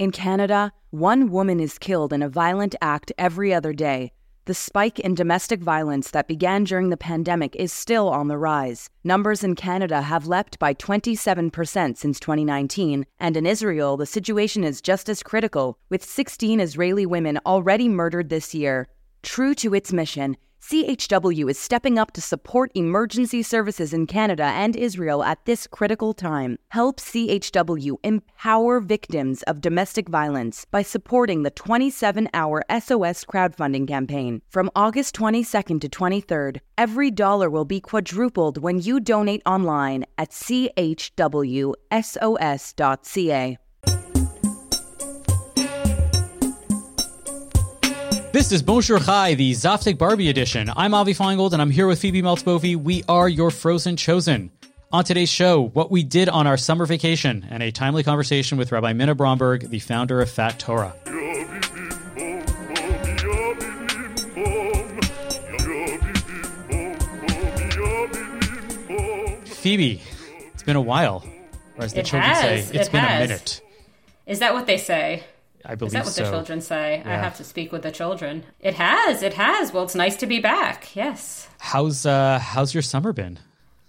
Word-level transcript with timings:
In 0.00 0.12
Canada, 0.12 0.72
one 0.88 1.30
woman 1.30 1.60
is 1.60 1.76
killed 1.76 2.14
in 2.14 2.22
a 2.22 2.28
violent 2.30 2.74
act 2.80 3.12
every 3.18 3.52
other 3.52 3.74
day. 3.74 4.12
The 4.46 4.54
spike 4.54 4.98
in 4.98 5.14
domestic 5.14 5.60
violence 5.60 6.10
that 6.12 6.26
began 6.26 6.64
during 6.64 6.88
the 6.88 6.96
pandemic 6.96 7.54
is 7.54 7.70
still 7.70 8.08
on 8.08 8.28
the 8.28 8.38
rise. 8.38 8.88
Numbers 9.04 9.44
in 9.44 9.56
Canada 9.56 10.00
have 10.00 10.26
leapt 10.26 10.58
by 10.58 10.72
27% 10.72 11.98
since 11.98 12.18
2019, 12.18 13.04
and 13.18 13.36
in 13.36 13.44
Israel, 13.44 13.98
the 13.98 14.06
situation 14.06 14.64
is 14.64 14.80
just 14.80 15.10
as 15.10 15.22
critical, 15.22 15.76
with 15.90 16.02
16 16.02 16.60
Israeli 16.60 17.04
women 17.04 17.38
already 17.44 17.86
murdered 17.86 18.30
this 18.30 18.54
year. 18.54 18.88
True 19.22 19.54
to 19.56 19.74
its 19.74 19.92
mission, 19.92 20.38
CHW 20.62 21.50
is 21.50 21.58
stepping 21.58 21.98
up 21.98 22.12
to 22.12 22.20
support 22.20 22.70
emergency 22.74 23.42
services 23.42 23.92
in 23.94 24.06
Canada 24.06 24.44
and 24.44 24.76
Israel 24.76 25.24
at 25.24 25.44
this 25.46 25.66
critical 25.66 26.12
time. 26.12 26.58
Help 26.68 27.00
CHW 27.00 27.96
empower 28.04 28.80
victims 28.80 29.42
of 29.44 29.60
domestic 29.60 30.08
violence 30.08 30.66
by 30.70 30.82
supporting 30.82 31.42
the 31.42 31.50
27 31.50 32.28
hour 32.34 32.62
SOS 32.70 33.24
crowdfunding 33.24 33.88
campaign. 33.88 34.42
From 34.50 34.70
August 34.76 35.16
22nd 35.16 35.80
to 35.80 35.88
23rd, 35.88 36.58
every 36.76 37.10
dollar 37.10 37.48
will 37.50 37.64
be 37.64 37.80
quadrupled 37.80 38.58
when 38.58 38.78
you 38.80 39.00
donate 39.00 39.42
online 39.46 40.04
at 40.18 40.30
chwsos.ca. 40.30 41.18
This 48.32 48.52
is 48.52 48.62
Bonjour 48.62 49.00
Chai, 49.00 49.34
the 49.34 49.52
Zaftig 49.52 49.98
Barbie 49.98 50.28
edition. 50.30 50.70
I'm 50.76 50.94
Avi 50.94 51.14
Finegold, 51.14 51.52
and 51.52 51.60
I'm 51.60 51.70
here 51.70 51.86
with 51.88 52.00
Phoebe 52.00 52.22
Maltz 52.22 52.44
Bovy. 52.44 52.76
We 52.76 53.02
are 53.08 53.28
your 53.28 53.50
Frozen 53.50 53.96
Chosen. 53.96 54.50
On 54.92 55.02
today's 55.04 55.28
show, 55.28 55.68
what 55.68 55.90
we 55.90 56.02
did 56.04 56.28
on 56.28 56.46
our 56.46 56.56
summer 56.56 56.86
vacation, 56.86 57.46
and 57.50 57.62
a 57.62 57.72
timely 57.72 58.02
conversation 58.04 58.56
with 58.56 58.70
Rabbi 58.72 58.92
Minna 58.92 59.14
Bromberg, 59.16 59.68
the 59.70 59.80
founder 59.80 60.20
of 60.20 60.30
Fat 60.30 60.58
Torah. 60.60 60.94
Phoebe, 69.44 70.00
it's 70.54 70.62
been 70.62 70.76
a 70.76 70.80
while. 70.80 71.24
Or 71.76 71.84
as 71.84 71.92
the 71.92 72.00
It 72.00 72.06
children 72.06 72.30
has, 72.30 72.40
say, 72.40 72.58
it's 72.78 72.88
it 72.88 72.92
been 72.92 73.00
has. 73.00 73.24
a 73.24 73.28
minute. 73.28 73.60
Is 74.26 74.38
that 74.38 74.54
what 74.54 74.66
they 74.66 74.78
say? 74.78 75.24
I 75.64 75.74
believe 75.74 75.88
Is 75.88 75.92
that 75.92 76.04
what 76.04 76.14
so. 76.14 76.24
the 76.24 76.30
children 76.30 76.60
say? 76.60 77.02
I 77.04 77.16
have 77.16 77.36
to 77.36 77.44
speak 77.44 77.72
with 77.72 77.82
the 77.82 77.90
children. 77.90 78.44
It 78.60 78.74
has. 78.74 79.22
It 79.22 79.34
has. 79.34 79.72
Well, 79.72 79.84
it's 79.84 79.94
nice 79.94 80.16
to 80.16 80.26
be 80.26 80.40
back. 80.40 80.94
Yes. 80.96 81.48
How's 81.58 82.06
uh 82.06 82.38
how's 82.38 82.72
your 82.74 82.82
summer 82.82 83.12
been? 83.12 83.38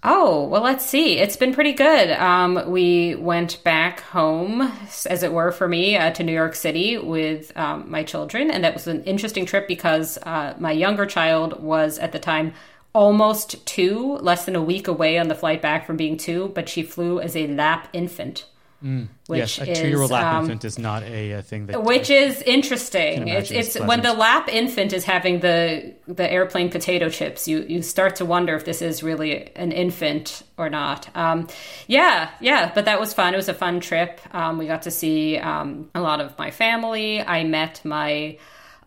Oh, 0.04 0.48
well, 0.48 0.62
let's 0.62 0.84
see. 0.84 1.18
It's 1.18 1.36
been 1.36 1.54
pretty 1.54 1.74
good. 1.74 2.10
Um, 2.10 2.72
we 2.72 3.14
went 3.14 3.62
back 3.62 4.00
home, 4.00 4.60
as 5.06 5.22
it 5.22 5.32
were, 5.32 5.52
for 5.52 5.68
me, 5.68 5.96
uh, 5.96 6.10
to 6.12 6.24
New 6.24 6.32
York 6.32 6.56
City 6.56 6.98
with 6.98 7.56
um, 7.56 7.88
my 7.88 8.02
children. 8.02 8.50
And 8.50 8.64
that 8.64 8.74
was 8.74 8.88
an 8.88 9.04
interesting 9.04 9.46
trip 9.46 9.68
because 9.68 10.18
uh, 10.24 10.56
my 10.58 10.72
younger 10.72 11.06
child 11.06 11.62
was 11.62 12.00
at 12.00 12.10
the 12.10 12.18
time 12.18 12.52
almost 12.92 13.64
two, 13.64 14.14
less 14.16 14.44
than 14.44 14.56
a 14.56 14.62
week 14.62 14.88
away 14.88 15.18
on 15.18 15.28
the 15.28 15.36
flight 15.36 15.62
back 15.62 15.86
from 15.86 15.96
being 15.96 16.16
two, 16.16 16.48
but 16.48 16.68
she 16.68 16.82
flew 16.82 17.20
as 17.20 17.36
a 17.36 17.46
lap 17.46 17.86
infant. 17.92 18.46
Yes, 18.82 19.58
Which 19.58 19.58
a 19.58 19.74
two-year-old 19.74 20.10
lap 20.10 20.34
um, 20.34 20.44
infant 20.44 20.64
is 20.64 20.78
not 20.78 21.02
a, 21.02 21.34
uh 21.34 21.42
thing 21.42 21.66
that 21.66 21.82
which 21.82 22.10
is 22.10 22.42
interesting. 22.42 23.28
It's 23.28 23.50
it's 23.50 23.76
it's 23.76 23.86
when 23.86 24.02
the 24.02 24.12
lap 24.12 24.48
infant 24.48 24.92
is 24.92 25.04
having 25.04 25.40
the 25.40 25.94
the 26.06 26.30
airplane 26.30 26.70
potato 26.70 27.08
chips. 27.08 27.46
You 27.46 27.64
you 27.68 27.82
start 27.82 28.16
to 28.16 28.24
wonder 28.24 28.54
if 28.56 28.64
this 28.64 28.82
is 28.82 29.02
really 29.02 29.54
an 29.56 29.72
infant 29.72 30.42
or 30.58 30.68
not. 30.68 31.08
Um, 31.16 31.48
yeah, 31.86 32.30
yeah, 32.40 32.72
but 32.74 32.84
that 32.86 33.00
was 33.00 33.14
fun. 33.14 33.34
It 33.34 33.36
was 33.36 33.48
a 33.48 33.54
fun 33.54 33.80
trip. 33.80 34.20
Um, 34.34 34.58
we 34.58 34.66
got 34.66 34.82
to 34.82 34.90
see 34.90 35.38
um, 35.38 35.90
a 35.94 36.00
lot 36.00 36.20
of 36.20 36.36
my 36.38 36.50
family. 36.50 37.20
I 37.20 37.44
met 37.44 37.80
my 37.84 38.38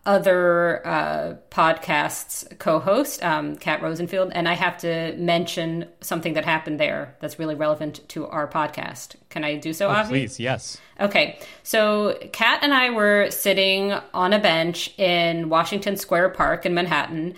other 0.06 0.86
uh, 0.86 1.34
podcasts 1.50 2.46
co-host, 2.58 3.22
um, 3.22 3.56
Kat 3.56 3.82
Rosenfield, 3.82 4.30
and 4.34 4.48
I 4.48 4.54
have 4.54 4.78
to 4.78 5.14
mention 5.18 5.86
something 6.00 6.34
that 6.34 6.44
happened 6.44 6.80
there 6.80 7.14
that's 7.20 7.38
really 7.38 7.54
relevant 7.54 8.08
to 8.10 8.26
our 8.28 8.46
podcast. 8.48 9.16
Can 9.28 9.44
I 9.44 9.56
do 9.56 9.72
so, 9.72 9.88
Oh, 9.88 9.90
Avi? 9.90 10.08
please, 10.08 10.40
yes. 10.40 10.78
Okay, 11.00 11.38
so 11.62 12.16
Kat 12.32 12.60
and 12.62 12.72
I 12.72 12.90
were 12.90 13.30
sitting 13.30 13.92
on 14.14 14.32
a 14.32 14.38
bench 14.38 14.98
in 14.98 15.48
Washington 15.50 15.96
Square 15.96 16.30
Park 16.30 16.64
in 16.64 16.72
Manhattan, 16.72 17.34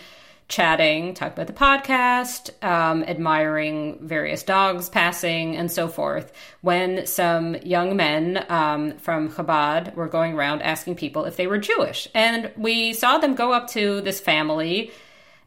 chatting, 0.49 1.13
talking 1.13 1.35
about 1.35 1.47
the 1.47 1.53
podcast, 1.53 2.51
um, 2.65 3.05
admiring 3.05 3.99
various 4.01 4.43
dogs 4.43 4.89
passing, 4.89 5.57
and 5.57 5.71
so 5.71 5.89
forth, 5.89 6.33
when 6.63 7.07
some 7.07 7.55
young 7.57 7.97
men 7.97 8.45
um, 8.49 8.97
from 8.99 9.31
Chabad 9.31 9.95
were 9.95 10.09
going 10.09 10.35
around 10.35 10.63
asking 10.63 10.97
people 10.97 11.25
if 11.27 11.37
they 11.37 11.47
were 11.47 11.59
Jewish. 11.59 12.09
And 12.15 12.51
we 12.57 12.95
saw 12.95 13.19
them 13.19 13.35
go 13.35 13.53
up 13.53 13.69
to 13.71 14.01
this 14.01 14.21
family, 14.21 14.91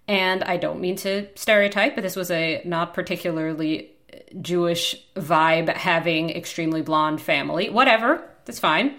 and 0.08 0.44
I 0.44 0.58
don't 0.58 0.80
mean 0.80 0.98
to 0.98 1.28
stereotype, 1.36 1.96
but 1.96 2.04
this 2.04 2.16
was 2.16 2.30
a 2.30 2.62
not 2.64 2.94
particularly 2.94 3.92
Jewish 4.40 4.96
vibe 5.16 5.76
having 5.76 6.30
extremely 6.30 6.84
blonde 6.84 7.22
family. 7.22 7.70
Whatever, 7.70 8.24
that's 8.46 8.60
fine. 8.60 8.96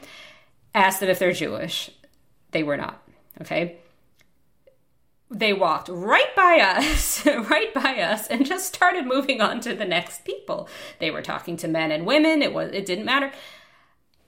Asked 0.75 1.01
them 1.01 1.11
if 1.11 1.19
they're 1.19 1.33
Jewish. 1.33 1.91
They 2.51 2.63
were 2.63 2.77
not. 2.77 3.01
Okay. 3.41 3.79
They 5.33 5.53
walked 5.55 5.89
right 5.89 6.35
by 6.37 6.61
us, 6.61 7.25
right 7.27 7.73
by 7.73 8.01
us, 8.03 8.27
and 8.29 8.45
just 8.45 8.67
started 8.75 9.07
moving 9.07 9.41
on 9.41 9.61
to 9.63 9.75
the 9.75 9.87
next 9.87 10.25
people. 10.25 10.69
They 10.99 11.11
were 11.11 11.23
talking 11.23 11.57
to 11.59 11.69
men 11.69 11.91
and 11.91 12.05
women. 12.07 12.43
It 12.43 12.53
was 12.53 12.71
it 12.73 12.85
didn't 12.87 13.07
matter. 13.07 13.33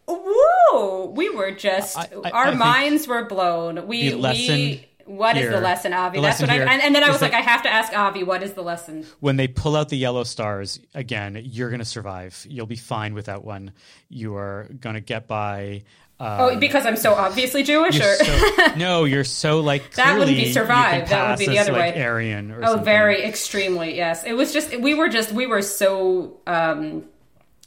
Whoa! 0.06 1.06
We 1.14 1.30
were 1.30 1.50
just 1.50 1.96
I- 1.98 2.08
I- 2.24 2.28
I 2.28 2.30
our 2.30 2.46
think 2.48 2.58
minds 2.58 3.08
were 3.08 3.24
blown. 3.24 3.86
We 3.86 4.10
the 4.10 4.16
lesson 4.16 4.54
we 4.56 4.88
what 5.06 5.36
is 5.36 5.42
here- 5.42 5.50
the 5.52 5.60
lesson, 5.60 5.92
Avi? 5.92 6.16
the 6.18 6.22
That's 6.22 6.40
lesson 6.40 6.54
what 6.58 6.68
I 6.68 6.72
and, 6.72 6.82
and 6.82 6.94
then 6.94 7.04
I 7.04 7.10
was 7.10 7.20
like, 7.20 7.34
I 7.34 7.40
have 7.40 7.62
to 7.64 7.70
ask 7.70 7.92
Avi, 7.96 8.22
what 8.24 8.42
is 8.42 8.54
the 8.54 8.62
lesson? 8.62 9.04
When 9.20 9.36
they 9.36 9.46
pull 9.48 9.76
out 9.76 9.90
the 9.90 9.98
yellow 9.98 10.24
stars 10.24 10.80
again, 10.94 11.38
you're 11.44 11.68
going 11.68 11.80
to 11.80 11.84
survive. 11.84 12.46
You'll 12.48 12.64
be 12.66 12.76
fine 12.76 13.12
with 13.14 13.26
that 13.26 13.44
one. 13.44 13.72
You 14.08 14.36
are 14.36 14.68
going 14.80 14.94
to 14.94 15.00
get 15.02 15.26
by. 15.26 15.82
Uh, 16.20 16.36
Oh, 16.40 16.56
because 16.58 16.86
I'm 16.86 16.96
so 16.96 17.12
obviously 17.12 17.62
Jewish, 17.64 17.98
or 18.00 18.14
so, 18.14 18.66
no, 18.76 19.04
you're 19.04 19.24
so 19.24 19.60
like 19.60 19.94
That 19.94 20.18
wouldn't 20.18 20.28
be 20.28 20.34
clearly 20.34 20.48
you 20.48 20.52
survive. 20.52 21.08
That 21.08 21.30
would 21.30 21.38
be 21.38 21.46
the 21.46 21.58
as, 21.58 21.68
other 21.68 21.78
like, 21.78 21.96
way. 21.96 22.02
Aryan 22.04 22.52
or 22.52 22.58
oh, 22.58 22.66
something. 22.66 22.84
very 22.84 23.24
extremely 23.24 23.96
yes. 23.96 24.24
It 24.24 24.34
was 24.34 24.52
just 24.52 24.78
we 24.78 24.94
were 24.94 25.08
just 25.08 25.32
we 25.32 25.46
were 25.46 25.62
so 25.62 26.38
um, 26.46 27.04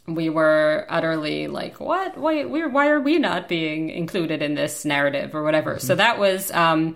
we 0.07 0.30
were 0.30 0.86
utterly 0.90 1.47
like 1.47 1.80
what 1.81 2.18
why 2.18 2.46
we're 2.46 2.69
why 2.69 2.88
are 2.90 3.02
we 3.02 3.19
not 3.19 3.50
being 3.50 3.90
included 3.90 4.41
in 4.41 4.56
this 4.56 4.86
narrative 4.86 5.36
or 5.36 5.44
whatever. 5.44 5.80
So 5.80 5.96
that 5.96 6.18
was 6.18 6.50
um, 6.52 6.96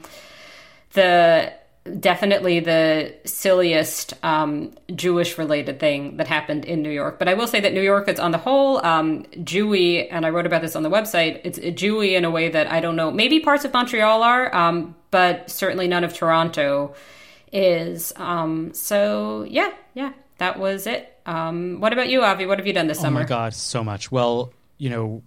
the 0.93 1.53
definitely 1.99 2.59
the 2.59 3.13
silliest 3.25 4.13
um, 4.23 4.71
Jewish 4.93 5.37
related 5.37 5.79
thing 5.79 6.17
that 6.17 6.27
happened 6.27 6.65
in 6.65 6.81
New 6.81 6.91
York. 6.91 7.17
But 7.17 7.27
I 7.27 7.33
will 7.33 7.47
say 7.47 7.59
that 7.59 7.73
New 7.73 7.81
York 7.81 8.07
is 8.07 8.19
on 8.19 8.31
the 8.31 8.37
whole 8.37 8.85
um, 8.85 9.23
Jewy, 9.37 10.07
and 10.11 10.25
I 10.25 10.29
wrote 10.29 10.45
about 10.45 10.61
this 10.61 10.75
on 10.75 10.83
the 10.83 10.89
website. 10.89 11.41
It's 11.43 11.57
Jewy 11.57 12.13
in 12.13 12.25
a 12.25 12.29
way 12.29 12.49
that 12.49 12.71
I 12.71 12.79
don't 12.79 12.95
know. 12.95 13.09
Maybe 13.11 13.39
parts 13.39 13.65
of 13.65 13.73
Montreal 13.73 14.21
are, 14.21 14.53
um, 14.55 14.95
but 15.09 15.49
certainly 15.49 15.87
none 15.87 16.03
of 16.03 16.13
Toronto 16.13 16.93
is. 17.51 18.13
Um, 18.15 18.73
so 18.73 19.45
yeah, 19.49 19.73
yeah, 19.93 20.13
that 20.37 20.59
was 20.59 20.85
it. 20.85 21.07
Um, 21.25 21.79
what 21.79 21.93
about 21.93 22.09
you, 22.09 22.23
Avi? 22.23 22.45
What 22.45 22.59
have 22.59 22.67
you 22.67 22.73
done 22.73 22.87
this 22.87 22.99
Oh 22.99 23.03
summer? 23.03 23.21
Oh 23.21 23.23
my 23.23 23.27
god, 23.27 23.53
so 23.53 23.83
much. 23.83 24.11
Well, 24.11 24.53
you 24.77 24.89
know, 24.89 25.23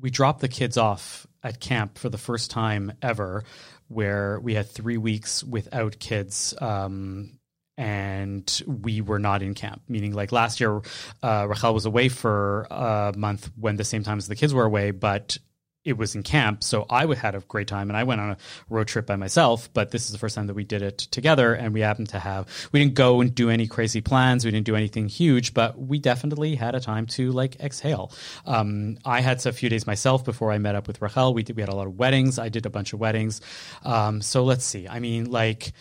we 0.00 0.10
dropped 0.10 0.40
the 0.40 0.48
kids 0.48 0.76
off 0.76 1.26
at 1.42 1.60
camp 1.60 1.98
for 1.98 2.08
the 2.08 2.18
first 2.18 2.50
time 2.50 2.92
ever, 3.02 3.44
where 3.88 4.38
we 4.40 4.54
had 4.54 4.68
three 4.68 4.98
weeks 4.98 5.42
without 5.42 5.98
kids. 5.98 6.54
Um, 6.60 7.38
and 7.76 8.62
we 8.66 9.00
were 9.00 9.20
not 9.20 9.40
in 9.40 9.54
camp, 9.54 9.82
meaning 9.88 10.12
like 10.12 10.32
last 10.32 10.58
year, 10.58 10.82
uh, 11.22 11.46
Rachel 11.48 11.72
was 11.72 11.86
away 11.86 12.08
for 12.08 12.66
a 12.70 13.12
month 13.16 13.50
when 13.54 13.76
the 13.76 13.84
same 13.84 14.02
time 14.02 14.18
as 14.18 14.26
the 14.26 14.34
kids 14.34 14.52
were 14.52 14.64
away, 14.64 14.90
but 14.90 15.38
it 15.88 15.96
was 15.96 16.14
in 16.14 16.22
camp. 16.22 16.62
So 16.62 16.86
I 16.90 17.04
would 17.04 17.18
had 17.18 17.34
a 17.34 17.40
great 17.40 17.68
time 17.68 17.90
and 17.90 17.96
I 17.96 18.04
went 18.04 18.20
on 18.20 18.30
a 18.30 18.36
road 18.68 18.88
trip 18.88 19.06
by 19.06 19.16
myself, 19.16 19.68
but 19.72 19.90
this 19.90 20.06
is 20.06 20.12
the 20.12 20.18
first 20.18 20.34
time 20.34 20.46
that 20.46 20.54
we 20.54 20.64
did 20.64 20.82
it 20.82 20.98
together 20.98 21.54
and 21.54 21.72
we 21.74 21.80
happened 21.80 22.08
to 22.10 22.18
have 22.18 22.46
we 22.72 22.80
didn't 22.80 22.94
go 22.94 23.20
and 23.20 23.34
do 23.34 23.50
any 23.50 23.66
crazy 23.66 24.00
plans, 24.00 24.44
we 24.44 24.50
didn't 24.50 24.66
do 24.66 24.76
anything 24.76 25.08
huge, 25.08 25.54
but 25.54 25.78
we 25.78 25.98
definitely 25.98 26.54
had 26.54 26.74
a 26.74 26.80
time 26.80 27.06
to 27.06 27.32
like 27.32 27.58
exhale. 27.60 28.12
Um, 28.46 28.98
I 29.04 29.20
had 29.20 29.44
a 29.46 29.52
few 29.52 29.68
days 29.68 29.86
myself 29.86 30.24
before 30.24 30.52
I 30.52 30.58
met 30.58 30.74
up 30.74 30.86
with 30.86 31.00
Rachel. 31.00 31.34
We 31.34 31.42
did 31.42 31.56
we 31.56 31.62
had 31.62 31.68
a 31.68 31.74
lot 31.74 31.86
of 31.86 31.98
weddings. 31.98 32.38
I 32.38 32.48
did 32.48 32.66
a 32.66 32.70
bunch 32.70 32.92
of 32.92 33.00
weddings. 33.00 33.40
Um, 33.84 34.20
so 34.20 34.44
let's 34.44 34.64
see. 34.64 34.86
I 34.86 35.00
mean 35.00 35.30
like 35.30 35.72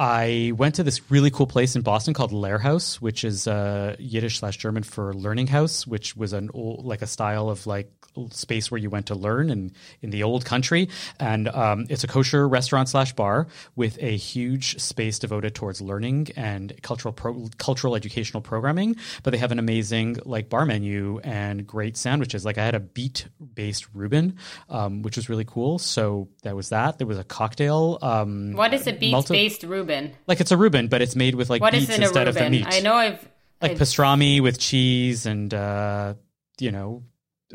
I 0.00 0.52
went 0.56 0.76
to 0.76 0.82
this 0.82 1.10
really 1.10 1.30
cool 1.30 1.46
place 1.46 1.76
in 1.76 1.82
Boston 1.82 2.14
called 2.14 2.32
Lehrhaus, 2.32 3.02
which 3.02 3.22
is 3.22 3.46
uh, 3.46 3.96
Yiddish 3.98 4.38
slash 4.38 4.56
German 4.56 4.82
for 4.82 5.12
learning 5.12 5.48
house, 5.48 5.86
which 5.86 6.16
was 6.16 6.32
an 6.32 6.48
old, 6.54 6.86
like 6.86 7.02
a 7.02 7.06
style 7.06 7.50
of 7.50 7.66
like 7.66 7.92
space 8.30 8.70
where 8.70 8.78
you 8.78 8.88
went 8.88 9.06
to 9.06 9.14
learn 9.14 9.50
and 9.50 9.72
in 10.00 10.08
the 10.08 10.22
old 10.22 10.46
country. 10.46 10.88
And 11.18 11.48
um, 11.48 11.84
it's 11.90 12.02
a 12.02 12.06
kosher 12.06 12.48
restaurant 12.48 12.88
slash 12.88 13.12
bar 13.12 13.48
with 13.76 13.98
a 14.00 14.16
huge 14.16 14.80
space 14.80 15.18
devoted 15.18 15.54
towards 15.54 15.82
learning 15.82 16.28
and 16.34 16.72
cultural 16.80 17.12
pro- 17.12 17.48
cultural 17.58 17.94
educational 17.94 18.40
programming. 18.40 18.96
But 19.22 19.32
they 19.32 19.38
have 19.38 19.52
an 19.52 19.58
amazing 19.58 20.16
like 20.24 20.48
bar 20.48 20.64
menu 20.64 21.20
and 21.24 21.66
great 21.66 21.98
sandwiches. 21.98 22.42
Like 22.42 22.56
I 22.56 22.64
had 22.64 22.74
a 22.74 22.80
beet 22.80 23.26
based 23.54 23.86
Reuben, 23.92 24.38
um, 24.70 25.02
which 25.02 25.16
was 25.16 25.28
really 25.28 25.44
cool. 25.44 25.78
So 25.78 26.28
that 26.42 26.56
was 26.56 26.70
that. 26.70 26.96
There 26.96 27.06
was 27.06 27.18
a 27.18 27.24
cocktail. 27.24 27.98
Um, 28.00 28.54
what 28.54 28.72
is 28.72 28.86
a 28.86 28.94
beet 28.94 29.28
based 29.28 29.62
Reuben? 29.62 29.89
Like 30.26 30.40
it's 30.40 30.50
a 30.50 30.56
Reuben, 30.56 30.88
but 30.88 31.02
it's 31.02 31.16
made 31.16 31.34
with 31.34 31.50
like 31.50 31.60
what 31.60 31.72
beets 31.72 31.96
instead 31.96 32.28
of 32.28 32.34
the 32.34 32.48
meat. 32.48 32.66
I 32.68 32.80
know 32.80 32.94
I've 32.94 33.28
like 33.60 33.72
I've, 33.72 33.78
pastrami 33.78 34.40
with 34.40 34.58
cheese 34.58 35.26
and 35.26 35.52
uh, 35.52 36.14
you 36.58 36.70
know 36.70 37.02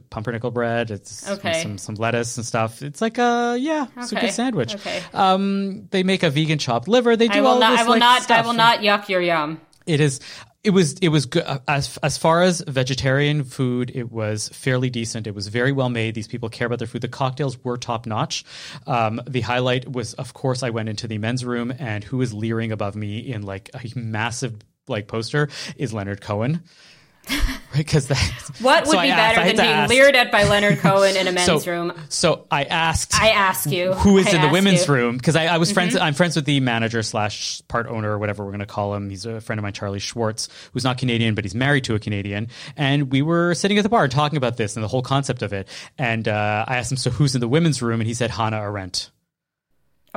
pumpernickel 0.09 0.51
bread. 0.51 0.91
It's 0.91 1.29
okay. 1.29 1.61
some 1.61 1.77
some 1.77 1.95
lettuce 1.95 2.37
and 2.37 2.45
stuff. 2.45 2.81
It's 2.81 3.01
like 3.01 3.17
a 3.17 3.57
yeah, 3.59 3.87
it's 3.97 4.11
a 4.11 4.15
good 4.15 4.31
sandwich. 4.31 4.75
Okay. 4.75 5.01
Um, 5.13 5.87
they 5.91 6.03
make 6.03 6.23
a 6.23 6.29
vegan 6.29 6.59
chopped 6.59 6.87
liver. 6.87 7.15
They 7.15 7.27
do 7.27 7.45
all 7.45 7.59
not. 7.59 7.71
this 7.71 7.79
I 7.79 7.83
will 7.83 7.89
like, 7.91 7.99
not. 7.99 8.21
stuff. 8.23 8.45
I 8.45 8.47
will 8.47 8.53
not 8.53 8.79
yuck 8.79 9.09
your 9.09 9.21
yum. 9.21 9.61
It 9.85 9.99
is. 9.99 10.19
It 10.65 10.71
was. 10.71 10.93
It 10.93 11.09
was 11.09 11.27
good. 11.27 11.45
As 11.67 11.97
as 12.01 12.17
far 12.17 12.41
as 12.41 12.61
vegetarian 12.61 13.43
food, 13.43 13.91
it 13.93 14.11
was 14.11 14.49
fairly 14.49 14.89
decent. 14.89 15.27
It 15.27 15.35
was 15.35 15.47
very 15.47 15.71
well 15.71 15.89
made. 15.89 16.15
These 16.15 16.27
people 16.27 16.49
care 16.49 16.65
about 16.65 16.79
their 16.79 16.87
food. 16.87 17.03
The 17.03 17.07
cocktails 17.07 17.63
were 17.63 17.77
top 17.77 18.07
notch. 18.07 18.43
Um, 18.87 19.21
the 19.27 19.41
highlight 19.41 19.91
was, 19.91 20.15
of 20.15 20.33
course, 20.33 20.63
I 20.63 20.71
went 20.71 20.89
into 20.89 21.07
the 21.07 21.19
men's 21.19 21.45
room, 21.45 21.71
and 21.77 22.03
who 22.03 22.19
is 22.21 22.33
leering 22.33 22.71
above 22.71 22.95
me 22.95 23.19
in 23.19 23.43
like 23.43 23.69
a 23.75 23.97
massive 23.97 24.55
like 24.87 25.07
poster 25.07 25.49
is 25.77 25.93
Leonard 25.93 26.21
Cohen. 26.21 26.63
Because 27.75 28.07
that. 28.07 28.17
What 28.61 28.85
would 28.85 28.93
so 28.93 29.01
be 29.01 29.09
asked- 29.09 29.35
better 29.35 29.47
than 29.47 29.57
being 29.57 29.77
ask. 29.77 29.89
leered 29.89 30.15
at 30.15 30.31
by 30.31 30.43
Leonard 30.45 30.79
Cohen 30.79 31.17
in 31.17 31.27
a 31.27 31.33
men's 31.33 31.65
so, 31.65 31.71
room? 31.71 31.91
So 32.07 32.47
I 32.49 32.63
asked. 32.63 33.13
I 33.19 33.31
ask 33.31 33.69
you. 33.69 33.93
who 33.95 34.17
is 34.17 34.27
I 34.27 34.35
in 34.37 34.41
the 34.41 34.47
women's 34.47 34.79
you. 34.79 34.83
Mm-hmm. 34.83 34.93
room 34.93 35.17
because 35.17 35.35
I, 35.35 35.47
I 35.47 35.57
was 35.57 35.73
friends. 35.73 35.93
I'm 35.97 36.13
friends 36.13 36.37
with 36.37 36.45
the 36.45 36.61
manager 36.61 37.03
slash 37.03 37.61
part 37.67 37.87
owner 37.87 38.11
or 38.11 38.17
whatever 38.17 38.45
we're 38.45 38.51
going 38.51 38.61
to 38.61 38.65
call 38.65 38.95
him. 38.95 39.09
He's 39.09 39.25
a 39.25 39.41
friend 39.41 39.59
of 39.59 39.63
mine, 39.63 39.73
Charlie 39.73 39.99
Schwartz, 39.99 40.47
who's 40.71 40.85
not 40.85 40.97
Canadian 40.97 41.35
but 41.35 41.43
he's 41.43 41.53
married 41.53 41.83
to 41.85 41.95
a 41.95 41.99
Canadian. 41.99 42.47
And 42.77 43.11
we 43.11 43.21
were 43.21 43.53
sitting 43.55 43.77
at 43.77 43.81
the 43.83 43.89
bar 43.89 44.07
talking 44.07 44.37
about 44.37 44.55
this 44.55 44.77
and 44.77 44.83
the 44.83 44.87
whole 44.87 45.01
concept 45.01 45.41
of 45.41 45.51
it. 45.51 45.67
And 45.97 46.29
uh, 46.29 46.63
I 46.65 46.77
asked 46.77 46.91
him, 46.91 46.97
"So 46.97 47.09
who's 47.09 47.35
in 47.35 47.41
the 47.41 47.47
women's 47.49 47.81
room?" 47.81 47.99
And 47.99 48.07
he 48.07 48.13
said, 48.13 48.31
"Hannah 48.31 48.61
Arendt." 48.61 49.11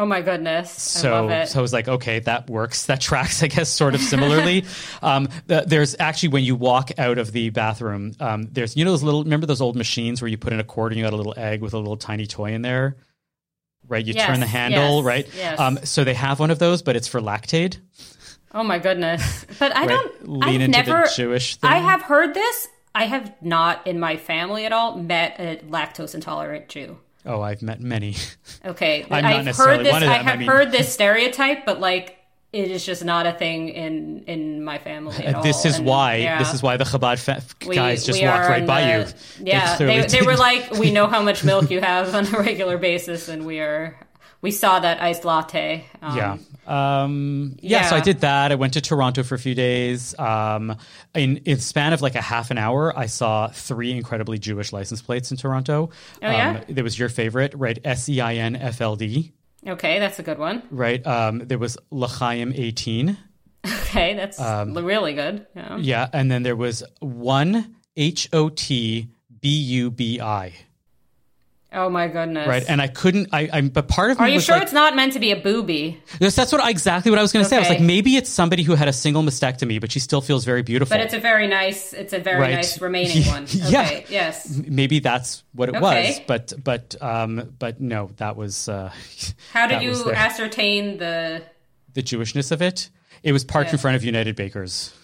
Oh 0.01 0.07
my 0.07 0.23
goodness! 0.23 0.71
So, 0.71 1.13
I 1.13 1.19
love 1.21 1.31
it. 1.31 1.49
so 1.49 1.59
I 1.59 1.63
was 1.63 1.73
like, 1.73 1.89
okay, 1.89 2.21
that 2.21 2.49
works. 2.49 2.87
That 2.87 3.01
tracks, 3.01 3.43
I 3.43 3.49
guess, 3.49 3.69
sort 3.69 3.97
of 3.97 4.01
similarly. 4.01 4.65
um, 5.03 5.29
the, 5.49 5.65
there's 5.67 5.97
actually 5.99 6.29
when 6.29 6.45
you 6.45 6.55
walk 6.55 6.93
out 6.99 7.19
of 7.19 7.33
the 7.33 7.51
bathroom, 7.51 8.13
um, 8.21 8.49
there's 8.53 8.77
you 8.77 8.85
know 8.85 8.93
those 8.93 9.03
little 9.03 9.25
remember 9.25 9.47
those 9.47 9.61
old 9.61 9.75
machines 9.75 10.23
where 10.23 10.29
you 10.29 10.39
put 10.39 10.53
in 10.53 10.61
a 10.61 10.65
quarter 10.65 10.93
and 10.93 10.99
you 11.01 11.05
got 11.05 11.13
a 11.15 11.17
little 11.17 11.35
egg 11.37 11.63
with 11.63 11.75
a 11.75 11.79
little 11.79 11.97
tiny 11.97 12.27
toy 12.29 12.53
in 12.53 12.63
there, 12.63 12.97
right? 13.89 14.07
You 14.07 14.15
turn 14.15 14.39
the 14.39 14.47
handle, 14.47 14.99
yes, 14.99 15.05
right? 15.05 15.29
yes. 15.37 15.59
Um, 15.59 15.79
so 15.83 16.05
they 16.05 16.15
have 16.15 16.39
one 16.39 16.53
of 16.53 16.61
those, 16.61 16.81
but 16.83 16.95
it's 16.95 17.09
for 17.09 17.21
Lactaid. 17.21 17.79
oh 18.55 18.63
my 18.63 18.79
goodness! 18.79 19.47
But 19.59 19.75
I 19.77 19.81
Right? 19.81 19.89
don't. 19.89 20.29
Lean 20.29 20.43
I've 20.45 20.55
into 20.61 20.69
never. 20.69 21.03
the 21.09 21.13
Jewish 21.17 21.57
thing. 21.57 21.71
I 21.71 21.79
have 21.79 22.03
heard 22.03 22.35
this. 22.35 22.69
I 22.95 23.07
have 23.07 23.35
not 23.43 23.85
in 23.85 23.99
my 23.99 24.17
family 24.17 24.65
at 24.65 24.73
all 24.73 24.97
met 24.97 25.35
a 25.41 25.57
lactose 25.69 26.15
intolerant 26.15 26.69
Jew. 26.69 26.99
Oh, 27.27 27.41
I've 27.43 27.63
met 27.63 27.81
many. 27.81 28.17
Okay, 28.65 29.05
I'm 29.11 29.23
not 29.23 29.33
I've 29.33 29.45
necessarily 29.45 29.77
heard 29.79 29.87
this. 29.87 29.93
one 29.93 30.03
of 30.03 30.09
I 30.09 30.19
them, 30.19 30.27
I 30.27 30.31
have 30.31 30.39
mean- 30.39 30.49
heard 30.49 30.73
this 30.73 30.93
stereotype, 30.93 31.67
but 31.67 31.81
like 31.81 32.15
it 32.51 32.71
is 32.71 32.87
just 32.87 33.05
not 33.05 33.27
a 33.27 33.33
thing 33.33 33.69
in 33.69 34.25
in 34.27 34.65
my 34.65 34.79
family 34.79 35.17
uh, 35.19 35.29
at 35.29 35.35
all. 35.35 35.43
this 35.43 35.65
is 35.67 35.77
And, 35.77 35.87
why. 35.87 36.17
yeah. 36.17 36.39
This 36.39 36.55
is 36.55 36.63
why 36.63 36.77
the 36.79 36.85
Chabad 36.85 37.19
fa- 37.19 37.43
We- 37.69 37.75
guys 37.75 38.07
just 38.07 38.21
we 38.21 38.27
walked 38.27 38.49
right 38.49 38.67
by 38.67 38.83
the- 38.83 39.15
you. 39.39 39.47
Yeah, 39.47 39.77
clearly 39.77 40.01
they, 40.03 40.07
they 40.21 40.23
were 40.27 40.37
like, 40.37 40.73
"We 40.73 40.91
know 40.91 41.07
how 41.09 41.21
much 41.23 41.45
milk 41.45 41.71
you 41.75 41.81
have 41.81 42.15
on 42.15 42.27
a 42.27 42.39
regular 42.39 42.79
basis, 42.79 43.29
and 43.29 43.45
we 43.45 43.61
are." 43.61 43.99
We 44.41 44.51
saw 44.53 44.79
that 44.81 45.03
iced 45.03 45.25
latte. 45.25 45.85
Um, 46.01 46.17
Yeah. 46.17 46.37
Um, 46.67 47.57
yeah. 47.61 47.89
So 47.89 47.97
I 47.97 48.01
did 48.01 48.21
that. 48.21 48.53
I 48.53 48.55
went 48.55 48.75
to 48.75 48.81
Toronto 48.81 49.23
for 49.23 49.35
a 49.35 49.39
few 49.39 49.55
days. 49.55 50.17
Um, 50.19 50.77
in 51.15 51.39
in 51.39 51.59
span 51.59 51.93
of 51.93 52.03
like 52.03 52.15
a 52.15 52.21
half 52.21 52.51
an 52.51 52.59
hour, 52.59 52.97
I 52.97 53.07
saw 53.07 53.49
three 53.49 53.91
incredibly 53.91 54.39
Jewish 54.39 54.73
license 54.73 55.01
plates 55.03 55.31
in 55.31 55.37
Toronto. 55.39 55.91
Oh, 56.23 56.31
yeah? 56.31 56.59
Um, 56.69 56.75
there 56.75 56.85
was 56.85 56.99
your 56.99 57.09
favorite, 57.09 57.55
right? 57.57 57.79
S 57.85 58.09
E 58.09 58.21
I 58.21 58.35
N 58.35 58.55
F 58.55 58.81
L 58.81 58.97
D, 58.97 59.33
Okay, 59.67 59.99
that's 59.99 60.19
a 60.19 60.23
good 60.23 60.39
one. 60.39 60.63
right? 60.71 61.05
Um, 61.07 61.39
there 61.41 61.59
was 61.59 61.77
L'chaim 61.91 62.53
18. 62.55 63.17
Okay, 63.89 64.15
that's 64.15 64.39
Um, 64.41 64.75
really 64.75 65.15
good. 65.15 65.47
Yeah. 65.57 65.79
Yeah. 65.79 66.09
And 66.13 66.31
then 66.31 66.43
there 66.43 66.55
was 66.57 66.85
one 67.01 67.75
H 67.97 68.29
O 68.33 68.51
T 68.51 69.09
B 69.41 69.49
U 69.49 69.91
B 69.91 70.21
I, 70.21 70.53
Oh 71.71 71.91
my 71.91 72.09
goodness. 72.09 72.49
right? 72.49 72.65
And 72.67 72.81
I 72.81 72.89
couldn't, 72.89 73.29
I, 73.31 73.47
I'm, 73.53 73.69
but 73.69 73.89
part 73.89 74.11
of 74.11 74.19
me 74.19 74.25
Are 74.25 74.29
you 74.31 74.41
sure 74.41 74.55
like, 74.55 74.63
it's 74.63 74.73
not 74.73 74.97
meant 74.97 75.13
to 75.13 75.19
be 75.19 75.33
a 75.33 75.37
booby? 75.37 76.03
Yes, 76.19 76.35
that's 76.35 76.51
what 76.51 76.67
exactly 76.67 77.11
what 77.11 77.19
I 77.19 77.23
was 77.23 77.31
going 77.31 77.45
to 77.45 77.49
say. 77.49 77.57
I 77.57 77.59
was 77.59 77.69
like, 77.69 77.81
maybe 77.81 78.17
it's 78.17 78.31
somebody 78.31 78.63
who 78.63 78.75
had 78.75 78.89
a 78.89 78.93
single 78.93 79.23
mastectomy, 79.23 79.79
but 79.79 79.93
she 79.93 80.01
still 80.01 80.23
feels 80.23 80.47
very 80.47 80.63
beautiful. 80.63 80.97
But 80.97 81.05
it's 81.05 81.13
a 81.13 81.19
very 81.21 81.47
nice. 81.47 81.93
It's 81.93 82.15
a 82.15 82.19
very 82.21 82.41
Right. 82.41 82.55
nice 82.55 82.81
remaining 82.89 83.23
one. 83.27 83.47
Yeah. 83.53 83.83
Okay. 83.83 84.07
Yes. 84.09 84.49
maybe 84.67 85.01
that's 85.01 85.45
what 85.53 85.69
it 85.69 85.75
Okay. 85.75 85.81
was 86.09 86.21
but 86.27 86.53
but 86.65 86.95
um 87.03 87.55
but 87.59 87.81
no 87.83 88.11
that 88.17 88.35
was 88.37 88.69
uh 88.69 88.91
How 89.53 89.67
did 89.67 89.83
you 89.83 90.11
ascertain 90.13 90.97
the? 90.99 91.43
the 91.93 92.03
jewishness 92.03 92.51
of 92.51 92.63
it 92.63 92.89
it 93.23 93.33
was 93.33 93.45
parked 93.45 93.73
in 93.73 93.79
front 93.79 93.97
of 93.97 94.05
united 94.05 94.37
bakers 94.37 94.95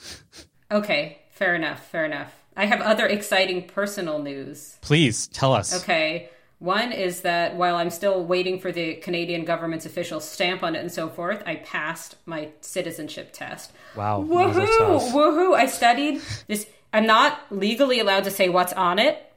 Okay. 0.70 1.18
Fair 1.32 1.54
enough. 1.54 1.84
Fair 1.90 2.04
enough. 2.06 2.32
I 2.56 2.64
have 2.66 2.80
other 2.80 3.06
exciting 3.06 3.66
personal 3.66 4.22
news. 4.22 4.78
please 4.80 5.26
tell 5.28 5.52
us 5.52 5.82
Okay. 5.82 6.30
One 6.64 6.92
is 6.92 7.20
that 7.20 7.56
while 7.56 7.76
I'm 7.76 7.90
still 7.90 8.24
waiting 8.24 8.58
for 8.58 8.72
the 8.72 8.94
Canadian 8.94 9.44
government's 9.44 9.84
official 9.84 10.18
stamp 10.18 10.62
on 10.62 10.74
it 10.74 10.78
and 10.78 10.90
so 10.90 11.10
forth, 11.10 11.42
I 11.44 11.56
passed 11.56 12.16
my 12.24 12.48
citizenship 12.62 13.34
test. 13.34 13.70
wow 13.94 14.24
Woohoo! 14.26 15.12
Woohoo! 15.12 15.54
I 15.54 15.66
studied 15.66 16.22
this. 16.46 16.66
I'm 16.90 17.04
not 17.06 17.38
legally 17.50 18.00
allowed 18.00 18.24
to 18.24 18.30
say 18.30 18.48
what's 18.48 18.72
on 18.72 18.98
it, 18.98 19.30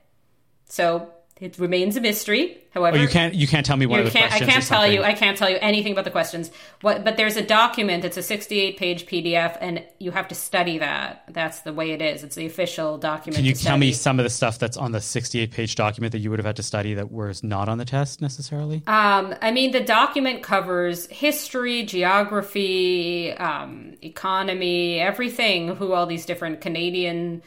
so 0.70 1.12
it 1.40 1.60
remains 1.60 1.96
a 1.96 2.02
mystery. 2.02 2.58
However, 2.72 2.98
oh 2.98 3.02
you 3.02 3.08
can't 3.08 3.34
you 3.34 3.48
can't 3.48 3.66
tell 3.66 3.78
me 3.78 3.86
what 3.86 4.04
the 4.04 4.12
can't, 4.12 4.32
I 4.32 4.40
can't 4.40 4.64
tell 4.64 4.88
you. 4.88 5.04
I 5.04 5.14
can't 5.14 5.38
tell 5.38 5.50
you 5.50 5.58
anything 5.62 5.92
about 5.92 6.06
the 6.06 6.12
questions. 6.12 6.52
What? 6.82 7.04
But 7.04 7.18
there's 7.18 7.38
a 7.38 7.42
document. 7.42 8.06
It's 8.06 8.18
a 8.18 8.24
68 8.24 8.78
page 8.78 9.06
PDF, 9.06 9.58
and 9.62 9.84
you 10.00 10.12
have 10.12 10.28
to 10.30 10.36
study 10.36 10.78
that. 10.80 11.24
That's 11.30 11.62
the 11.62 11.74
way 11.74 11.92
it 11.92 12.02
is. 12.02 12.24
It's 12.24 12.36
the 12.36 12.46
official 12.46 12.98
document. 12.98 13.38
can 13.38 13.46
you 13.46 13.54
tell 13.54 13.78
me 13.78 13.92
some 13.94 14.20
of 14.20 14.24
the 14.24 14.30
stuff 14.30 14.60
that's 14.60 14.78
on 14.78 14.92
the 14.92 15.02
68 15.02 15.52
page 15.52 15.76
document 15.76 16.12
that 16.12 16.20
you 16.20 16.30
would 16.30 16.40
have 16.40 16.46
had 16.46 16.56
to 16.58 16.64
study 16.64 16.94
that 16.96 17.12
was 17.12 17.44
not 17.44 17.70
on 17.70 17.78
the 17.78 17.86
test 17.86 18.22
necessarily 18.22 18.84
Um, 18.88 19.36
I 19.42 19.52
mean, 19.52 19.72
the 19.72 19.84
document 19.84 20.44
covers 20.44 21.08
history, 21.08 21.84
geography, 21.84 23.34
um, 23.34 23.94
economy, 24.02 25.00
everything. 25.00 25.76
Who 25.76 25.94
all 25.94 26.06
these 26.06 26.26
different 26.26 26.62
Canadian, 26.62 27.42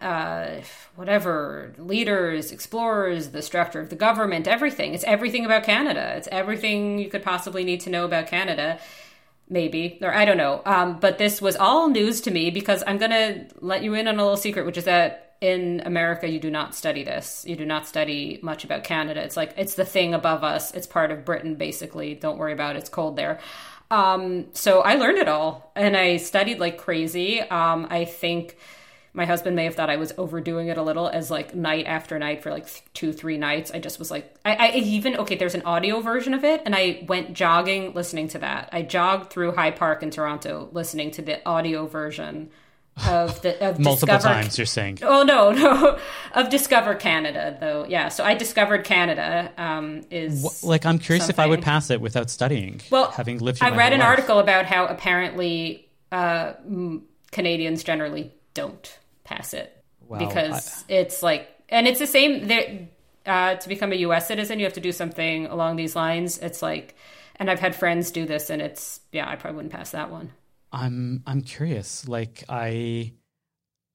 uh, 0.00 0.60
whatever 0.94 1.72
leaders, 1.78 2.52
explorers, 2.52 3.30
the 3.30 3.42
structure 3.42 3.80
of 3.80 3.88
the 3.88 3.96
government, 3.96 4.46
everything. 4.46 4.94
It's 4.94 5.04
everything 5.04 5.44
about 5.44 5.64
Canada. 5.64 6.14
It's 6.16 6.28
everything 6.30 6.98
you 6.98 7.08
could 7.08 7.22
possibly 7.22 7.64
need 7.64 7.80
to 7.82 7.90
know 7.90 8.04
about 8.04 8.26
Canada. 8.26 8.78
Maybe, 9.48 9.98
or 10.02 10.12
I 10.12 10.24
don't 10.24 10.38
know. 10.38 10.60
Um, 10.66 10.98
but 10.98 11.18
this 11.18 11.40
was 11.40 11.54
all 11.54 11.88
news 11.88 12.20
to 12.22 12.32
me 12.32 12.50
because 12.50 12.82
I'm 12.84 12.98
going 12.98 13.12
to 13.12 13.46
let 13.60 13.84
you 13.84 13.94
in 13.94 14.08
on 14.08 14.16
a 14.16 14.22
little 14.22 14.36
secret, 14.36 14.66
which 14.66 14.76
is 14.76 14.84
that 14.84 15.36
in 15.40 15.82
America, 15.84 16.28
you 16.28 16.40
do 16.40 16.50
not 16.50 16.74
study 16.74 17.04
this. 17.04 17.44
You 17.46 17.54
do 17.54 17.64
not 17.64 17.86
study 17.86 18.40
much 18.42 18.64
about 18.64 18.82
Canada. 18.84 19.22
It's 19.22 19.36
like, 19.36 19.54
it's 19.56 19.74
the 19.74 19.84
thing 19.84 20.14
above 20.14 20.42
us. 20.42 20.74
It's 20.74 20.86
part 20.86 21.12
of 21.12 21.24
Britain, 21.24 21.54
basically. 21.54 22.14
Don't 22.14 22.38
worry 22.38 22.54
about 22.54 22.74
it. 22.74 22.80
It's 22.80 22.88
cold 22.88 23.16
there. 23.16 23.38
Um, 23.90 24.46
so 24.52 24.80
I 24.80 24.96
learned 24.96 25.18
it 25.18 25.28
all 25.28 25.70
and 25.76 25.96
I 25.96 26.16
studied 26.16 26.58
like 26.58 26.78
crazy. 26.78 27.40
Um, 27.40 27.86
I 27.88 28.04
think 28.04 28.56
my 29.16 29.24
husband 29.24 29.56
may 29.56 29.64
have 29.64 29.74
thought 29.74 29.90
I 29.90 29.96
was 29.96 30.12
overdoing 30.18 30.68
it 30.68 30.76
a 30.76 30.82
little 30.82 31.08
as 31.08 31.30
like 31.30 31.54
night 31.54 31.86
after 31.86 32.18
night 32.18 32.42
for 32.42 32.50
like 32.50 32.68
two, 32.92 33.12
three 33.12 33.38
nights. 33.38 33.70
I 33.72 33.78
just 33.80 33.98
was 33.98 34.10
like, 34.10 34.36
I, 34.44 34.54
I 34.54 34.70
even, 34.76 35.16
okay, 35.16 35.34
there's 35.36 35.54
an 35.54 35.62
audio 35.62 36.00
version 36.00 36.34
of 36.34 36.44
it. 36.44 36.62
And 36.64 36.74
I 36.76 37.04
went 37.08 37.32
jogging 37.32 37.94
listening 37.94 38.28
to 38.28 38.38
that. 38.40 38.68
I 38.72 38.82
jogged 38.82 39.30
through 39.30 39.52
High 39.56 39.70
Park 39.72 40.02
in 40.02 40.10
Toronto 40.10 40.68
listening 40.72 41.10
to 41.12 41.22
the 41.22 41.46
audio 41.48 41.86
version 41.86 42.50
of 43.08 43.42
the, 43.42 43.62
of 43.66 43.78
multiple 43.90 44.14
Discover- 44.14 44.34
times 44.42 44.56
you're 44.58 44.64
saying 44.66 44.98
Oh 45.02 45.22
no, 45.22 45.50
no, 45.62 45.98
of 46.34 46.48
Discover 46.48 46.94
Canada 46.94 47.56
though. 47.60 47.84
Yeah, 47.88 48.08
so 48.08 48.24
I 48.24 48.34
discovered 48.34 48.84
Canada. 48.84 49.52
Um, 49.58 50.02
is 50.10 50.62
like 50.64 50.86
i'm 50.86 50.98
curious 50.98 51.28
if 51.28 51.38
i 51.38 51.46
would 51.46 51.60
pass 51.62 51.90
it 51.90 52.00
without 52.00 52.30
studying 52.30 52.80
well, 52.90 53.10
having 53.10 53.38
lived 53.38 53.62
I 53.62 53.70
read 53.76 53.92
an 53.92 54.00
life. 54.00 54.08
article 54.08 54.38
about 54.38 54.64
how 54.66 54.86
apparently 54.86 55.88
uh, 56.12 56.54
Canadians 57.32 57.82
generally 57.82 58.32
don't 58.54 58.98
pass 59.26 59.52
it 59.52 59.84
Wow, 60.08 60.18
because 60.18 60.84
it's 60.88 61.22
like, 61.22 61.48
and 61.68 61.86
it's 61.86 61.98
the 61.98 62.06
same. 62.06 62.46
There, 62.46 62.88
uh, 63.26 63.56
to 63.56 63.68
become 63.68 63.92
a 63.92 63.96
U.S. 63.96 64.28
citizen, 64.28 64.58
you 64.58 64.64
have 64.64 64.74
to 64.74 64.80
do 64.80 64.92
something 64.92 65.46
along 65.46 65.76
these 65.76 65.96
lines. 65.96 66.38
It's 66.38 66.62
like 66.62 66.94
And 67.36 67.50
I've 67.50 67.60
had 67.60 67.74
friends 67.74 68.10
do 68.10 68.24
this, 68.24 68.50
and 68.50 68.62
it's 68.62 69.00
yeah, 69.12 69.28
I 69.28 69.36
probably 69.36 69.56
wouldn't 69.56 69.72
pass 69.72 69.90
that 69.90 70.10
one. 70.10 70.32
I'm 70.72 71.22
I'm 71.26 71.42
curious. 71.42 72.08
Like 72.08 72.44
I. 72.48 73.12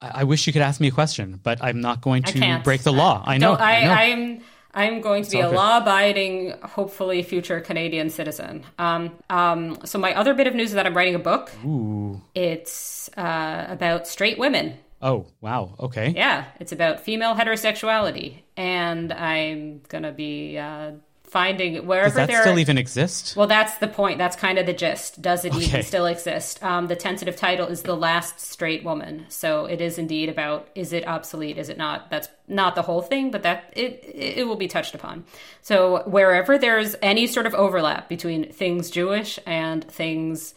I 0.03 0.23
wish 0.23 0.47
you 0.47 0.53
could 0.53 0.63
ask 0.63 0.81
me 0.81 0.87
a 0.87 0.91
question, 0.91 1.39
but 1.43 1.63
I'm 1.63 1.79
not 1.79 2.01
going 2.01 2.23
to 2.23 2.61
break 2.63 2.81
the 2.81 2.91
law. 2.91 3.21
I 3.23 3.37
know. 3.37 3.53
I, 3.53 3.71
I 3.71 3.83
know. 3.83 3.91
I'm 3.91 4.41
I'm 4.73 5.01
going 5.01 5.23
to 5.23 5.27
it's 5.27 5.35
be 5.35 5.41
a 5.41 5.49
law 5.49 5.77
abiding, 5.77 6.53
hopefully 6.63 7.23
future 7.23 7.59
Canadian 7.59 8.09
citizen. 8.09 8.65
Um, 8.79 9.11
um, 9.29 9.77
so 9.85 9.99
my 9.99 10.13
other 10.15 10.33
bit 10.33 10.47
of 10.47 10.55
news 10.55 10.69
is 10.69 10.73
that 10.75 10.85
I'm 10.85 10.95
writing 10.95 11.15
a 11.15 11.19
book. 11.19 11.51
Ooh. 11.65 12.21
It's 12.33 13.09
uh, 13.17 13.65
about 13.69 14.07
straight 14.07 14.37
women. 14.39 14.77
Oh, 15.01 15.27
wow. 15.41 15.75
Okay. 15.79 16.09
Yeah, 16.09 16.45
it's 16.59 16.71
about 16.71 16.99
female 16.99 17.35
heterosexuality. 17.35 18.41
And 18.55 19.11
I'm 19.11 19.81
going 19.89 20.03
to 20.03 20.11
be 20.11 20.57
uh, 20.57 20.91
finding 21.31 21.87
wherever 21.87 22.09
Does 22.09 22.15
that 22.15 22.27
there 22.27 22.41
still 22.41 22.59
even 22.59 22.77
exist? 22.77 23.37
Well, 23.37 23.47
that's 23.47 23.77
the 23.77 23.87
point. 23.87 24.17
That's 24.17 24.35
kind 24.35 24.59
of 24.59 24.65
the 24.65 24.73
gist. 24.73 25.21
Does 25.21 25.45
it 25.45 25.53
okay. 25.53 25.63
even 25.63 25.83
still 25.83 26.05
exist? 26.05 26.61
Um, 26.61 26.87
the 26.87 26.95
tentative 26.95 27.37
title 27.37 27.67
is 27.67 27.83
"The 27.83 27.95
Last 27.95 28.39
Straight 28.39 28.83
Woman," 28.83 29.25
so 29.29 29.65
it 29.65 29.79
is 29.79 29.97
indeed 29.97 30.27
about 30.27 30.67
is 30.75 30.91
it 30.91 31.07
obsolete? 31.07 31.57
Is 31.57 31.69
it 31.69 31.77
not? 31.77 32.09
That's 32.09 32.27
not 32.49 32.75
the 32.75 32.81
whole 32.81 33.01
thing, 33.01 33.31
but 33.31 33.43
that 33.43 33.71
it 33.75 34.03
it 34.13 34.45
will 34.45 34.57
be 34.57 34.67
touched 34.67 34.93
upon. 34.93 35.23
So 35.61 36.03
wherever 36.05 36.57
there's 36.57 36.95
any 37.01 37.27
sort 37.27 37.45
of 37.45 37.53
overlap 37.55 38.09
between 38.09 38.51
things 38.51 38.91
Jewish 38.91 39.39
and 39.45 39.85
things 39.85 40.53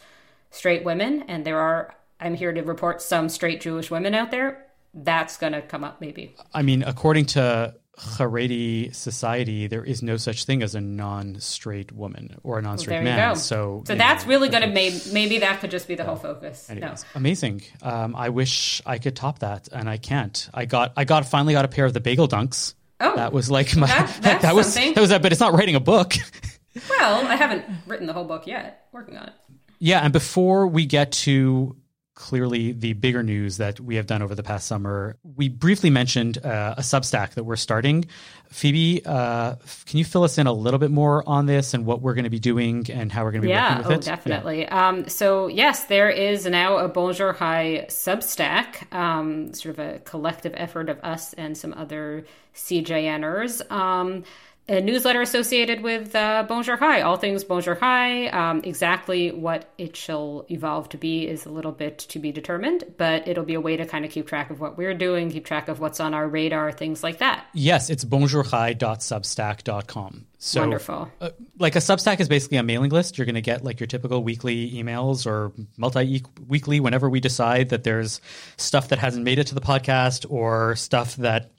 straight 0.51 0.85
women, 0.85 1.23
and 1.29 1.45
there 1.45 1.59
are, 1.59 1.95
I'm 2.21 2.35
here 2.35 2.53
to 2.53 2.63
report 2.63 3.03
some 3.03 3.29
straight 3.29 3.61
Jewish 3.61 3.91
women 3.91 4.15
out 4.15 4.31
there. 4.31 4.67
That's 4.95 5.37
going 5.37 5.53
to 5.53 5.63
come 5.63 5.85
up, 5.85 6.01
maybe. 6.01 6.37
I 6.53 6.63
mean, 6.63 6.83
according 6.83 7.27
to 7.27 7.75
Haredi 7.99 8.95
society, 8.95 9.67
there 9.67 9.85
is 9.85 10.03
no 10.03 10.17
such 10.17 10.45
thing 10.45 10.63
as 10.63 10.75
a 10.75 10.81
non-straight 10.81 11.93
woman 11.93 12.39
or 12.43 12.59
a 12.59 12.63
non-straight 12.63 13.05
well, 13.05 13.05
man. 13.05 13.37
So, 13.37 13.85
so 13.87 13.95
that's 13.95 14.25
know, 14.25 14.31
really 14.31 14.49
going 14.49 14.63
to 14.63 14.69
maybe 14.69 15.01
maybe 15.13 15.39
that 15.39 15.61
could 15.61 15.71
just 15.71 15.87
be 15.87 15.95
the 15.95 16.03
yeah. 16.03 16.09
whole 16.09 16.17
focus. 16.17 16.69
Anyways, 16.69 17.03
no. 17.03 17.09
amazing. 17.15 17.63
Um, 17.83 18.17
I 18.17 18.31
wish 18.31 18.83
I 18.85 18.99
could 18.99 19.15
top 19.15 19.41
that, 19.41 19.69
and 19.73 19.89
I 19.89 19.97
can't. 19.97 20.49
I 20.53 20.65
got 20.65 20.93
I 20.97 21.05
got 21.05 21.27
finally 21.27 21.53
got 21.55 21.65
a 21.65 21.69
pair 21.69 21.85
of 21.85 21.93
the 21.93 22.01
bagel 22.01 22.27
dunks. 22.27 22.75
Oh, 23.01 23.17
that 23.17 23.33
was 23.33 23.51
like 23.51 23.77
my 23.77 23.87
that, 23.87 24.21
that 24.43 24.55
was 24.55 24.75
that 24.75 24.97
was 24.97 25.11
that, 25.11 25.23
but 25.23 25.31
it's 25.31 25.41
not 25.41 25.53
writing 25.53 25.77
a 25.77 25.81
book. 25.81 26.15
well, 26.91 27.27
I 27.27 27.37
haven't 27.37 27.65
written 27.87 28.07
the 28.07 28.13
whole 28.13 28.25
book 28.25 28.47
yet. 28.47 28.89
Working 28.93 29.17
on 29.17 29.29
it. 29.29 29.35
Yeah, 29.79 30.01
and 30.01 30.13
before 30.13 30.67
we 30.67 30.87
get 30.87 31.13
to 31.13 31.77
clearly 32.15 32.73
the 32.73 32.93
bigger 32.93 33.23
news 33.23 33.57
that 33.57 33.81
we 33.81 33.97
have 33.97 34.07
done 34.07 34.23
over 34.23 34.35
the 34.35 34.43
past 34.43 34.69
summer. 34.69 35.17
We 35.37 35.49
briefly 35.49 35.91
mentioned 35.91 36.39
uh, 36.45 36.75
a 36.79 36.81
Substack 36.81 37.35
that 37.35 37.45
we're 37.45 37.57
starting. 37.57 38.05
Phoebe, 38.51 39.03
uh, 39.05 39.57
can 39.87 39.99
you 39.99 40.05
fill 40.05 40.23
us 40.23 40.39
in 40.39 40.47
a 40.47 40.53
little 40.53 40.79
bit 40.79 40.93
more 40.93 41.29
on 41.29 41.47
this 41.47 41.75
and 41.75 41.85
what 41.85 42.03
we're 42.03 42.15
going 42.15 42.25
to 42.25 42.31
be 42.31 42.39
doing 42.39 42.89
and 42.89 43.11
how 43.11 43.25
we're 43.25 43.33
going 43.33 43.43
to 43.43 43.47
be 43.47 43.51
yeah, 43.51 43.79
working 43.79 43.89
with 43.89 43.97
oh, 43.97 43.99
it? 43.99 44.05
Definitely. 44.05 44.61
Yeah, 44.63 44.89
um, 44.89 45.09
so 45.09 45.49
yes, 45.49 45.85
there 45.85 46.09
is 46.09 46.47
now 46.47 46.79
a 46.79 46.89
Bonjour 46.89 47.35
Chai 47.35 47.87
Substack, 47.89 48.93
um, 48.95 49.53
sort 49.53 49.77
of 49.77 49.95
a 49.95 49.99
collective 50.01 50.53
effort 50.57 50.89
of 50.89 51.01
us 51.03 51.33
and 51.35 51.59
some 51.59 51.75
other 51.75 52.25
CJNers. 52.55 53.71
Um, 53.73 54.23
a 54.67 54.81
newsletter 54.81 55.21
associated 55.21 55.83
with 55.83 56.17
uh, 56.17 56.43
Bonjour 56.49 56.79
Chai, 56.79 57.03
all 57.03 57.19
things 57.19 57.45
Bonjour 57.45 57.75
Chai. 57.75 58.29
Um, 58.29 58.63
exactly 58.65 59.31
what 59.31 59.71
it 59.77 59.95
shall 59.95 60.47
evolve 60.51 60.89
to 60.91 60.97
be 60.97 61.29
is 61.29 61.45
a 61.45 61.51
little 61.51 61.73
bit 61.73 61.99
to 61.99 62.19
be 62.19 62.33
determined, 62.33 62.85
but 62.97 63.29
it'll 63.29 63.45
be 63.45 63.53
a 63.55 63.61
way 63.61 63.77
to 63.77 63.85
kind 63.85 64.07
of 64.07 64.11
keep 64.11 64.27
track 64.27 64.49
of 64.51 64.61
what 64.61 64.79
we're 64.79 64.95
doing, 64.95 65.31
keep 65.31 65.45
track 65.45 65.69
of 65.69 65.81
what's 65.81 66.01
on 66.01 66.15
our 66.15 66.27
radar, 66.27 66.73
things 66.73 67.03
like 67.03 67.19
that. 67.19 67.45
Yes, 67.53 67.91
it's 67.91 68.07
bonjourchai.substack.com. 68.07 70.27
So, 70.39 70.61
Wonderful. 70.61 71.11
Uh, 71.21 71.31
like 71.59 71.75
a 71.75 71.79
Substack 71.79 72.21
is 72.21 72.29
basically 72.29 72.59
a 72.59 72.63
mailing 72.63 72.91
list. 72.91 73.17
You're 73.17 73.25
going 73.25 73.35
to 73.35 73.41
get 73.41 73.65
like 73.65 73.81
your 73.81 73.87
typical 73.87 74.23
weekly 74.23 74.71
emails 74.73 75.27
or 75.27 75.53
multi 75.79 76.23
weekly 76.47 76.81
whenever 76.81 77.09
we 77.09 77.21
decide 77.21 77.71
that 77.71 77.85
there's 77.85 78.21
stuff 78.59 78.89
that 78.89 78.99
hasn't 78.99 79.25
made 79.25 79.39
it 79.39 79.47
to 79.49 79.55
the 79.55 79.63
podcast 79.63 80.27
or 80.29 80.77
stuff 80.77 81.17
that 81.17 81.53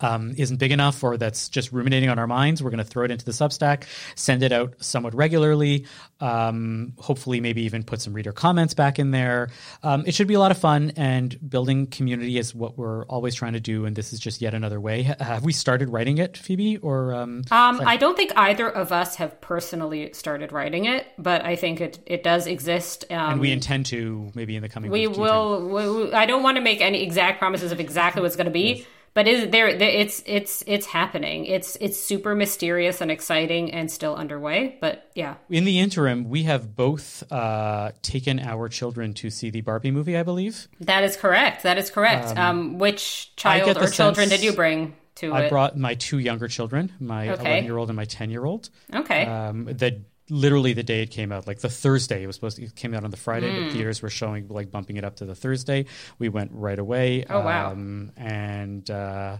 um, 0.00 0.34
isn't 0.36 0.58
big 0.58 0.72
enough 0.72 1.02
or 1.02 1.16
that's 1.16 1.48
just 1.48 1.72
ruminating 1.72 2.08
on 2.08 2.18
our 2.18 2.26
minds, 2.26 2.62
we're 2.62 2.70
going 2.70 2.78
to 2.78 2.84
throw 2.84 3.04
it 3.04 3.10
into 3.10 3.24
the 3.24 3.32
Substack, 3.32 3.84
send 4.14 4.42
it 4.42 4.52
out 4.52 4.74
somewhat 4.78 5.14
regularly. 5.14 5.86
Um, 6.20 6.94
hopefully, 6.98 7.40
maybe 7.40 7.62
even 7.62 7.82
put 7.82 8.00
some 8.00 8.14
reader 8.14 8.32
comments 8.32 8.74
back 8.74 8.98
in 8.98 9.10
there. 9.10 9.50
Um, 9.82 10.04
it 10.06 10.14
should 10.14 10.28
be 10.28 10.34
a 10.34 10.40
lot 10.40 10.50
of 10.50 10.58
fun, 10.58 10.92
and 10.96 11.38
building 11.48 11.86
community 11.86 12.38
is 12.38 12.54
what 12.54 12.78
we're 12.78 13.04
always 13.06 13.34
trying 13.34 13.52
to 13.52 13.60
do. 13.60 13.84
And 13.84 13.94
this 13.94 14.12
is 14.12 14.20
just 14.20 14.40
yet 14.40 14.54
another 14.54 14.80
way. 14.80 15.02
Have 15.02 15.44
we 15.44 15.52
started 15.52 15.90
writing 15.90 16.18
it, 16.18 16.36
Phoebe? 16.36 16.78
Or 16.78 17.14
um, 17.14 17.44
um, 17.50 17.82
I 17.84 17.96
don't 17.96 18.16
think 18.16 18.32
either 18.36 18.68
of 18.68 18.92
us 18.92 19.16
have 19.16 19.40
personally 19.40 20.12
started 20.14 20.52
writing 20.52 20.86
it, 20.86 21.06
but 21.18 21.44
I 21.44 21.56
think 21.56 21.80
it 21.80 21.98
it 22.06 22.22
does 22.22 22.46
exist, 22.46 23.04
um, 23.10 23.32
and 23.32 23.40
we 23.40 23.52
intend 23.52 23.86
to 23.86 24.30
maybe 24.34 24.56
in 24.56 24.62
the 24.62 24.68
coming. 24.68 24.90
We 24.90 25.06
will. 25.06 25.68
We, 25.68 26.12
I 26.12 26.24
don't 26.24 26.42
want 26.42 26.56
to 26.56 26.62
make 26.62 26.80
any 26.80 27.02
exact 27.02 27.38
promises 27.38 27.72
of 27.72 27.80
exactly 27.80 28.22
what's 28.22 28.36
going 28.36 28.46
to 28.46 28.50
be. 28.50 28.76
Yes 28.78 28.86
but 29.16 29.26
is 29.26 29.50
there 29.50 29.66
it's 29.66 30.22
it's 30.26 30.62
it's 30.66 30.86
happening 30.86 31.46
it's 31.46 31.76
it's 31.80 31.98
super 31.98 32.34
mysterious 32.34 33.00
and 33.00 33.10
exciting 33.10 33.72
and 33.72 33.90
still 33.90 34.14
underway 34.14 34.76
but 34.80 35.10
yeah 35.14 35.34
in 35.48 35.64
the 35.64 35.80
interim 35.80 36.28
we 36.28 36.42
have 36.42 36.76
both 36.76 37.24
uh, 37.32 37.90
taken 38.02 38.38
our 38.38 38.68
children 38.68 39.14
to 39.14 39.30
see 39.30 39.48
the 39.48 39.62
barbie 39.62 39.90
movie 39.90 40.16
i 40.16 40.22
believe 40.22 40.68
that 40.80 41.02
is 41.02 41.16
correct 41.16 41.62
that 41.62 41.78
is 41.78 41.90
correct 41.90 42.28
um, 42.36 42.38
um, 42.38 42.78
which 42.78 43.34
child 43.36 43.76
or 43.78 43.88
children 43.88 44.28
did 44.28 44.42
you 44.42 44.52
bring 44.52 44.94
to 45.16 45.32
I 45.32 45.44
it? 45.44 45.48
brought 45.48 45.78
my 45.78 45.94
two 45.94 46.18
younger 46.18 46.46
children, 46.46 46.92
my 47.00 47.30
okay. 47.30 47.52
11 47.52 47.64
year 47.64 47.78
old 47.78 47.88
and 47.88 47.96
my 47.96 48.04
10 48.04 48.28
year 48.28 48.44
old. 48.44 48.68
Okay. 48.94 49.24
Um, 49.24 49.64
the 49.64 50.02
literally 50.30 50.72
the 50.72 50.82
day 50.82 51.02
it 51.02 51.10
came 51.10 51.32
out, 51.32 51.46
like 51.46 51.60
the 51.60 51.68
Thursday. 51.68 52.22
It 52.22 52.26
was 52.26 52.36
supposed 52.36 52.56
to 52.56 52.64
it 52.64 52.74
came 52.74 52.94
out 52.94 53.04
on 53.04 53.10
the 53.10 53.16
Friday, 53.16 53.50
mm. 53.50 53.64
but 53.64 53.72
theaters 53.72 54.02
were 54.02 54.10
showing 54.10 54.48
like 54.48 54.70
bumping 54.70 54.96
it 54.96 55.04
up 55.04 55.16
to 55.16 55.24
the 55.24 55.34
Thursday. 55.34 55.86
We 56.18 56.28
went 56.28 56.50
right 56.52 56.78
away. 56.78 57.24
Oh 57.28 57.40
wow! 57.40 57.72
Um, 57.72 58.12
and 58.16 58.88
uh, 58.90 59.38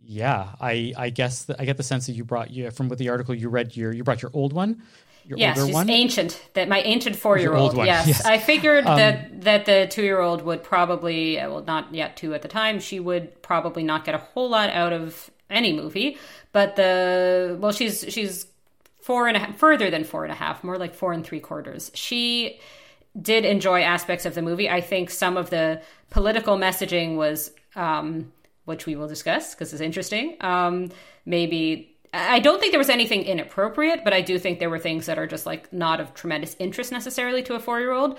yeah, 0.00 0.50
I 0.60 0.92
I 0.96 1.10
guess 1.10 1.44
the, 1.44 1.60
I 1.60 1.64
get 1.64 1.76
the 1.76 1.82
sense 1.82 2.06
that 2.06 2.12
you 2.12 2.24
brought 2.24 2.50
you 2.50 2.70
from 2.70 2.88
what 2.88 2.98
the 2.98 3.08
article 3.08 3.34
you 3.34 3.48
read 3.48 3.76
your 3.76 3.92
you 3.92 4.04
brought 4.04 4.22
your 4.22 4.32
old 4.34 4.52
one. 4.52 4.82
Your 5.24 5.38
yes, 5.38 5.56
older 5.58 5.72
one? 5.72 5.88
ancient. 5.88 6.42
That 6.54 6.68
my 6.68 6.80
ancient 6.80 7.14
four 7.14 7.38
year 7.38 7.54
old. 7.54 7.76
Yes. 7.76 8.08
yes. 8.08 8.24
I 8.24 8.38
figured 8.38 8.86
um, 8.86 8.96
that 8.96 9.42
that 9.42 9.64
the 9.66 9.86
two 9.88 10.02
year 10.02 10.20
old 10.20 10.42
would 10.42 10.64
probably 10.64 11.38
uh, 11.38 11.48
well 11.48 11.64
not 11.64 11.94
yet 11.94 12.16
two 12.16 12.34
at 12.34 12.42
the 12.42 12.48
time. 12.48 12.80
She 12.80 12.98
would 12.98 13.40
probably 13.42 13.84
not 13.84 14.04
get 14.04 14.14
a 14.14 14.18
whole 14.18 14.50
lot 14.50 14.70
out 14.70 14.92
of 14.92 15.30
any 15.48 15.72
movie, 15.72 16.18
but 16.52 16.74
the 16.76 17.56
well 17.60 17.72
she's 17.72 18.04
she's 18.08 18.46
four 19.02 19.28
and 19.28 19.36
a 19.36 19.40
half, 19.40 19.56
further 19.56 19.90
than 19.90 20.04
four 20.04 20.24
and 20.24 20.32
a 20.32 20.36
half, 20.36 20.62
more 20.64 20.78
like 20.78 20.94
four 20.94 21.12
and 21.12 21.24
three 21.24 21.40
quarters. 21.40 21.90
She 21.94 22.60
did 23.20 23.44
enjoy 23.44 23.82
aspects 23.82 24.24
of 24.24 24.34
the 24.34 24.42
movie. 24.42 24.70
I 24.70 24.80
think 24.80 25.10
some 25.10 25.36
of 25.36 25.50
the 25.50 25.82
political 26.10 26.56
messaging 26.56 27.16
was, 27.16 27.50
um, 27.76 28.32
which 28.64 28.86
we 28.86 28.96
will 28.96 29.08
discuss 29.08 29.54
because 29.54 29.72
it's 29.72 29.82
interesting. 29.82 30.36
Um, 30.40 30.90
maybe 31.26 31.92
I 32.14 32.40
don't 32.40 32.60
think 32.60 32.72
there 32.72 32.78
was 32.78 32.90
anything 32.90 33.22
inappropriate, 33.22 34.04
but 34.04 34.12
I 34.12 34.20
do 34.20 34.38
think 34.38 34.58
there 34.58 34.70
were 34.70 34.78
things 34.78 35.06
that 35.06 35.18
are 35.18 35.26
just 35.26 35.46
like 35.46 35.72
not 35.72 36.00
of 36.00 36.14
tremendous 36.14 36.54
interest 36.58 36.92
necessarily 36.92 37.42
to 37.44 37.54
a 37.54 37.60
four 37.60 37.80
year 37.80 37.92
old. 37.92 38.18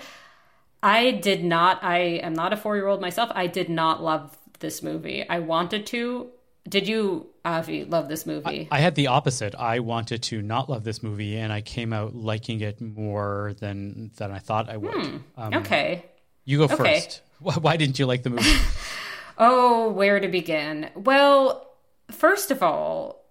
I 0.82 1.12
did 1.12 1.44
not. 1.44 1.82
I 1.82 1.98
am 2.22 2.34
not 2.34 2.52
a 2.52 2.56
four 2.56 2.76
year 2.76 2.88
old 2.88 3.00
myself. 3.00 3.30
I 3.34 3.46
did 3.46 3.68
not 3.68 4.02
love 4.02 4.36
this 4.58 4.82
movie. 4.82 5.26
I 5.28 5.38
wanted 5.38 5.86
to. 5.86 6.28
Did 6.68 6.88
you, 6.88 7.26
Avi, 7.44 7.84
love 7.84 8.08
this 8.08 8.24
movie? 8.24 8.68
I, 8.70 8.78
I, 8.78 8.80
had 8.80 8.94
the 8.94 9.08
opposite. 9.08 9.54
I 9.54 9.80
wanted 9.80 10.22
to 10.24 10.40
not 10.40 10.70
love 10.70 10.82
this 10.82 11.02
movie, 11.02 11.36
and 11.36 11.52
I 11.52 11.60
came 11.60 11.92
out 11.92 12.14
liking 12.14 12.60
it 12.62 12.80
more 12.80 13.54
than 13.60 14.12
than 14.16 14.30
I 14.30 14.38
thought 14.38 14.70
I 14.70 14.78
would. 14.78 14.94
Hmm. 14.94 15.16
Um, 15.36 15.54
okay. 15.54 16.06
You 16.44 16.58
go 16.58 16.64
okay. 16.64 17.00
first. 17.00 17.20
Why 17.60 17.76
didn't 17.76 17.98
you 17.98 18.06
like 18.06 18.22
the 18.22 18.30
movie? 18.30 18.58
oh, 19.38 19.90
where 19.90 20.20
to 20.20 20.28
begin? 20.28 20.88
Well, 20.94 21.70
first 22.10 22.50
of 22.50 22.62
all, 22.62 23.24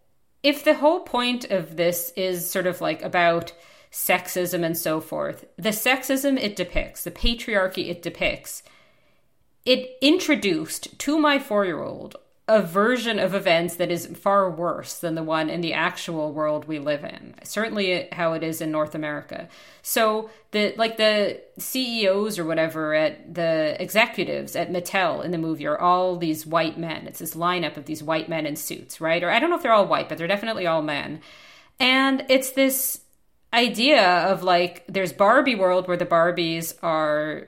if 0.44 0.64
the 0.64 0.76
whole 0.76 1.00
point 1.00 1.46
of 1.46 1.76
this 1.76 2.12
is 2.16 2.50
sort 2.50 2.68
of 2.68 2.82
like 2.82 3.02
about 3.02 3.54
sexism 3.92 4.64
and 4.64 4.78
so 4.78 5.02
forth, 5.02 5.46
the 5.58 5.70
sexism 5.70 6.40
it 6.40 6.56
depicts, 6.56 7.04
the 7.04 7.12
patriarchy 7.12 7.90
it 7.90 8.04
depicts, 8.04 8.62
it 9.66 9.98
introduced 10.02 11.00
to 11.00 11.18
my 11.18 11.40
four 11.40 11.66
year 11.66 11.82
old 11.82 12.18
a 12.48 12.62
version 12.62 13.20
of 13.20 13.34
events 13.34 13.78
that 13.78 13.90
is 13.90 14.06
far 14.08 14.50
worse 14.50 15.00
than 15.00 15.16
the 15.16 15.24
one 15.24 15.50
in 15.50 15.62
the 15.62 15.72
actual 15.72 16.34
world 16.34 16.66
we 16.66 16.78
live 16.78 17.06
in. 17.06 17.36
Certainly 17.44 18.10
how 18.12 18.34
it 18.34 18.44
is 18.44 18.60
in 18.60 18.70
north 18.70 18.96
america. 18.96 19.48
So 19.82 20.30
the 20.52 20.74
like 20.78 20.98
the 20.98 21.42
ceos 21.58 22.38
or 22.38 22.44
whatever 22.44 22.94
at 22.94 23.34
the 23.34 23.82
executives 23.82 24.58
at 24.58 24.72
mattel 24.72 25.24
in 25.24 25.32
the 25.32 25.38
movie 25.38 25.66
are 25.66 25.80
all 25.80 26.18
these 26.18 26.46
white 26.46 26.78
men. 26.78 27.08
It's 27.08 27.20
this 27.20 27.34
lineup 27.34 27.78
of 27.78 27.86
these 27.86 28.04
white 28.04 28.28
men 28.28 28.46
in 28.46 28.58
suits 28.58 29.00
right? 29.00 29.24
Or 29.24 29.30
i 29.30 29.40
don't 29.40 29.50
know 29.50 29.56
if 29.56 29.64
they're 29.64 29.72
all 29.72 29.88
white 29.88 30.10
but 30.10 30.18
they're 30.18 30.28
definitely 30.28 30.68
all 30.68 30.82
men. 30.82 31.22
And 31.80 32.26
it's 32.28 32.52
this 32.52 33.00
idea 33.54 34.04
of 34.04 34.44
like 34.44 34.84
there's 34.88 35.14
barbie 35.14 35.56
world 35.56 35.88
where 35.88 35.98
the 35.98 36.06
barbies 36.06 36.74
are 36.84 37.48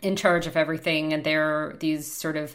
in 0.00 0.14
charge 0.14 0.46
of 0.46 0.56
everything 0.56 1.12
and 1.12 1.24
they're 1.24 1.74
these 1.80 2.12
sort 2.12 2.36
of 2.36 2.54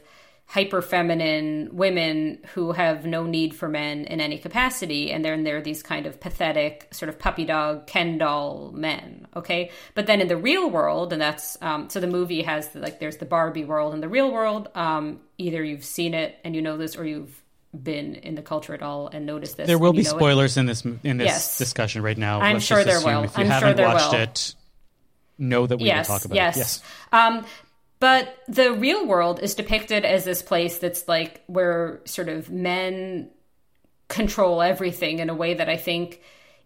hyper 0.51 0.81
feminine 0.81 1.69
women 1.71 2.37
who 2.55 2.73
have 2.73 3.05
no 3.05 3.25
need 3.25 3.55
for 3.55 3.69
men 3.69 4.03
in 4.03 4.19
any 4.19 4.37
capacity 4.37 5.09
and 5.09 5.23
then 5.23 5.43
they're 5.45 5.61
these 5.61 5.81
kind 5.81 6.05
of 6.05 6.19
pathetic 6.19 6.89
sort 6.91 7.07
of 7.07 7.17
puppy 7.17 7.45
dog 7.45 7.87
ken 7.87 8.17
doll 8.17 8.69
men 8.73 9.25
okay 9.33 9.71
but 9.93 10.07
then 10.07 10.19
in 10.19 10.27
the 10.27 10.35
real 10.35 10.69
world 10.69 11.13
and 11.13 11.21
that's 11.21 11.57
um, 11.61 11.89
so 11.89 12.01
the 12.01 12.07
movie 12.07 12.41
has 12.41 12.69
like 12.75 12.99
there's 12.99 13.15
the 13.15 13.25
barbie 13.25 13.63
world 13.63 13.93
and 13.93 14.03
the 14.03 14.09
real 14.09 14.29
world 14.29 14.67
um, 14.75 15.21
either 15.37 15.63
you've 15.63 15.85
seen 15.85 16.13
it 16.13 16.37
and 16.43 16.53
you 16.53 16.61
know 16.61 16.75
this 16.75 16.97
or 16.97 17.05
you've 17.05 17.41
been 17.71 18.15
in 18.15 18.35
the 18.35 18.41
culture 18.41 18.73
at 18.73 18.81
all 18.81 19.07
and 19.07 19.25
noticed 19.25 19.55
this 19.55 19.67
there 19.67 19.77
will 19.77 19.93
be 19.93 20.01
it. 20.01 20.05
spoilers 20.07 20.57
in 20.57 20.65
this 20.65 20.83
in 20.83 21.15
this 21.17 21.27
Yes. 21.27 21.57
discussion 21.59 22.01
right 22.03 22.17
now 22.17 22.41
I'm 22.41 22.55
Let's 22.55 22.65
sure 22.65 22.83
there 22.83 22.99
will. 22.99 23.23
if 23.23 23.37
you 23.37 23.45
I'm 23.45 23.49
haven't 23.49 23.77
there 23.77 23.87
watched 23.87 24.11
will. 24.11 24.19
it 24.19 24.55
know 25.37 25.65
that 25.65 25.77
we 25.77 25.85
yes, 25.85 26.09
will 26.09 26.17
talk 26.17 26.25
about 26.25 26.35
yes. 26.35 26.55
it 26.57 26.59
yes 26.59 26.81
Um, 27.13 27.45
but 28.01 28.35
the 28.47 28.73
real 28.73 29.05
world 29.05 29.39
is 29.41 29.53
depicted 29.53 30.05
as 30.05 30.25
this 30.25 30.41
place 30.41 30.79
that's 30.79 31.07
like 31.07 31.43
where 31.45 32.01
sort 32.05 32.29
of 32.29 32.49
men 32.49 33.29
control 34.07 34.63
everything 34.63 35.19
in 35.19 35.29
a 35.29 35.35
way 35.35 35.53
that 35.53 35.69
I 35.69 35.77
think 35.77 36.19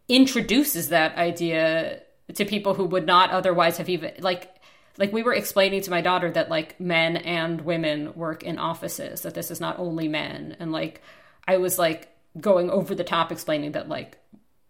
introduces 0.08 0.90
that 0.90 1.18
idea 1.18 2.02
to 2.34 2.46
people 2.46 2.74
who 2.74 2.86
would 2.86 3.06
not 3.06 3.32
otherwise 3.32 3.78
have 3.78 3.90
even 3.90 4.14
like 4.20 4.50
like 4.98 5.12
we 5.12 5.24
were 5.24 5.34
explaining 5.34 5.82
to 5.82 5.92
my 5.92 6.00
daughter 6.00 6.32
that 6.32 6.50
like 6.50 6.80
men 6.80 7.18
and 7.18 7.60
women 7.62 8.14
work 8.16 8.44
in 8.44 8.58
offices 8.58 9.22
that 9.24 9.34
this 9.34 9.52
is 9.52 9.60
not 9.60 9.78
only 9.78 10.08
men. 10.08 10.56
And 10.58 10.72
like 10.72 11.02
I 11.46 11.58
was 11.58 11.78
like 11.78 12.16
going 12.40 12.70
over 12.70 12.96
the 12.96 13.04
top 13.04 13.34
explaining 13.34 13.74
that 13.74 13.90
like 13.90 14.18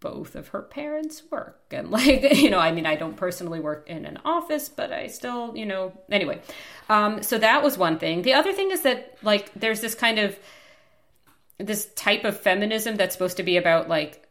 both 0.06 0.36
of 0.36 0.48
her 0.48 0.62
parents 0.62 1.22
work. 1.30 1.60
And 1.70 1.90
like 1.98 2.36
you 2.36 2.50
know 2.50 2.58
i 2.58 2.72
mean 2.72 2.86
i 2.86 2.96
don't 2.96 3.16
personally 3.16 3.60
work 3.60 3.88
in 3.88 4.04
an 4.06 4.18
office 4.24 4.68
but 4.68 4.92
i 4.92 5.06
still 5.08 5.56
you 5.56 5.66
know 5.66 5.92
anyway. 6.10 6.40
Um 6.88 7.22
so 7.22 7.38
that 7.38 7.62
was 7.62 7.76
one 7.76 7.98
thing. 7.98 8.22
The 8.22 8.34
other 8.34 8.52
thing 8.52 8.70
is 8.70 8.82
that 8.82 9.18
like 9.22 9.52
there's 9.54 9.80
this 9.80 9.94
kind 9.94 10.18
of 10.18 10.38
this 11.58 11.86
type 11.94 12.24
of 12.24 12.38
feminism 12.38 12.96
that's 12.96 13.14
supposed 13.14 13.38
to 13.38 13.42
be 13.42 13.56
about 13.56 13.88
like 13.88 14.22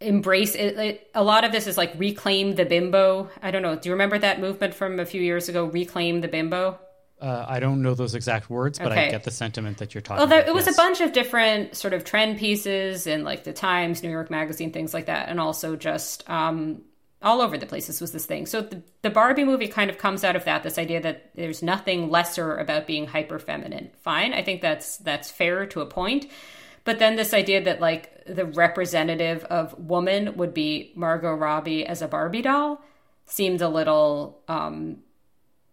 embrace 0.00 0.54
it, 0.54 0.78
it 0.78 1.10
a 1.14 1.22
lot 1.22 1.44
of 1.44 1.52
this 1.52 1.66
is 1.66 1.76
like 1.76 1.92
reclaim 1.96 2.54
the 2.54 2.64
bimbo. 2.64 3.28
I 3.42 3.50
don't 3.50 3.62
know. 3.62 3.76
Do 3.76 3.88
you 3.88 3.92
remember 3.92 4.18
that 4.18 4.40
movement 4.40 4.74
from 4.74 5.00
a 5.00 5.06
few 5.06 5.20
years 5.20 5.48
ago 5.48 5.64
reclaim 5.66 6.20
the 6.20 6.28
bimbo 6.28 6.78
uh, 7.20 7.46
i 7.48 7.60
don't 7.60 7.82
know 7.82 7.94
those 7.94 8.14
exact 8.14 8.48
words 8.48 8.78
but 8.78 8.92
i 8.92 9.10
get 9.10 9.24
the 9.24 9.30
sentiment 9.30 9.78
that 9.78 9.94
you're 9.94 10.02
talking 10.02 10.22
about. 10.22 10.28
Well, 10.28 10.28
there, 10.28 10.40
about 10.40 10.50
it 10.50 10.54
was 10.54 10.66
yes. 10.66 10.74
a 10.74 10.76
bunch 10.76 11.00
of 11.00 11.12
different 11.12 11.76
sort 11.76 11.94
of 11.94 12.04
trend 12.04 12.38
pieces 12.38 13.06
in 13.06 13.24
like 13.24 13.44
the 13.44 13.52
Times, 13.52 14.02
New 14.02 14.10
York 14.10 14.30
Magazine, 14.30 14.72
things 14.72 14.94
like 14.94 15.06
that, 15.06 15.28
and 15.28 15.40
also 15.40 15.76
just 15.76 16.28
um, 16.28 16.82
all 17.22 17.40
over 17.40 17.58
the 17.58 17.66
place. 17.66 17.86
This 17.86 18.00
was 18.00 18.12
this 18.12 18.26
thing. 18.26 18.46
So 18.46 18.62
the, 18.62 18.82
the 19.02 19.10
Barbie 19.10 19.44
movie 19.44 19.68
kind 19.68 19.90
of 19.90 19.98
comes 19.98 20.24
out 20.24 20.36
of 20.36 20.44
that. 20.44 20.62
This 20.62 20.78
idea 20.78 21.00
that 21.02 21.30
there's 21.34 21.62
nothing 21.62 22.10
lesser 22.10 22.56
about 22.56 22.86
being 22.86 23.06
hyper 23.06 23.38
feminine. 23.38 23.90
Fine, 24.02 24.32
I 24.32 24.42
think 24.42 24.60
that's 24.60 24.98
that's 24.98 25.30
fair 25.30 25.66
to 25.66 25.80
a 25.80 25.86
point. 25.86 26.26
But 26.84 26.98
then 26.98 27.16
this 27.16 27.34
idea 27.34 27.62
that 27.64 27.80
like 27.80 28.24
the 28.26 28.46
representative 28.46 29.44
of 29.44 29.78
woman 29.78 30.36
would 30.36 30.54
be 30.54 30.92
Margot 30.94 31.34
Robbie 31.34 31.84
as 31.84 32.02
a 32.02 32.08
Barbie 32.08 32.42
doll 32.42 32.82
seemed 33.26 33.60
a 33.60 33.68
little 33.68 34.42
um, 34.48 34.98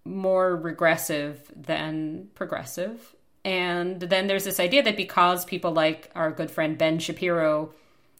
more 0.05 0.55
regressive 0.55 1.51
than 1.55 2.29
progressive. 2.35 3.15
And 3.43 4.00
then 4.00 4.27
there's 4.27 4.45
this 4.45 4.59
idea 4.59 4.83
that 4.83 4.97
because 4.97 5.45
people 5.45 5.71
like 5.71 6.09
our 6.15 6.31
good 6.31 6.50
friend 6.50 6.77
Ben 6.77 7.00
Shapiro 7.00 7.74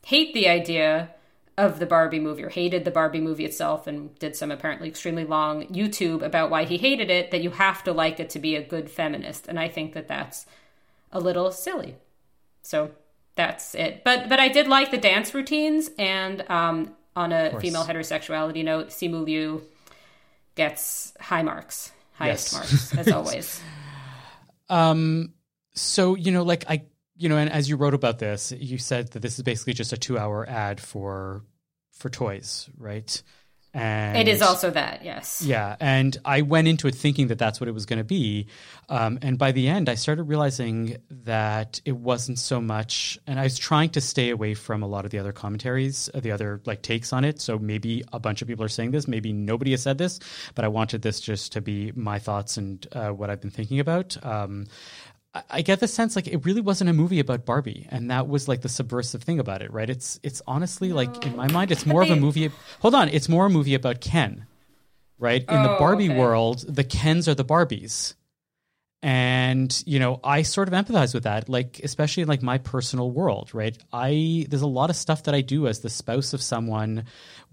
hate 0.04 0.34
the 0.34 0.48
idea 0.48 1.12
of 1.58 1.80
the 1.80 1.86
Barbie 1.86 2.20
movie 2.20 2.44
or 2.44 2.50
hated 2.50 2.84
the 2.84 2.92
Barbie 2.92 3.22
movie 3.22 3.46
itself 3.46 3.88
and 3.88 4.18
did 4.20 4.36
some 4.36 4.52
apparently 4.52 4.90
extremely 4.90 5.24
long 5.24 5.66
YouTube 5.68 6.22
about 6.22 6.50
why 6.50 6.66
he 6.66 6.78
hated 6.78 7.10
it, 7.10 7.32
that 7.32 7.42
you 7.42 7.52
have 7.52 7.84
to 7.86 7.94
like 7.94 8.20
it 8.20 8.30
to 8.32 8.40
be 8.40 8.56
a 8.56 8.64
good 8.64 8.90
feminist. 8.90 9.48
And 9.48 9.60
I 9.60 9.70
think 9.70 9.94
that 9.94 10.08
that's 10.08 10.46
a 11.12 11.20
little 11.20 11.52
silly. 11.52 11.96
So 12.62 12.92
that's 13.36 13.74
it. 13.76 14.04
But 14.04 14.28
but 14.28 14.40
I 14.40 14.50
did 14.50 14.68
like 14.68 14.92
the 14.92 14.98
dance 14.98 15.34
routines 15.34 15.90
and 15.98 16.50
um, 16.50 16.96
on 17.16 17.32
a 17.32 17.58
female 17.60 17.86
heterosexuality 17.86 18.64
note, 18.64 18.90
Simu 18.90 19.26
Liu 19.26 19.62
gets 20.56 21.14
high 21.20 21.44
marks, 21.44 21.92
highest 22.14 22.54
Yes. 22.54 22.94
marks 22.94 22.98
as 22.98 23.08
always. 23.14 23.62
Um, 24.70 25.34
so 25.74 26.16
you 26.16 26.32
know, 26.32 26.44
like 26.44 26.66
I, 26.70 26.84
you 27.18 27.30
know, 27.30 27.38
and 27.38 27.50
as 27.52 27.70
you 27.70 27.76
wrote 27.76 27.94
about 27.94 28.20
this, 28.20 28.52
you 28.52 28.78
said 28.78 29.12
that 29.12 29.22
this 29.22 29.38
is 29.38 29.44
basically 29.44 29.74
just 29.74 29.94
a 29.94 29.98
two-hour 29.98 30.48
ad 30.50 30.80
for 30.82 31.44
for 31.92 32.10
toys, 32.10 32.70
right? 32.78 33.22
And 33.76 34.18
it 34.18 34.30
is 34.30 34.42
also 34.42 34.72
that, 34.72 35.04
yes. 35.04 35.42
yeah, 35.42 35.76
and 35.82 36.18
I 36.24 36.44
went 36.44 36.70
into 36.70 36.88
it 36.88 36.96
thinking 36.96 37.28
that 37.28 37.38
that's 37.38 37.60
what 37.60 37.68
it 37.68 37.74
was 37.74 37.86
going 37.86 38.00
to 38.00 38.06
be, 38.06 38.48
um, 38.88 39.20
and 39.22 39.38
by 39.38 39.52
the 39.52 39.68
end, 39.68 39.90
I 39.90 39.96
started 39.96 40.24
realizing 40.24 40.98
that 41.10 41.82
it 41.86 41.94
wasn't 41.94 42.40
so 42.40 42.62
much. 42.62 43.20
And 43.28 43.40
I 43.40 43.44
was 43.44 43.58
trying 43.58 43.90
to 43.92 44.02
stay 44.02 44.30
away 44.30 44.54
from 44.54 44.84
a 44.84 44.88
lot 44.88 45.06
of 45.06 45.12
the 45.12 45.20
other 45.20 45.32
commentaries, 45.32 46.10
uh, 46.14 46.20
the 46.20 46.32
other 46.32 46.62
like 46.66 46.82
takes 46.82 47.12
on 47.12 47.26
it. 47.26 47.42
So 47.42 47.58
maybe 47.58 48.04
a 48.14 48.20
bunch 48.20 48.42
of 48.42 48.48
people 48.48 48.64
are 48.64 48.70
saying 48.70 48.92
this, 48.92 49.08
maybe 49.08 49.34
nobody 49.34 49.72
has 49.72 49.82
said 49.82 49.98
this, 49.98 50.20
but 50.54 50.66
I 50.66 50.68
wanted 50.68 51.02
this 51.02 51.20
just 51.20 51.52
to 51.54 51.62
be 51.62 51.92
my 51.96 52.20
thoughts 52.20 52.58
and 52.58 52.86
uh, 52.94 53.10
what 53.10 53.30
I've 53.30 53.42
been 53.42 53.52
thinking 53.52 53.80
about. 53.80 54.24
Um, 54.24 54.68
I- 55.50 55.62
get 55.62 55.80
the 55.80 55.88
sense 55.88 56.16
like 56.16 56.28
it 56.28 56.46
really 56.46 56.62
wasn't 56.62 56.90
a 56.90 56.94
movie 56.94 57.20
about 57.20 57.46
Barbie, 57.46 57.88
and 57.90 58.10
that 58.12 58.28
was 58.28 58.48
like 58.48 58.62
the 58.62 58.70
subversive 58.70 59.24
thing 59.24 59.40
about 59.40 59.62
it, 59.62 59.72
right? 59.74 59.90
It's 59.90 60.20
it's 60.24 60.42
honestly 60.48 60.94
like 60.94 61.26
in 61.26 61.36
my 61.36 61.48
mind, 61.48 61.72
it's 61.72 61.86
more 61.86 62.02
of 62.02 62.10
a 62.10 62.16
movie. 62.16 62.50
Hold 62.82 62.96
on, 62.96 63.10
it's 63.10 63.28
more 63.30 63.46
a 63.46 63.50
movie 63.50 63.74
about 63.76 64.02
Ken, 64.02 64.46
right? 65.20 65.44
In 65.50 65.62
the 65.62 65.70
Oh, 65.70 65.78
Barbie 65.80 66.10
okay. 66.10 66.18
world, 66.18 66.66
the 66.68 66.84
Kens 66.84 67.28
are 67.28 67.36
the 67.36 67.46
Barbies. 67.46 68.16
And, 69.04 69.84
you 69.86 70.00
know, 70.00 70.20
I 70.24 70.42
sort 70.42 70.68
of 70.68 70.74
empathize 70.74 71.14
with 71.14 71.24
that, 71.24 71.48
like, 71.48 71.80
especially 71.84 72.24
in 72.24 72.30
like 72.30 72.42
my 72.42 72.58
personal 72.58 73.12
world, 73.12 73.54
right? 73.54 73.78
I, 73.94 74.48
there's 74.50 74.64
a 74.64 74.68
lot 74.68 74.90
of 74.90 74.96
stuff 74.96 75.24
that 75.24 75.36
I 75.36 75.42
do 75.42 75.68
as 75.68 75.82
the 75.82 75.92
spouse 75.92 76.34
of 76.34 76.42
someone 76.42 77.04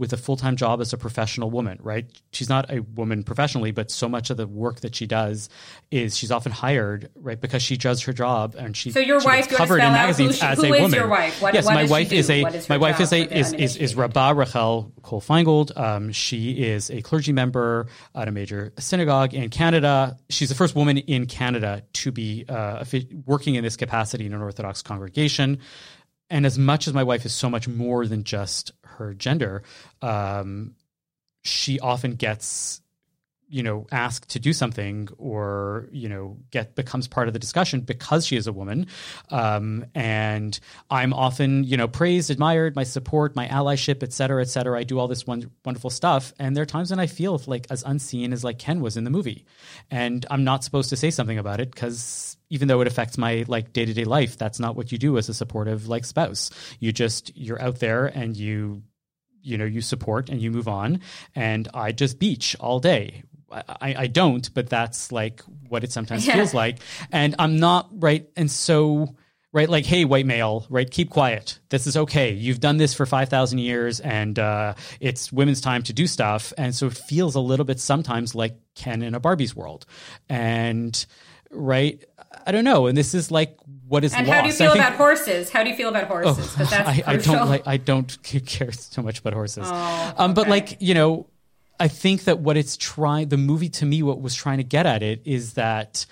with 0.03 0.13
a 0.13 0.17
full 0.17 0.37
time 0.37 0.57
job 0.57 0.81
as 0.81 0.93
a 0.93 0.99
professional 0.99 1.49
woman, 1.49 1.79
right? 1.81 2.05
She's 2.33 2.49
not 2.49 2.71
a 2.73 2.81
woman 2.81 3.23
professionally, 3.23 3.71
but 3.71 3.89
so 3.89 4.09
much 4.09 4.31
of 4.31 4.37
the 4.37 4.49
work 4.49 4.81
that 4.81 4.97
she 4.97 5.07
does 5.07 5.49
is 5.93 6.17
she's 6.19 6.33
often 6.33 6.51
hired, 6.51 7.09
right? 7.15 7.41
Because 7.41 7.63
she 7.63 7.77
does 7.77 8.03
her 8.03 8.13
job 8.13 8.57
and 8.59 8.77
she, 8.77 8.91
So 8.91 8.99
your 8.99 9.21
she 9.21 9.27
wife, 9.27 9.49
gets 9.49 9.53
you 9.53 9.55
wanna 9.59 9.67
covered 9.69 9.83
in 9.87 9.93
magazines 9.93 10.39
she- 10.39 10.45
as 10.45 10.59
a 10.63 10.71
woman. 10.71 10.93
your 10.93 11.07
wife? 11.07 11.41
What- 11.41 11.55
yes, 11.55 11.65
what 11.67 11.75
my 11.75 11.85
wife 11.85 12.13
is 12.13 12.29
a, 12.29 12.43
is 12.43 12.69
my 12.69 12.79
wife 12.79 12.99
is 13.01 13.13
a, 13.13 13.23
is, 13.23 13.53
is, 13.53 13.77
is 13.77 13.97
uninitiated? 13.97 14.37
Rachel 14.37 14.93
Kohl 15.03 15.21
Finegold. 15.21 15.79
Um, 15.79 16.11
she 16.11 16.51
is 16.65 16.91
a 16.91 17.01
clergy 17.01 17.33
member 17.33 17.87
at 18.15 18.27
a 18.27 18.33
major 18.33 18.73
synagogue 18.81 19.35
in 19.35 19.49
Canada. 19.51 20.17
She's 20.31 20.49
the 20.49 20.57
first 20.57 20.75
woman 20.75 20.99
in 20.99 21.27
Canada 21.27 21.85
to 21.93 22.11
be 22.11 22.45
uh, 22.49 22.85
working 23.25 23.55
in 23.55 23.63
this 23.63 23.77
capacity 23.77 24.27
in 24.27 24.35
an 24.35 24.43
Orthodox 24.43 24.83
congregation. 24.83 25.61
And 26.29 26.47
as 26.47 26.59
much 26.59 26.89
as 26.89 26.95
my 26.95 27.03
wife 27.03 27.27
is 27.27 27.33
so 27.35 27.51
much 27.51 27.69
more 27.69 28.07
than 28.07 28.25
just 28.25 28.73
her 28.99 29.15
gender, 29.15 29.63
um, 30.01 30.75
she 31.43 31.81
often 31.81 32.15
gets 32.15 32.82
you 33.53 33.63
know 33.63 33.87
asked 33.93 34.31
to 34.31 34.39
do 34.41 34.53
something 34.53 35.09
or 35.19 35.87
you 35.93 36.09
know 36.09 36.39
get 36.51 36.75
becomes 36.75 37.07
part 37.07 37.29
of 37.29 37.35
the 37.35 37.39
discussion 37.39 37.81
because 37.83 38.27
she 38.27 38.37
is 38.37 38.47
a 38.47 38.53
woman. 38.53 38.87
Um, 39.31 39.85
and 39.95 40.59
i'm 40.91 41.13
often 41.13 41.63
you 41.65 41.77
know 41.77 41.87
praised 41.87 42.31
admired 42.31 42.75
my 42.75 42.85
support 42.85 43.37
my 43.37 43.47
allyship 43.49 44.03
et 44.03 44.13
cetera 44.13 44.41
et 44.41 44.49
cetera. 44.49 44.79
I 44.79 44.85
do 44.85 44.99
all 44.99 45.07
this 45.07 45.27
won- 45.27 45.51
wonderful 45.65 45.91
stuff. 45.91 46.33
And 46.39 46.57
there 46.57 46.63
are 46.63 46.67
times 46.67 46.91
when 46.91 46.99
i 46.99 47.07
feel 47.07 47.41
like 47.47 47.67
as 47.71 47.83
unseen 47.83 48.33
as 48.33 48.43
like 48.43 48.59
ken 48.59 48.81
was 48.81 48.97
in 48.97 49.05
the 49.05 49.11
movie. 49.11 49.45
And 49.91 50.25
i'm 50.31 50.45
not 50.45 50.65
supposed 50.65 50.89
to 50.91 50.97
say 50.97 51.11
something 51.11 51.39
about 51.39 51.61
it 51.61 51.71
because 51.71 52.39
even 52.49 52.69
though 52.69 52.81
it 52.81 52.87
affects 52.87 53.19
my 53.19 53.45
like 53.49 53.75
day-to-day 53.75 54.05
life 54.05 54.39
that's 54.39 54.61
not 54.61 54.77
what 54.77 54.93
you 54.93 54.99
do 54.99 55.19
as 55.19 55.29
a 55.29 55.35
supportive 55.35 55.89
like 55.89 56.07
spouse. 56.07 56.51
You 56.81 56.91
just 56.91 57.37
you're 57.37 57.61
out 57.61 57.81
there 57.81 58.07
and 58.07 58.35
you 58.35 58.83
you 59.43 59.59
know 59.59 59.65
you 59.67 59.83
support 59.83 60.31
and 60.31 60.41
you 60.41 60.51
move 60.51 60.69
on. 60.69 61.01
And 61.35 61.69
i 61.75 61.93
just 61.93 62.19
beach 62.19 62.57
all 62.59 62.81
day 62.81 63.25
I, 63.53 63.95
I 63.99 64.07
don't 64.07 64.53
but 64.55 64.69
that's 64.69 65.13
like 65.13 65.43
what 65.69 65.85
it 65.85 65.93
sometimes 65.93 66.27
Yeah. 66.27 66.35
feels 66.37 66.55
like 66.55 66.79
and 67.11 67.35
i'm 67.39 67.59
not 67.59 67.89
right 67.93 68.29
and 68.37 68.51
so 68.51 69.15
right 69.53 69.69
like 69.69 69.85
hey 69.85 70.05
white 70.07 70.25
male 70.27 70.67
right 70.71 70.91
keep 70.91 71.11
quiet 71.11 71.59
this 71.69 71.87
is 71.87 71.97
okay 71.97 72.33
you've 72.33 72.61
done 72.61 72.79
this 72.79 72.95
for 72.95 73.05
5000 73.05 73.59
years 73.59 74.01
and 74.01 74.39
uh, 74.39 74.75
it's 75.01 75.31
women's 75.31 75.61
time 75.61 75.83
to 75.83 75.93
do 75.93 76.07
stuff 76.07 76.53
and 76.57 76.75
so 76.75 76.87
it 76.87 76.95
feels 76.97 77.35
a 77.35 77.41
little 77.41 77.67
bit 77.67 77.79
sometimes 77.79 78.35
like 78.35 78.55
ken 78.75 79.03
in 79.03 79.15
a 79.15 79.21
barbie's 79.21 79.55
world 79.55 79.85
and 80.31 81.05
right 81.51 82.03
i 82.47 82.53
don't 82.53 82.65
know 82.65 82.87
and 82.87 82.97
this 82.97 83.15
is 83.15 83.31
like 83.31 83.59
what 83.89 84.05
is 84.05 84.13
lost. 84.13 84.21
And 84.21 84.29
lost 84.29 84.37
how 84.37 84.43
do 84.43 84.49
you 84.49 84.55
feel 84.55 84.73
think- 84.73 84.85
about 84.87 84.97
horses? 84.97 85.51
How 85.51 85.63
do 85.63 85.69
you 85.69 85.77
feel 85.77 85.91
about 85.91 86.07
horses? 86.09 86.51
Because 86.51 86.71
that's 86.71 86.89
I, 86.89 87.03
I 87.07 87.17
don't 87.19 87.47
like. 87.47 87.67
I 87.67 87.77
don't 87.77 88.23
care 88.47 88.73
so 88.73 89.03
much 89.03 89.19
about 89.19 89.35
horses. 89.35 89.69
Oh, 89.71 90.15
um, 90.17 90.33
but 90.33 90.43
okay. 90.43 90.51
like 90.51 90.77
you 90.81 90.95
know, 90.95 91.27
I 91.83 91.89
think 91.89 92.25
that 92.25 92.39
what 92.39 92.57
it's 92.57 92.77
trying, 92.77 93.29
the 93.29 93.37
movie 93.37 93.69
to 93.71 93.85
me, 93.85 94.05
what 94.05 94.23
was 94.23 94.37
trying 94.37 94.59
to 94.59 94.65
get 94.65 94.87
at 94.87 95.03
it 95.03 95.21
is 95.25 95.55
that 95.55 96.07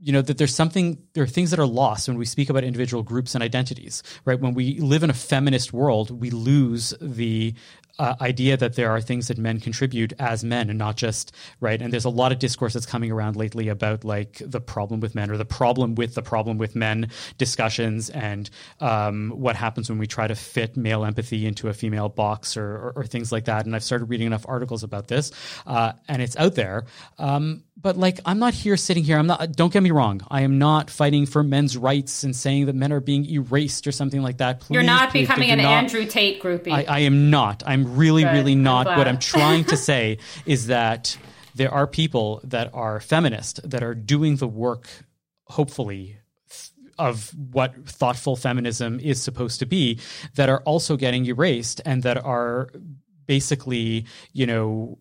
you 0.00 0.12
know 0.12 0.22
that 0.22 0.38
there's 0.38 0.54
something 0.54 1.02
there 1.14 1.24
are 1.24 1.26
things 1.26 1.50
that 1.50 1.58
are 1.58 1.66
lost 1.66 2.06
when 2.06 2.16
we 2.16 2.24
speak 2.24 2.48
about 2.48 2.62
individual 2.62 3.02
groups 3.02 3.34
and 3.34 3.42
identities 3.42 4.04
right? 4.24 4.38
When 4.38 4.54
we 4.54 4.78
live 4.78 5.02
in 5.02 5.10
a 5.10 5.14
feminist 5.14 5.72
world 5.72 6.12
we 6.12 6.30
lose 6.30 6.94
the 7.00 7.54
uh, 7.98 8.14
idea 8.20 8.56
that 8.56 8.74
there 8.74 8.90
are 8.90 9.00
things 9.00 9.28
that 9.28 9.38
men 9.38 9.58
contribute 9.60 10.12
as 10.18 10.44
men 10.44 10.70
and 10.70 10.78
not 10.78 10.96
just 10.96 11.34
right 11.60 11.82
and 11.82 11.92
there's 11.92 12.04
a 12.04 12.10
lot 12.10 12.30
of 12.32 12.38
discourse 12.38 12.74
that's 12.74 12.86
coming 12.86 13.10
around 13.10 13.36
lately 13.36 13.68
about 13.68 14.04
like 14.04 14.40
the 14.44 14.60
problem 14.60 15.00
with 15.00 15.14
men 15.14 15.30
or 15.30 15.36
the 15.36 15.44
problem 15.44 15.94
with 15.94 16.14
the 16.14 16.22
problem 16.22 16.58
with 16.58 16.76
men 16.76 17.08
discussions 17.38 18.10
and 18.10 18.50
um, 18.80 19.30
what 19.30 19.56
happens 19.56 19.88
when 19.88 19.98
we 19.98 20.06
try 20.06 20.26
to 20.26 20.34
fit 20.34 20.76
male 20.76 21.04
empathy 21.04 21.46
into 21.46 21.68
a 21.68 21.74
female 21.74 22.08
box 22.08 22.56
or, 22.56 22.76
or, 22.76 22.92
or 22.96 23.04
things 23.04 23.32
like 23.32 23.46
that 23.46 23.66
and 23.66 23.74
i've 23.74 23.84
started 23.84 24.04
reading 24.06 24.26
enough 24.26 24.44
articles 24.48 24.82
about 24.82 25.08
this 25.08 25.32
uh, 25.66 25.92
and 26.08 26.22
it's 26.22 26.36
out 26.36 26.54
there 26.54 26.84
um, 27.18 27.64
but 27.76 27.96
like 27.96 28.20
i'm 28.24 28.38
not 28.38 28.54
here 28.54 28.76
sitting 28.76 29.02
here 29.02 29.18
i'm 29.18 29.26
not 29.26 29.52
don't 29.52 29.72
get 29.72 29.82
me 29.82 29.90
wrong 29.90 30.20
i 30.28 30.42
am 30.42 30.58
not 30.58 30.90
fighting 30.90 31.26
for 31.26 31.42
men's 31.42 31.76
rights 31.76 32.22
and 32.22 32.36
saying 32.36 32.66
that 32.66 32.74
men 32.74 32.92
are 32.92 33.00
being 33.00 33.24
erased 33.26 33.86
or 33.86 33.92
something 33.92 34.22
like 34.22 34.38
that 34.38 34.60
Please, 34.60 34.74
You're 34.74 34.82
not 34.82 35.10
please, 35.10 35.26
becoming 35.26 35.50
an 35.50 35.58
not, 35.58 35.84
Andrew 35.84 36.04
Tate 36.04 36.42
groupie. 36.42 36.72
I, 36.72 36.84
I, 36.84 36.98
am 37.00 37.30
not. 37.30 37.62
I'm 37.66 37.87
really, 37.96 38.22
Good. 38.22 38.32
really 38.32 38.54
not. 38.54 38.86
I'm 38.86 38.98
what 38.98 39.08
I'm 39.08 39.18
trying 39.18 39.64
to 39.64 39.76
say 39.90 40.18
is 40.46 40.66
that 40.68 41.16
there 41.54 41.72
are 41.72 41.86
people 41.86 42.40
that 42.44 42.70
are 42.72 43.00
feminist 43.00 43.68
that 43.68 43.82
are 43.82 43.94
doing 43.94 44.36
the 44.36 44.46
work, 44.46 44.88
hopefully, 45.46 46.18
of 46.98 47.32
what 47.52 47.88
thoughtful 47.88 48.36
feminism 48.36 48.98
is 49.00 49.22
supposed 49.22 49.60
to 49.60 49.66
be, 49.66 50.00
that 50.34 50.48
are 50.48 50.60
also 50.62 50.96
getting 50.96 51.26
erased 51.26 51.80
and 51.84 52.02
that 52.02 52.22
are 52.24 52.68
basically, 53.26 54.06
you 54.32 54.46
know, 54.46 54.98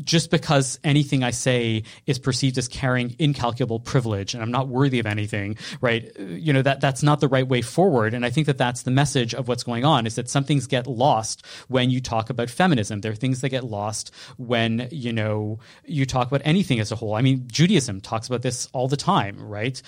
just 0.00 0.30
because 0.30 0.78
anything 0.84 1.22
I 1.22 1.30
say 1.30 1.82
is 2.06 2.18
perceived 2.18 2.56
as 2.56 2.66
carrying 2.66 3.14
incalculable 3.18 3.78
privilege 3.78 4.32
and 4.32 4.42
I'm 4.42 4.50
not 4.50 4.68
worthy 4.68 4.98
of 4.98 5.06
anything, 5.06 5.56
right? 5.80 6.10
You 6.18 6.52
know, 6.52 6.62
that 6.62 6.80
that's 6.80 7.02
not 7.02 7.20
the 7.20 7.28
right 7.28 7.46
way 7.46 7.60
forward. 7.60 8.14
And 8.14 8.24
I 8.24 8.30
think 8.30 8.46
that 8.46 8.56
that's 8.56 8.82
the 8.82 8.90
message 8.90 9.34
of 9.34 9.48
what's 9.48 9.64
going 9.64 9.84
on 9.84 10.06
is 10.06 10.14
that 10.14 10.30
some 10.30 10.44
things 10.44 10.66
get 10.66 10.86
lost 10.86 11.44
when 11.68 11.90
you 11.90 12.00
talk 12.00 12.30
about 12.30 12.48
feminism. 12.48 13.00
There 13.00 13.12
are 13.12 13.16
things 13.16 13.42
that 13.42 13.50
get 13.50 13.64
lost 13.64 14.12
when, 14.38 14.88
you 14.90 15.12
know, 15.12 15.58
you 15.84 16.06
talk 16.06 16.28
about 16.28 16.42
anything 16.44 16.80
as 16.80 16.90
a 16.90 16.96
whole. 16.96 17.14
I 17.14 17.20
mean, 17.20 17.46
Judaism 17.50 18.00
talks 18.00 18.26
about 18.26 18.42
this 18.42 18.68
all 18.72 18.88
the 18.88 18.96
time, 18.96 19.36
right? 19.38 19.80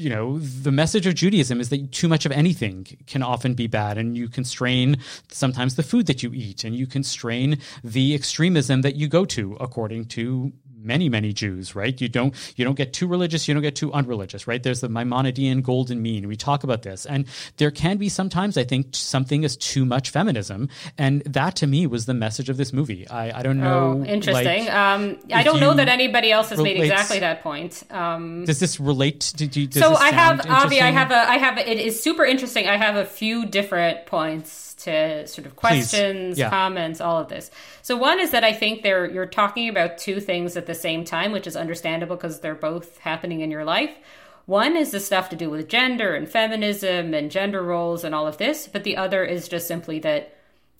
You 0.00 0.08
know, 0.08 0.38
the 0.38 0.72
message 0.72 1.06
of 1.06 1.14
Judaism 1.14 1.60
is 1.60 1.68
that 1.68 1.92
too 1.92 2.08
much 2.08 2.24
of 2.24 2.32
anything 2.32 2.86
can 3.06 3.22
often 3.22 3.52
be 3.52 3.66
bad, 3.66 3.98
and 3.98 4.16
you 4.16 4.28
constrain 4.28 4.96
sometimes 5.28 5.76
the 5.76 5.82
food 5.82 6.06
that 6.06 6.22
you 6.22 6.32
eat, 6.32 6.64
and 6.64 6.74
you 6.74 6.86
constrain 6.86 7.58
the 7.84 8.14
extremism 8.14 8.80
that 8.80 8.96
you 8.96 9.08
go 9.08 9.26
to 9.26 9.56
according 9.60 10.06
to 10.06 10.52
many 10.82 11.08
many 11.08 11.32
Jews, 11.32 11.74
right? 11.74 12.00
You 12.00 12.08
don't 12.08 12.34
you 12.56 12.64
don't 12.64 12.74
get 12.74 12.92
too 12.92 13.06
religious, 13.06 13.46
you 13.48 13.54
don't 13.54 13.62
get 13.62 13.76
too 13.76 13.92
unreligious, 13.92 14.46
right? 14.46 14.62
There's 14.62 14.80
the 14.80 14.88
Maimonidean 14.88 15.62
golden 15.62 16.02
mean. 16.02 16.28
We 16.28 16.36
talk 16.36 16.64
about 16.64 16.82
this, 16.82 17.06
and 17.06 17.26
there 17.56 17.70
can 17.70 17.96
be 17.96 18.08
sometimes 18.08 18.56
I 18.56 18.64
think 18.64 18.88
something 18.92 19.44
is 19.44 19.56
too 19.56 19.84
much 19.84 20.10
feminism, 20.10 20.68
and 20.98 21.22
that 21.22 21.56
to 21.56 21.66
me 21.66 21.86
was 21.86 22.06
the 22.06 22.14
message 22.14 22.48
of 22.48 22.56
this 22.56 22.72
movie. 22.72 23.08
I, 23.08 23.40
I 23.40 23.42
don't 23.42 23.60
know. 23.60 24.00
Oh, 24.00 24.04
interesting. 24.04 24.66
Like, 24.66 24.74
um, 24.74 25.18
I 25.32 25.42
don't 25.42 25.60
know 25.60 25.74
that 25.74 25.88
anybody 25.88 26.32
else 26.32 26.50
has 26.50 26.58
relates, 26.58 26.78
made 26.80 26.90
exactly 26.90 27.18
that 27.20 27.42
point. 27.42 27.82
Um, 27.90 28.44
does 28.44 28.60
this 28.60 28.80
relate? 28.80 29.20
To, 29.20 29.46
do, 29.46 29.66
does 29.66 29.82
so 29.82 29.94
I 29.94 30.12
have 30.12 30.40
Avi. 30.46 30.80
I 30.80 30.90
have 30.90 31.10
a. 31.10 31.16
I 31.16 31.38
have. 31.38 31.58
A, 31.58 31.70
it 31.70 31.78
is 31.78 32.02
super 32.02 32.24
interesting. 32.24 32.66
I 32.66 32.76
have 32.76 32.96
a 32.96 33.04
few 33.04 33.46
different 33.46 34.06
points 34.06 34.69
to 34.84 35.26
sort 35.26 35.46
of 35.46 35.56
questions, 35.56 36.38
yeah. 36.38 36.50
comments, 36.50 37.00
all 37.00 37.18
of 37.18 37.28
this. 37.28 37.50
So 37.82 37.96
one 37.96 38.20
is 38.20 38.30
that 38.30 38.44
I 38.44 38.52
think 38.52 38.82
they're 38.82 39.10
you're 39.10 39.26
talking 39.26 39.68
about 39.68 39.98
two 39.98 40.20
things 40.20 40.56
at 40.56 40.66
the 40.66 40.74
same 40.74 41.04
time, 41.04 41.32
which 41.32 41.46
is 41.46 41.56
understandable 41.56 42.16
because 42.16 42.40
they're 42.40 42.54
both 42.54 42.98
happening 42.98 43.40
in 43.40 43.50
your 43.50 43.64
life. 43.64 43.92
One 44.46 44.76
is 44.76 44.90
the 44.90 45.00
stuff 45.00 45.28
to 45.28 45.36
do 45.36 45.48
with 45.48 45.68
gender 45.68 46.14
and 46.14 46.28
feminism 46.28 47.14
and 47.14 47.30
gender 47.30 47.62
roles 47.62 48.02
and 48.02 48.14
all 48.14 48.26
of 48.26 48.38
this, 48.38 48.66
but 48.66 48.84
the 48.84 48.96
other 48.96 49.24
is 49.24 49.48
just 49.48 49.68
simply 49.68 50.00
that 50.00 50.34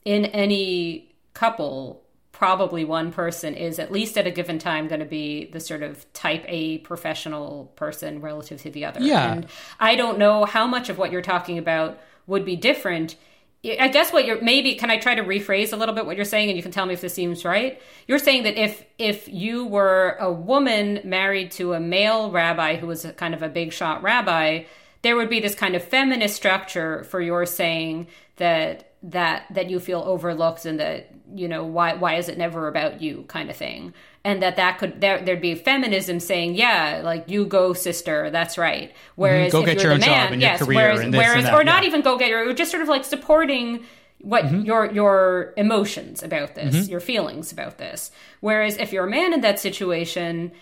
in 0.04 0.24
any 0.26 1.14
couple, 1.34 2.02
probably 2.32 2.84
one 2.84 3.12
person 3.12 3.54
is 3.54 3.78
at 3.78 3.92
least 3.92 4.16
at 4.16 4.26
a 4.26 4.30
given 4.30 4.58
time 4.58 4.88
going 4.88 5.00
to 5.00 5.06
be 5.06 5.44
the 5.52 5.60
sort 5.60 5.82
of 5.82 6.10
type 6.14 6.42
A 6.48 6.78
professional 6.78 7.70
person 7.76 8.20
relative 8.20 8.60
to 8.62 8.70
the 8.70 8.86
other. 8.86 9.00
Yeah. 9.00 9.32
And 9.32 9.46
I 9.78 9.94
don't 9.94 10.18
know 10.18 10.46
how 10.46 10.66
much 10.66 10.88
of 10.88 10.98
what 10.98 11.12
you're 11.12 11.22
talking 11.22 11.58
about 11.58 12.00
would 12.26 12.44
be 12.44 12.56
different 12.56 13.16
I 13.62 13.88
guess 13.88 14.11
what 14.11 14.25
you're 14.25 14.40
maybe 14.40 14.75
can 14.75 14.90
I 14.90 14.96
try 14.96 15.14
to 15.14 15.23
rephrase 15.23 15.75
a 15.75 15.77
little 15.77 15.94
bit 15.94 16.07
what 16.07 16.16
you're 16.16 16.25
saying 16.25 16.49
and 16.49 16.57
you 16.57 16.62
can 16.62 16.73
tell 16.73 16.87
me 16.87 16.94
if 16.94 17.03
this 17.03 17.12
seems 17.12 17.44
right. 17.44 17.81
You're 18.07 18.18
saying 18.18 18.44
that 18.44 18.57
if 18.57 18.85
if 18.96 19.29
you 19.29 19.66
were 19.66 20.16
a 20.18 20.33
woman 20.33 21.01
married 21.05 21.51
to 21.53 21.75
a 21.75 21.81
male 21.81 22.31
rabbi 22.31 22.77
who 22.77 22.87
was 22.87 23.07
kind 23.18 23.35
of 23.35 23.42
a 23.42 23.51
big 23.51 23.73
shot 23.73 24.03
rabbi, 24.03 24.64
there 25.02 25.16
would 25.16 25.30
be 25.30 25.40
this 25.40 25.54
kind 25.54 25.74
of 25.74 25.82
feminist 25.82 26.36
structure 26.36 27.04
for 27.04 27.20
your 27.20 27.46
saying 27.46 28.06
that 28.36 28.92
that 29.02 29.46
that 29.50 29.70
you 29.70 29.80
feel 29.80 30.00
overlooked 30.00 30.66
and 30.66 30.78
that 30.78 31.10
you 31.34 31.48
know 31.48 31.64
why 31.64 31.94
why 31.94 32.16
is 32.16 32.28
it 32.28 32.36
never 32.36 32.68
about 32.68 33.00
you 33.00 33.24
kind 33.28 33.48
of 33.48 33.56
thing 33.56 33.94
and 34.24 34.42
that 34.42 34.56
that 34.56 34.78
could 34.78 35.00
there 35.00 35.22
there'd 35.24 35.40
be 35.40 35.54
feminism 35.54 36.20
saying 36.20 36.54
yeah 36.54 37.00
like 37.02 37.24
you 37.28 37.46
go 37.46 37.72
sister 37.72 38.30
that's 38.30 38.58
right 38.58 38.92
whereas 39.14 39.52
mm-hmm. 39.52 39.60
go 39.60 39.66
get 39.66 39.82
your 39.82 39.92
own 39.92 40.00
man, 40.00 40.08
job 40.08 40.32
and 40.32 40.42
yes, 40.42 40.60
your 40.60 40.66
career 40.66 40.78
whereas, 40.78 41.00
and 41.00 41.14
whereas 41.14 41.44
and 41.46 41.54
or 41.54 41.64
not 41.64 41.82
yeah. 41.82 41.88
even 41.88 42.02
go 42.02 42.18
get 42.18 42.28
your 42.28 42.52
just 42.52 42.70
sort 42.70 42.82
of 42.82 42.88
like 42.88 43.04
supporting 43.04 43.84
what 44.20 44.44
mm-hmm. 44.44 44.60
your 44.62 44.92
your 44.92 45.54
emotions 45.56 46.22
about 46.22 46.54
this 46.54 46.74
mm-hmm. 46.74 46.90
your 46.90 47.00
feelings 47.00 47.52
about 47.52 47.78
this 47.78 48.10
whereas 48.40 48.76
if 48.76 48.92
you're 48.92 49.06
a 49.06 49.10
man 49.10 49.32
in 49.32 49.40
that 49.40 49.58
situation 49.58 50.52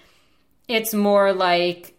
it's 0.69 0.95
more 0.95 1.33
like 1.33 1.98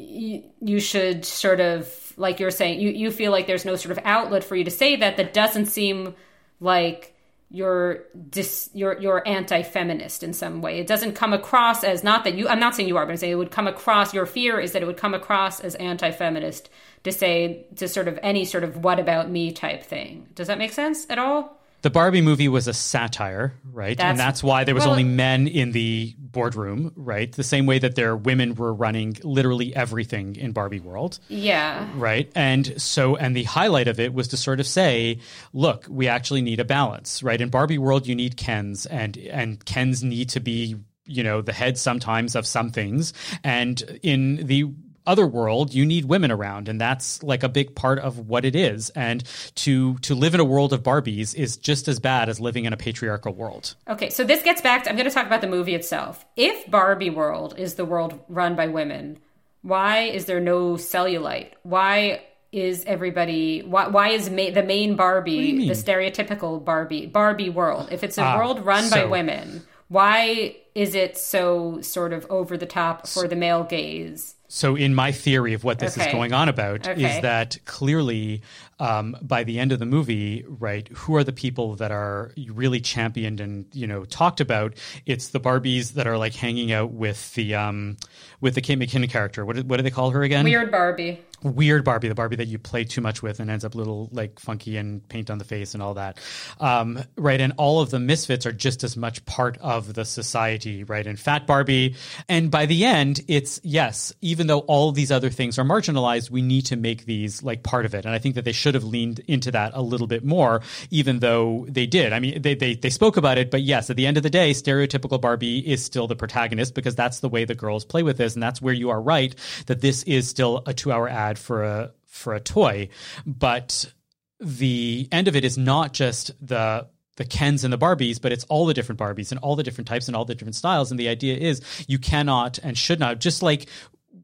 you, 0.00 0.80
should 0.80 1.24
sort 1.24 1.60
of 1.60 2.12
like 2.16 2.40
you're 2.40 2.50
saying 2.50 2.80
you, 2.80 2.90
you 2.90 3.10
feel 3.10 3.32
like 3.32 3.46
there's 3.46 3.64
no 3.64 3.76
sort 3.76 3.96
of 3.96 4.04
outlet 4.04 4.44
for 4.44 4.56
you 4.56 4.64
to 4.64 4.70
say 4.70 4.96
that 4.96 5.16
that 5.16 5.32
doesn't 5.32 5.66
seem 5.66 6.14
like 6.60 7.14
you're 7.50 8.04
dis, 8.28 8.70
you're 8.74 9.00
you're 9.00 9.26
anti-feminist 9.26 10.22
in 10.22 10.32
some 10.32 10.62
way. 10.62 10.78
It 10.78 10.86
doesn't 10.86 11.14
come 11.14 11.32
across 11.32 11.82
as 11.82 12.04
not 12.04 12.24
that 12.24 12.34
you. 12.34 12.48
I'm 12.48 12.60
not 12.60 12.76
saying 12.76 12.88
you 12.88 12.96
are, 12.96 13.04
but 13.04 13.12
I'm 13.12 13.18
saying 13.18 13.32
it 13.32 13.36
would 13.36 13.50
come 13.50 13.66
across. 13.66 14.14
Your 14.14 14.26
fear 14.26 14.60
is 14.60 14.72
that 14.72 14.82
it 14.82 14.86
would 14.86 14.96
come 14.96 15.14
across 15.14 15.58
as 15.60 15.74
anti-feminist 15.74 16.70
to 17.02 17.12
say 17.12 17.66
to 17.76 17.88
sort 17.88 18.06
of 18.06 18.18
any 18.22 18.44
sort 18.44 18.62
of 18.62 18.84
"what 18.84 19.00
about 19.00 19.28
me" 19.28 19.50
type 19.52 19.82
thing. 19.82 20.28
Does 20.34 20.46
that 20.46 20.58
make 20.58 20.72
sense 20.72 21.06
at 21.10 21.18
all? 21.18 21.59
The 21.82 21.90
Barbie 21.90 22.20
movie 22.20 22.48
was 22.48 22.68
a 22.68 22.74
satire, 22.74 23.54
right? 23.72 23.96
That's, 23.96 24.10
and 24.10 24.18
that's 24.18 24.42
why 24.42 24.64
there 24.64 24.74
was 24.74 24.82
well, 24.82 24.92
only 24.92 25.04
men 25.04 25.48
in 25.48 25.72
the 25.72 26.14
boardroom, 26.18 26.92
right? 26.94 27.32
The 27.32 27.42
same 27.42 27.66
way 27.66 27.78
that 27.78 27.94
their 27.94 28.16
women 28.16 28.54
were 28.54 28.72
running 28.72 29.16
literally 29.22 29.74
everything 29.74 30.36
in 30.36 30.52
Barbie 30.52 30.80
world. 30.80 31.18
Yeah. 31.28 31.88
Right? 31.94 32.30
And 32.34 32.80
so 32.80 33.16
and 33.16 33.34
the 33.34 33.44
highlight 33.44 33.88
of 33.88 33.98
it 33.98 34.12
was 34.12 34.28
to 34.28 34.36
sort 34.36 34.60
of 34.60 34.66
say, 34.66 35.18
look, 35.52 35.86
we 35.88 36.08
actually 36.08 36.42
need 36.42 36.60
a 36.60 36.64
balance, 36.64 37.22
right? 37.22 37.40
In 37.40 37.48
Barbie 37.48 37.78
world 37.78 38.06
you 38.06 38.14
need 38.14 38.36
Kens 38.36 38.86
and 38.86 39.16
and 39.16 39.64
Kens 39.64 40.02
need 40.02 40.28
to 40.30 40.40
be 40.40 40.76
you 41.06 41.24
know 41.24 41.42
the 41.42 41.52
head 41.52 41.76
sometimes 41.76 42.36
of 42.36 42.46
some 42.46 42.70
things 42.70 43.12
and 43.42 43.98
in 44.02 44.46
the 44.46 44.72
other 45.06 45.26
world 45.26 45.74
you 45.74 45.84
need 45.84 46.04
women 46.04 46.30
around 46.30 46.68
and 46.68 46.80
that's 46.80 47.22
like 47.22 47.42
a 47.42 47.48
big 47.48 47.74
part 47.74 47.98
of 47.98 48.28
what 48.28 48.44
it 48.44 48.54
is. 48.54 48.90
And 48.90 49.24
to 49.56 49.98
to 49.98 50.14
live 50.14 50.34
in 50.34 50.40
a 50.40 50.44
world 50.44 50.72
of 50.72 50.82
barbies 50.82 51.34
is 51.34 51.56
just 51.56 51.88
as 51.88 51.98
bad 51.98 52.28
as 52.28 52.40
living 52.40 52.64
in 52.64 52.72
a 52.72 52.76
patriarchal 52.76 53.34
world. 53.34 53.74
Okay 53.88 54.10
so 54.10 54.24
this 54.24 54.42
gets 54.42 54.60
back 54.60 54.84
to 54.84 54.90
i'm 54.90 54.96
going 54.96 55.08
to 55.08 55.14
talk 55.14 55.26
about 55.26 55.40
the 55.40 55.48
movie 55.48 55.74
itself. 55.74 56.24
If 56.36 56.70
barbie 56.70 57.10
world 57.10 57.54
is 57.58 57.74
the 57.74 57.84
world 57.84 58.20
run 58.28 58.56
by 58.56 58.68
women 58.68 59.18
why 59.62 60.04
is 60.04 60.24
there 60.24 60.40
no 60.40 60.72
cellulite? 60.74 61.52
Why 61.64 62.22
is 62.52 62.84
everybody 62.84 63.60
why, 63.60 63.86
why 63.88 64.08
is 64.08 64.28
ma- 64.28 64.50
the 64.50 64.62
main 64.62 64.96
barbie 64.96 65.68
the 65.68 65.74
stereotypical 65.74 66.64
barbie 66.64 67.06
barbie 67.06 67.48
world 67.48 67.88
if 67.92 68.02
it's 68.02 68.18
a 68.18 68.22
ah, 68.22 68.36
world 68.36 68.64
run 68.66 68.82
so, 68.84 68.96
by 68.96 69.04
women 69.04 69.62
why 69.90 70.56
is 70.74 70.94
it 70.94 71.18
so 71.18 71.80
sort 71.82 72.12
of 72.12 72.26
over 72.30 72.56
the 72.56 72.66
top 72.66 73.06
for 73.06 73.28
the 73.28 73.36
male 73.36 73.64
gaze 73.64 74.36
so, 74.52 74.74
in 74.74 74.96
my 74.96 75.12
theory 75.12 75.54
of 75.54 75.62
what 75.62 75.78
this 75.78 75.96
okay. 75.96 76.08
is 76.08 76.12
going 76.12 76.32
on 76.32 76.48
about 76.48 76.88
okay. 76.88 77.04
is 77.04 77.22
that 77.22 77.56
clearly, 77.66 78.42
um, 78.80 79.16
by 79.22 79.44
the 79.44 79.60
end 79.60 79.70
of 79.70 79.78
the 79.78 79.86
movie, 79.86 80.44
right, 80.48 80.88
who 80.88 81.14
are 81.14 81.22
the 81.22 81.32
people 81.32 81.76
that 81.76 81.92
are 81.92 82.32
really 82.48 82.80
championed 82.80 83.38
and 83.38 83.66
you 83.72 83.86
know 83.86 84.04
talked 84.04 84.40
about? 84.40 84.74
It's 85.06 85.28
the 85.28 85.38
Barbies 85.38 85.92
that 85.92 86.08
are 86.08 86.18
like 86.18 86.34
hanging 86.34 86.72
out 86.72 86.90
with 86.90 87.32
the 87.34 87.54
um, 87.54 87.96
with 88.40 88.56
the 88.56 88.60
Kate 88.60 88.76
McKinnon 88.76 89.08
character. 89.08 89.46
What 89.46 89.64
what 89.66 89.76
do 89.76 89.84
they 89.84 89.90
call 89.90 90.10
her 90.10 90.24
again? 90.24 90.44
Weird 90.44 90.72
Barbie 90.72 91.20
weird 91.42 91.84
Barbie, 91.84 92.08
the 92.08 92.14
Barbie 92.14 92.36
that 92.36 92.48
you 92.48 92.58
play 92.58 92.84
too 92.84 93.00
much 93.00 93.22
with 93.22 93.40
and 93.40 93.50
ends 93.50 93.64
up 93.64 93.74
little 93.74 94.08
like 94.12 94.38
funky 94.38 94.76
and 94.76 95.06
paint 95.08 95.30
on 95.30 95.38
the 95.38 95.44
face 95.44 95.74
and 95.74 95.82
all 95.82 95.94
that, 95.94 96.18
um, 96.60 97.02
right? 97.16 97.40
And 97.40 97.52
all 97.56 97.80
of 97.80 97.90
the 97.90 97.98
misfits 97.98 98.46
are 98.46 98.52
just 98.52 98.84
as 98.84 98.96
much 98.96 99.24
part 99.26 99.58
of 99.58 99.94
the 99.94 100.04
society, 100.04 100.84
right? 100.84 101.06
And 101.06 101.18
Fat 101.18 101.46
Barbie, 101.46 101.96
and 102.28 102.50
by 102.50 102.66
the 102.66 102.84
end, 102.84 103.20
it's 103.28 103.60
yes, 103.62 104.12
even 104.20 104.46
though 104.46 104.60
all 104.60 104.92
these 104.92 105.10
other 105.10 105.30
things 105.30 105.58
are 105.58 105.64
marginalized, 105.64 106.30
we 106.30 106.42
need 106.42 106.66
to 106.66 106.76
make 106.76 107.04
these 107.04 107.42
like 107.42 107.62
part 107.62 107.84
of 107.84 107.94
it, 107.94 108.04
and 108.04 108.14
I 108.14 108.18
think 108.18 108.34
that 108.34 108.44
they 108.44 108.52
should 108.52 108.74
have 108.74 108.84
leaned 108.84 109.20
into 109.26 109.50
that 109.52 109.72
a 109.74 109.82
little 109.82 110.06
bit 110.06 110.24
more, 110.24 110.62
even 110.90 111.20
though 111.20 111.66
they 111.68 111.86
did. 111.86 112.12
I 112.12 112.20
mean, 112.20 112.42
they 112.42 112.54
they 112.54 112.74
they 112.74 112.90
spoke 112.90 113.16
about 113.16 113.38
it, 113.38 113.50
but 113.50 113.62
yes, 113.62 113.90
at 113.90 113.96
the 113.96 114.06
end 114.06 114.16
of 114.16 114.22
the 114.22 114.30
day, 114.30 114.50
stereotypical 114.52 115.20
Barbie 115.20 115.58
is 115.58 115.84
still 115.84 116.06
the 116.06 116.16
protagonist 116.16 116.74
because 116.74 116.94
that's 116.94 117.20
the 117.20 117.28
way 117.28 117.44
the 117.44 117.54
girls 117.54 117.84
play 117.84 118.02
with 118.02 118.16
this, 118.16 118.34
and 118.34 118.42
that's 118.42 118.60
where 118.60 118.74
you 118.74 118.90
are 118.90 119.00
right 119.00 119.34
that 119.66 119.80
this 119.80 120.02
is 120.04 120.28
still 120.28 120.62
a 120.66 120.74
two-hour 120.74 121.08
ad 121.08 121.29
ad 121.30 121.38
for 121.38 121.62
a 121.64 121.92
for 122.06 122.34
a 122.34 122.40
toy, 122.40 122.88
but 123.26 123.92
the 124.40 125.08
end 125.12 125.28
of 125.28 125.36
it 125.36 125.44
is 125.44 125.56
not 125.56 125.92
just 125.92 126.30
the 126.46 126.88
the 127.16 127.24
Kens 127.24 127.64
and 127.64 127.72
the 127.72 127.78
Barbies, 127.78 128.20
but 128.20 128.32
it's 128.32 128.44
all 128.44 128.64
the 128.64 128.74
different 128.74 128.98
Barbies 128.98 129.30
and 129.30 129.38
all 129.40 129.54
the 129.54 129.62
different 129.62 129.88
types 129.88 130.08
and 130.08 130.16
all 130.16 130.24
the 130.24 130.34
different 130.34 130.54
styles. 130.54 130.90
And 130.90 130.98
the 130.98 131.08
idea 131.08 131.36
is 131.36 131.60
you 131.86 131.98
cannot 131.98 132.58
and 132.62 132.78
should 132.78 132.98
not, 132.98 133.20
just 133.20 133.42
like 133.42 133.68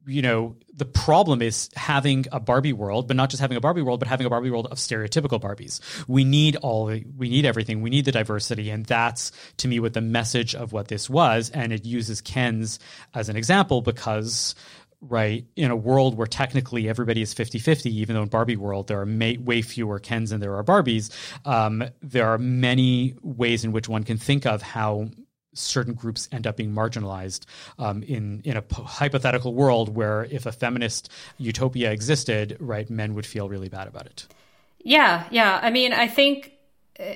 you 0.07 0.23
know, 0.23 0.57
the 0.73 0.85
problem 0.85 1.43
is 1.43 1.69
having 1.75 2.27
a 2.31 2.39
Barbie 2.39 2.73
world, 2.73 3.09
but 3.09 3.17
not 3.17 3.29
just 3.29 3.41
having 3.41 3.57
a 3.57 3.61
Barbie 3.61 3.83
world, 3.83 3.99
but 3.99 4.09
having 4.09 4.27
a 4.27 4.31
Barbie 4.31 4.51
world 4.51 4.69
of 4.71 4.79
stereotypical 4.79 5.41
Barbies. 5.41 5.81
We 6.07 6.23
need 6.23 6.57
all, 6.57 6.87
we 6.87 7.29
need 7.29 7.45
everything. 7.45 7.83
We 7.83 7.91
need 7.91 8.05
the 8.05 8.13
diversity. 8.13 8.71
And 8.71 8.87
that's 8.87 9.33
to 9.59 9.69
me 9.69 9.81
what 9.81 9.95
the 9.95 10.01
message 10.01 10.55
of 10.55 10.73
what 10.73 10.87
this 10.89 11.11
was. 11.11 11.51
And 11.51 11.73
it 11.73 11.85
uses 11.85 12.21
Ken's 12.21 12.79
as 13.15 13.29
an 13.29 13.37
example 13.37 13.83
because 13.83 14.55
right 15.01 15.45
in 15.57 15.71
a 15.71 15.77
world 15.77 16.17
where 16.17 16.27
technically 16.27 16.89
everybody 16.89 17.23
is 17.23 17.35
50-50 17.35 17.87
even 17.87 18.17
though 18.17 18.23
in 18.23 18.29
barbie 18.29 18.57
world 18.57 18.89
there 18.89 19.01
are 19.01 19.07
may, 19.07 19.37
way 19.37 19.63
fewer 19.63 19.99
kens 19.99 20.31
than 20.31 20.41
there 20.41 20.55
are 20.57 20.65
barbies 20.65 21.11
um, 21.45 21.85
there 22.03 22.27
are 22.29 22.39
many 22.39 23.15
ways 23.23 23.65
in 23.65 23.73
which 23.73 23.89
one 23.89 24.05
can 24.05 24.17
think 24.17 24.47
of 24.47 24.63
how 24.63 25.09
certain 25.57 25.95
groups 25.95 26.29
end 26.33 26.47
up 26.47 26.57
being 26.57 26.73
marginalized 26.73 27.47
um, 27.79 28.03
in 28.03 28.41
in 28.45 28.57
a 28.57 28.63
p- 28.63 28.83
hypothetical 28.83 29.55
world 29.55 29.95
where 29.95 30.25
if 30.27 30.47
a 30.47 30.53
feminist 30.53 31.11
utopia 31.39 31.91
existed, 31.91 32.57
right, 32.61 32.89
men 32.91 33.15
would 33.15 33.27
feel 33.27 33.49
really 33.49 33.69
bad 33.69 33.89
about 33.89 34.07
it. 34.07 34.27
Yeah, 34.85 35.27
yeah. 35.31 35.59
I 35.63 35.71
mean, 35.71 35.93
I 35.93 36.07
think, 36.07 36.53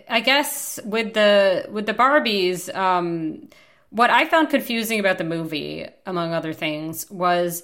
I 0.08 0.20
guess 0.20 0.80
with 0.84 1.14
the 1.14 1.66
with 1.70 1.86
the 1.86 1.94
Barbies, 1.94 2.74
um, 2.74 3.48
what 3.90 4.10
I 4.10 4.26
found 4.26 4.50
confusing 4.50 5.00
about 5.00 5.18
the 5.18 5.24
movie, 5.24 5.86
among 6.06 6.32
other 6.32 6.52
things, 6.52 7.10
was 7.10 7.62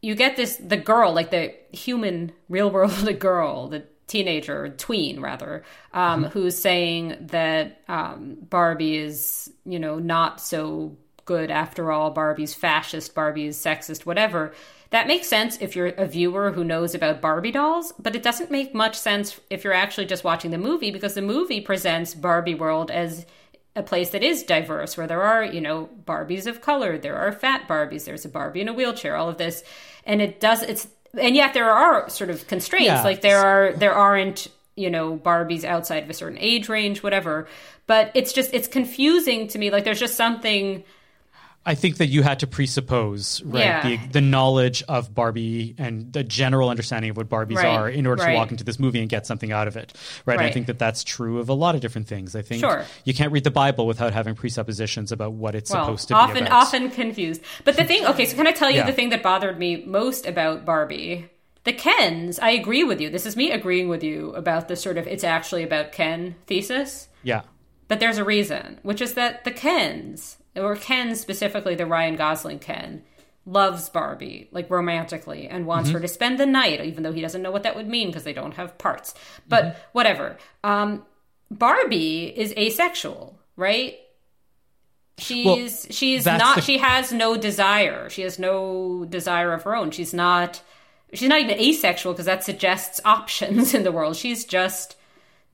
you 0.00 0.14
get 0.14 0.36
this 0.36 0.56
the 0.56 0.76
girl, 0.76 1.12
like 1.12 1.30
the 1.30 1.54
human, 1.72 2.32
real 2.48 2.70
world 2.70 3.18
girl, 3.18 3.68
the 3.68 3.84
teenager, 4.06 4.70
tween 4.70 5.20
rather, 5.20 5.64
um, 5.92 6.24
mm-hmm. 6.24 6.30
who's 6.30 6.58
saying 6.58 7.16
that 7.20 7.82
um, 7.88 8.36
Barbie 8.40 8.96
is, 8.96 9.50
you 9.64 9.78
know, 9.78 9.98
not 9.98 10.40
so 10.40 10.96
good 11.24 11.50
after 11.50 11.92
all. 11.92 12.10
Barbie's 12.10 12.54
fascist, 12.54 13.14
Barbie's 13.14 13.56
sexist, 13.56 14.06
whatever. 14.06 14.54
That 14.90 15.06
makes 15.06 15.28
sense 15.28 15.58
if 15.60 15.76
you're 15.76 15.88
a 15.88 16.06
viewer 16.06 16.50
who 16.52 16.64
knows 16.64 16.94
about 16.94 17.20
Barbie 17.20 17.52
dolls, 17.52 17.92
but 17.98 18.16
it 18.16 18.22
doesn't 18.22 18.50
make 18.50 18.74
much 18.74 18.96
sense 18.96 19.38
if 19.50 19.62
you're 19.62 19.74
actually 19.74 20.06
just 20.06 20.24
watching 20.24 20.50
the 20.50 20.56
movie 20.56 20.90
because 20.90 21.12
the 21.12 21.20
movie 21.20 21.60
presents 21.60 22.14
Barbie 22.14 22.54
world 22.54 22.90
as 22.90 23.26
a 23.78 23.82
place 23.82 24.10
that 24.10 24.24
is 24.24 24.42
diverse 24.42 24.96
where 24.96 25.06
there 25.06 25.22
are, 25.22 25.44
you 25.44 25.60
know, 25.60 25.88
Barbies 26.04 26.46
of 26.46 26.60
color, 26.60 26.98
there 26.98 27.16
are 27.16 27.32
fat 27.32 27.68
Barbies, 27.68 28.04
there's 28.04 28.24
a 28.24 28.28
Barbie 28.28 28.60
in 28.60 28.68
a 28.68 28.72
wheelchair, 28.72 29.16
all 29.16 29.28
of 29.28 29.38
this. 29.38 29.62
And 30.04 30.20
it 30.20 30.40
does 30.40 30.62
it's 30.62 30.88
and 31.18 31.36
yet 31.36 31.54
there 31.54 31.70
are 31.70 32.08
sort 32.10 32.28
of 32.28 32.46
constraints. 32.48 32.86
Yeah. 32.86 33.02
Like 33.02 33.20
there 33.20 33.38
are 33.38 33.72
there 33.72 33.94
aren't 33.94 34.48
you 34.74 34.90
know 34.90 35.16
Barbies 35.16 35.64
outside 35.64 36.02
of 36.02 36.10
a 36.10 36.14
certain 36.14 36.38
age 36.38 36.68
range, 36.68 37.02
whatever. 37.02 37.46
But 37.86 38.10
it's 38.14 38.32
just 38.32 38.52
it's 38.52 38.68
confusing 38.68 39.46
to 39.48 39.58
me. 39.58 39.70
Like 39.70 39.84
there's 39.84 40.00
just 40.00 40.16
something 40.16 40.82
I 41.68 41.74
think 41.74 41.98
that 41.98 42.06
you 42.06 42.22
had 42.22 42.40
to 42.40 42.46
presuppose 42.46 43.42
right 43.42 43.62
yeah. 43.62 43.82
the, 43.82 43.98
the 44.12 44.20
knowledge 44.22 44.82
of 44.88 45.14
Barbie 45.14 45.74
and 45.76 46.10
the 46.10 46.24
general 46.24 46.70
understanding 46.70 47.10
of 47.10 47.18
what 47.18 47.28
Barbies 47.28 47.56
right. 47.56 47.66
are 47.66 47.90
in 47.90 48.06
order 48.06 48.22
right. 48.22 48.32
to 48.32 48.36
walk 48.38 48.50
into 48.50 48.64
this 48.64 48.78
movie 48.78 49.00
and 49.00 49.08
get 49.08 49.26
something 49.26 49.52
out 49.52 49.68
of 49.68 49.76
it. 49.76 49.92
Right? 50.24 50.40
I 50.40 50.50
think 50.50 50.68
that 50.68 50.78
that's 50.78 51.04
true 51.04 51.40
of 51.40 51.50
a 51.50 51.52
lot 51.52 51.74
of 51.74 51.82
different 51.82 52.08
things. 52.08 52.34
I 52.34 52.40
think 52.40 52.60
sure. 52.60 52.86
you 53.04 53.12
can't 53.12 53.32
read 53.32 53.44
the 53.44 53.50
Bible 53.50 53.86
without 53.86 54.14
having 54.14 54.34
presuppositions 54.34 55.12
about 55.12 55.32
what 55.34 55.54
it's 55.54 55.70
well, 55.70 55.84
supposed 55.84 56.08
to 56.08 56.14
often, 56.14 56.44
be. 56.44 56.50
Often, 56.50 56.84
often 56.84 56.90
confused. 56.90 57.42
But 57.64 57.76
the 57.76 57.84
thing, 57.84 58.06
okay, 58.06 58.24
so 58.24 58.34
can 58.34 58.46
I 58.46 58.52
tell 58.52 58.70
you 58.70 58.76
yeah. 58.76 58.86
the 58.86 58.94
thing 58.94 59.10
that 59.10 59.22
bothered 59.22 59.58
me 59.58 59.84
most 59.84 60.26
about 60.26 60.64
Barbie? 60.64 61.28
The 61.64 61.74
Kens, 61.74 62.38
I 62.38 62.52
agree 62.52 62.82
with 62.82 62.98
you. 62.98 63.10
This 63.10 63.26
is 63.26 63.36
me 63.36 63.50
agreeing 63.50 63.90
with 63.90 64.02
you 64.02 64.32
about 64.32 64.68
the 64.68 64.76
sort 64.76 64.96
of 64.96 65.06
it's 65.06 65.22
actually 65.22 65.64
about 65.64 65.92
Ken 65.92 66.34
thesis. 66.46 67.08
Yeah. 67.22 67.42
But 67.88 68.00
there's 68.00 68.16
a 68.16 68.24
reason, 68.24 68.80
which 68.82 69.02
is 69.02 69.12
that 69.14 69.44
the 69.44 69.50
Kens 69.50 70.38
or 70.58 70.76
Ken 70.76 71.14
specifically, 71.14 71.74
the 71.74 71.86
Ryan 71.86 72.16
Gosling 72.16 72.58
Ken, 72.58 73.02
loves 73.46 73.88
Barbie, 73.88 74.48
like 74.52 74.70
romantically, 74.70 75.48
and 75.48 75.66
wants 75.66 75.88
mm-hmm. 75.88 75.96
her 75.96 76.00
to 76.02 76.08
spend 76.08 76.38
the 76.38 76.46
night, 76.46 76.84
even 76.84 77.02
though 77.02 77.12
he 77.12 77.20
doesn't 77.20 77.42
know 77.42 77.50
what 77.50 77.62
that 77.62 77.76
would 77.76 77.88
mean 77.88 78.08
because 78.08 78.24
they 78.24 78.32
don't 78.32 78.54
have 78.54 78.78
parts. 78.78 79.14
But 79.48 79.64
mm-hmm. 79.64 79.78
whatever. 79.92 80.36
Um, 80.62 81.04
Barbie 81.50 82.26
is 82.26 82.52
asexual, 82.52 83.38
right? 83.56 83.96
She's 85.18 85.46
well, 85.46 85.68
she's 85.90 86.26
not 86.26 86.56
the... 86.56 86.60
she 86.60 86.78
has 86.78 87.12
no 87.12 87.36
desire. 87.36 88.08
She 88.10 88.22
has 88.22 88.38
no 88.38 89.04
desire 89.04 89.52
of 89.52 89.64
her 89.64 89.74
own. 89.74 89.90
She's 89.90 90.14
not 90.14 90.62
she's 91.12 91.28
not 91.28 91.40
even 91.40 91.58
asexual 91.58 92.12
because 92.12 92.26
that 92.26 92.44
suggests 92.44 93.00
options 93.04 93.74
in 93.74 93.82
the 93.82 93.92
world. 93.92 94.16
She's 94.16 94.44
just 94.44 94.96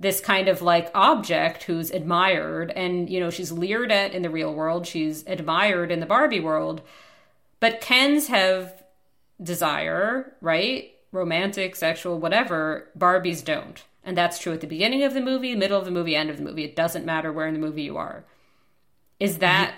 this 0.00 0.20
kind 0.20 0.48
of 0.48 0.60
like 0.60 0.90
object 0.94 1.64
who's 1.64 1.90
admired 1.90 2.70
and 2.72 3.08
you 3.08 3.20
know 3.20 3.30
she's 3.30 3.52
leered 3.52 3.92
at 3.92 4.12
in 4.12 4.22
the 4.22 4.30
real 4.30 4.52
world 4.52 4.86
she's 4.86 5.24
admired 5.26 5.90
in 5.90 6.00
the 6.00 6.06
barbie 6.06 6.40
world 6.40 6.82
but 7.60 7.80
kens 7.80 8.26
have 8.26 8.84
desire 9.42 10.34
right? 10.40 10.92
Romantic 11.12 11.76
sexual 11.76 12.18
whatever 12.18 12.88
barbies 12.98 13.44
don't. 13.44 13.84
And 14.02 14.16
that's 14.16 14.38
true 14.38 14.52
at 14.52 14.60
the 14.60 14.66
beginning 14.66 15.02
of 15.02 15.14
the 15.14 15.20
movie 15.20 15.54
middle 15.54 15.78
of 15.78 15.84
the 15.84 15.90
movie 15.90 16.16
end 16.16 16.30
of 16.30 16.36
the 16.36 16.42
movie. 16.42 16.64
It 16.64 16.76
doesn't 16.76 17.06
matter 17.06 17.32
where 17.32 17.46
in 17.46 17.54
the 17.54 17.60
movie 17.60 17.82
you 17.82 17.96
are. 17.96 18.24
Is 19.20 19.38
that 19.38 19.74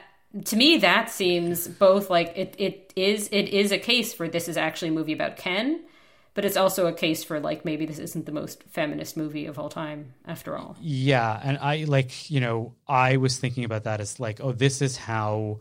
to 0.46 0.56
me 0.56 0.78
that 0.78 1.10
seems 1.10 1.68
both 1.68 2.10
like 2.10 2.32
it, 2.36 2.54
it 2.58 2.92
is 2.96 3.28
it 3.32 3.48
is 3.48 3.72
a 3.72 3.78
case 3.78 4.12
for 4.12 4.28
this 4.28 4.48
is 4.48 4.56
actually 4.56 4.88
a 4.88 4.92
movie 4.92 5.12
about 5.12 5.36
ken 5.36 5.80
but 6.36 6.44
it's 6.44 6.58
also 6.58 6.86
a 6.86 6.92
case 6.92 7.24
for 7.24 7.40
like 7.40 7.64
maybe 7.64 7.86
this 7.86 7.98
isn't 7.98 8.26
the 8.26 8.32
most 8.32 8.62
feminist 8.64 9.16
movie 9.16 9.46
of 9.46 9.58
all 9.58 9.70
time 9.70 10.12
after 10.26 10.56
all. 10.56 10.76
Yeah, 10.82 11.40
and 11.42 11.56
I 11.58 11.84
like, 11.84 12.30
you 12.30 12.40
know, 12.40 12.74
I 12.86 13.16
was 13.16 13.38
thinking 13.38 13.64
about 13.64 13.84
that 13.84 14.00
as 14.00 14.20
like, 14.20 14.38
oh, 14.42 14.52
this 14.52 14.82
is 14.82 14.98
how 14.98 15.60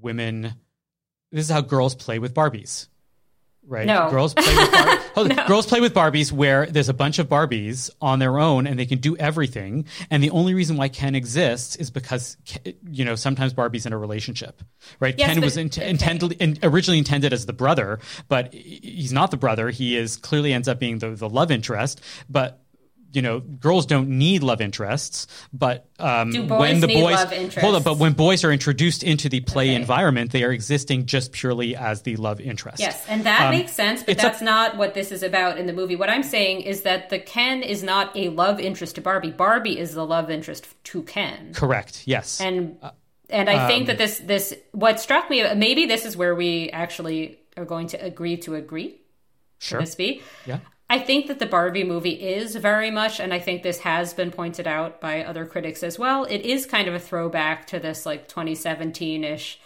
women 0.00 0.54
this 1.30 1.44
is 1.44 1.50
how 1.50 1.60
girls 1.60 1.94
play 1.94 2.18
with 2.18 2.34
Barbies 2.34 2.88
right? 3.70 3.86
No. 3.86 4.10
Girls 4.10 4.34
play 4.34 4.54
with 4.56 4.72
Bar- 4.72 5.24
no. 5.28 5.46
girls 5.46 5.66
play 5.66 5.80
with 5.80 5.94
Barbies 5.94 6.32
where 6.32 6.66
there's 6.66 6.88
a 6.88 6.94
bunch 6.94 7.18
of 7.18 7.28
Barbies 7.28 7.88
on 8.00 8.18
their 8.18 8.38
own 8.38 8.66
and 8.66 8.78
they 8.78 8.86
can 8.86 8.98
do 8.98 9.16
everything. 9.16 9.86
And 10.10 10.22
the 10.22 10.30
only 10.30 10.52
reason 10.54 10.76
why 10.76 10.88
Ken 10.88 11.14
exists 11.14 11.76
is 11.76 11.90
because 11.90 12.36
you 12.90 13.04
know 13.04 13.14
sometimes 13.14 13.52
Barbie's 13.54 13.86
in 13.86 13.92
a 13.92 13.98
relationship, 13.98 14.62
right? 14.98 15.14
Yes, 15.16 15.28
Ken 15.28 15.36
but, 15.36 15.44
was 15.44 15.56
in- 15.56 15.70
intended 15.82 16.32
in- 16.32 16.58
originally 16.62 16.98
intended 16.98 17.32
as 17.32 17.46
the 17.46 17.52
brother, 17.52 18.00
but 18.28 18.52
he's 18.52 19.12
not 19.12 19.30
the 19.30 19.36
brother. 19.36 19.70
He 19.70 19.96
is 19.96 20.16
clearly 20.16 20.52
ends 20.52 20.68
up 20.68 20.78
being 20.78 20.98
the 20.98 21.10
the 21.10 21.28
love 21.28 21.50
interest, 21.50 22.00
but 22.28 22.60
you 23.12 23.22
know, 23.22 23.40
girls 23.40 23.86
don't 23.86 24.08
need 24.08 24.42
love 24.42 24.60
interests, 24.60 25.26
but 25.52 25.88
um, 25.98 26.32
when 26.48 26.80
the 26.80 26.86
boys 26.86 27.54
hold 27.54 27.74
on, 27.74 27.82
but 27.82 27.98
when 27.98 28.12
boys 28.12 28.44
are 28.44 28.52
introduced 28.52 29.02
into 29.02 29.28
the 29.28 29.40
play 29.40 29.70
okay. 29.70 29.74
environment, 29.74 30.32
they 30.32 30.44
are 30.44 30.52
existing 30.52 31.06
just 31.06 31.32
purely 31.32 31.74
as 31.76 32.02
the 32.02 32.16
love 32.16 32.40
interest. 32.40 32.78
Yes, 32.78 33.04
and 33.08 33.24
that 33.24 33.46
um, 33.46 33.50
makes 33.50 33.72
sense, 33.72 34.02
but 34.02 34.18
that's 34.18 34.40
a, 34.40 34.44
not 34.44 34.76
what 34.76 34.94
this 34.94 35.12
is 35.12 35.22
about 35.22 35.58
in 35.58 35.66
the 35.66 35.72
movie. 35.72 35.96
What 35.96 36.10
I'm 36.10 36.22
saying 36.22 36.62
is 36.62 36.82
that 36.82 37.10
the 37.10 37.18
Ken 37.18 37.62
is 37.62 37.82
not 37.82 38.16
a 38.16 38.28
love 38.28 38.60
interest 38.60 38.94
to 38.96 39.00
Barbie. 39.00 39.30
Barbie 39.30 39.78
is 39.78 39.94
the 39.94 40.06
love 40.06 40.30
interest 40.30 40.66
to 40.84 41.02
Ken. 41.02 41.52
Correct. 41.52 42.02
Yes, 42.06 42.40
and 42.40 42.78
and 43.28 43.48
I 43.48 43.66
think 43.66 43.82
um, 43.82 43.86
that 43.86 43.98
this 43.98 44.18
this 44.18 44.54
what 44.72 45.00
struck 45.00 45.30
me 45.30 45.54
maybe 45.54 45.86
this 45.86 46.04
is 46.04 46.16
where 46.16 46.34
we 46.34 46.70
actually 46.70 47.40
are 47.56 47.64
going 47.64 47.88
to 47.88 48.04
agree 48.04 48.36
to 48.38 48.54
agree. 48.54 49.00
Sure. 49.58 49.80
This 49.80 49.94
be 49.94 50.22
yeah. 50.46 50.60
I 50.90 50.98
think 50.98 51.28
that 51.28 51.38
the 51.38 51.46
Barbie 51.46 51.84
movie 51.84 52.20
is 52.20 52.56
very 52.56 52.90
much, 52.90 53.20
and 53.20 53.32
I 53.32 53.38
think 53.38 53.62
this 53.62 53.78
has 53.78 54.12
been 54.12 54.32
pointed 54.32 54.66
out 54.66 55.00
by 55.00 55.22
other 55.22 55.46
critics 55.46 55.84
as 55.84 56.00
well. 56.00 56.24
It 56.24 56.40
is 56.40 56.66
kind 56.66 56.88
of 56.88 56.94
a 56.94 56.98
throwback 56.98 57.68
to 57.68 57.78
this 57.78 58.04
like 58.04 58.26
2017 58.26 59.22
ish 59.22 59.60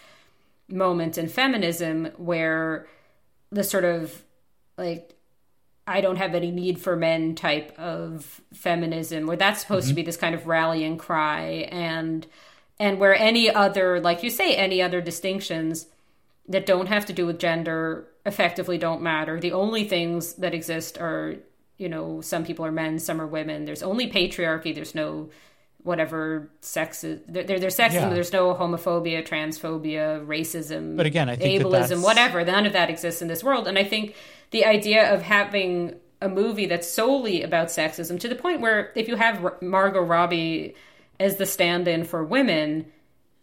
moment 0.69 1.17
in 1.17 1.29
feminism 1.29 2.11
where 2.19 2.87
the 3.51 3.65
sort 3.65 3.85
of 3.85 4.23
like 4.77 5.17
I 5.87 6.03
don't 6.03 6.17
have 6.17 6.35
any 6.35 6.51
need 6.51 6.79
for 6.79 6.95
men 6.95 7.35
type 7.35 7.73
of 7.79 8.43
feminism, 8.53 9.27
where 9.27 9.39
that's 9.39 9.63
supposed 9.63 9.87
mm-hmm. 9.87 9.93
to 9.93 9.97
be 9.97 10.03
this 10.03 10.19
kind 10.19 10.35
of 10.35 10.47
rallying 10.47 10.99
cry, 10.99 11.69
and 11.73 12.27
and 12.79 12.99
where 12.99 13.15
any 13.15 13.49
other, 13.49 13.99
like 13.99 14.23
you 14.23 14.29
say, 14.29 14.57
any 14.57 14.83
other 14.83 15.01
distinctions 15.01 15.87
that 16.47 16.67
don't 16.67 16.89
have 16.89 17.07
to 17.07 17.15
do 17.15 17.25
with 17.25 17.39
gender 17.39 18.09
effectively 18.27 18.79
don't 18.79 19.03
matter. 19.03 19.39
The 19.39 19.53
only 19.53 19.87
things 19.89 20.35
that 20.35 20.55
exist 20.55 20.99
are, 20.99 21.37
you 21.77 21.89
know, 21.89 22.21
some 22.21 22.45
people 22.45 22.65
are 22.65 22.73
men, 22.73 22.99
some 22.99 23.21
are 23.21 23.27
women. 23.27 23.65
There's 23.65 23.83
only 23.83 24.11
patriarchy. 24.11 24.75
There's 24.75 24.95
no 24.95 25.31
whatever 25.85 26.51
sex 26.63 27.05
is 27.05 27.21
there, 27.29 27.45
there's 27.45 27.77
sexism 27.77 27.93
yeah. 27.93 28.09
there's 28.09 28.33
no 28.33 28.55
homophobia 28.55 29.27
transphobia 29.27 30.27
racism 30.27 30.97
but 30.97 31.05
again 31.05 31.29
i 31.29 31.37
think 31.37 31.63
ableism 31.63 32.03
whatever 32.03 32.43
none 32.43 32.65
of 32.65 32.73
that 32.73 32.89
exists 32.89 33.21
in 33.21 33.29
this 33.29 33.45
world 33.45 33.69
and 33.69 33.79
i 33.79 33.85
think 33.85 34.15
the 34.51 34.65
idea 34.65 35.13
of 35.15 35.21
having 35.21 35.95
a 36.23 36.29
movie 36.29 36.65
that's 36.65 36.89
solely 36.89 37.43
about 37.43 37.69
sexism 37.69 38.19
to 38.19 38.29
the 38.29 38.35
point 38.35 38.63
where 38.63 38.93
if 38.97 39.09
you 39.09 39.17
have 39.17 39.61
margot 39.61 40.01
robbie 40.01 40.75
as 41.21 41.37
the 41.37 41.45
stand-in 41.45 42.03
for 42.03 42.25
women 42.25 42.91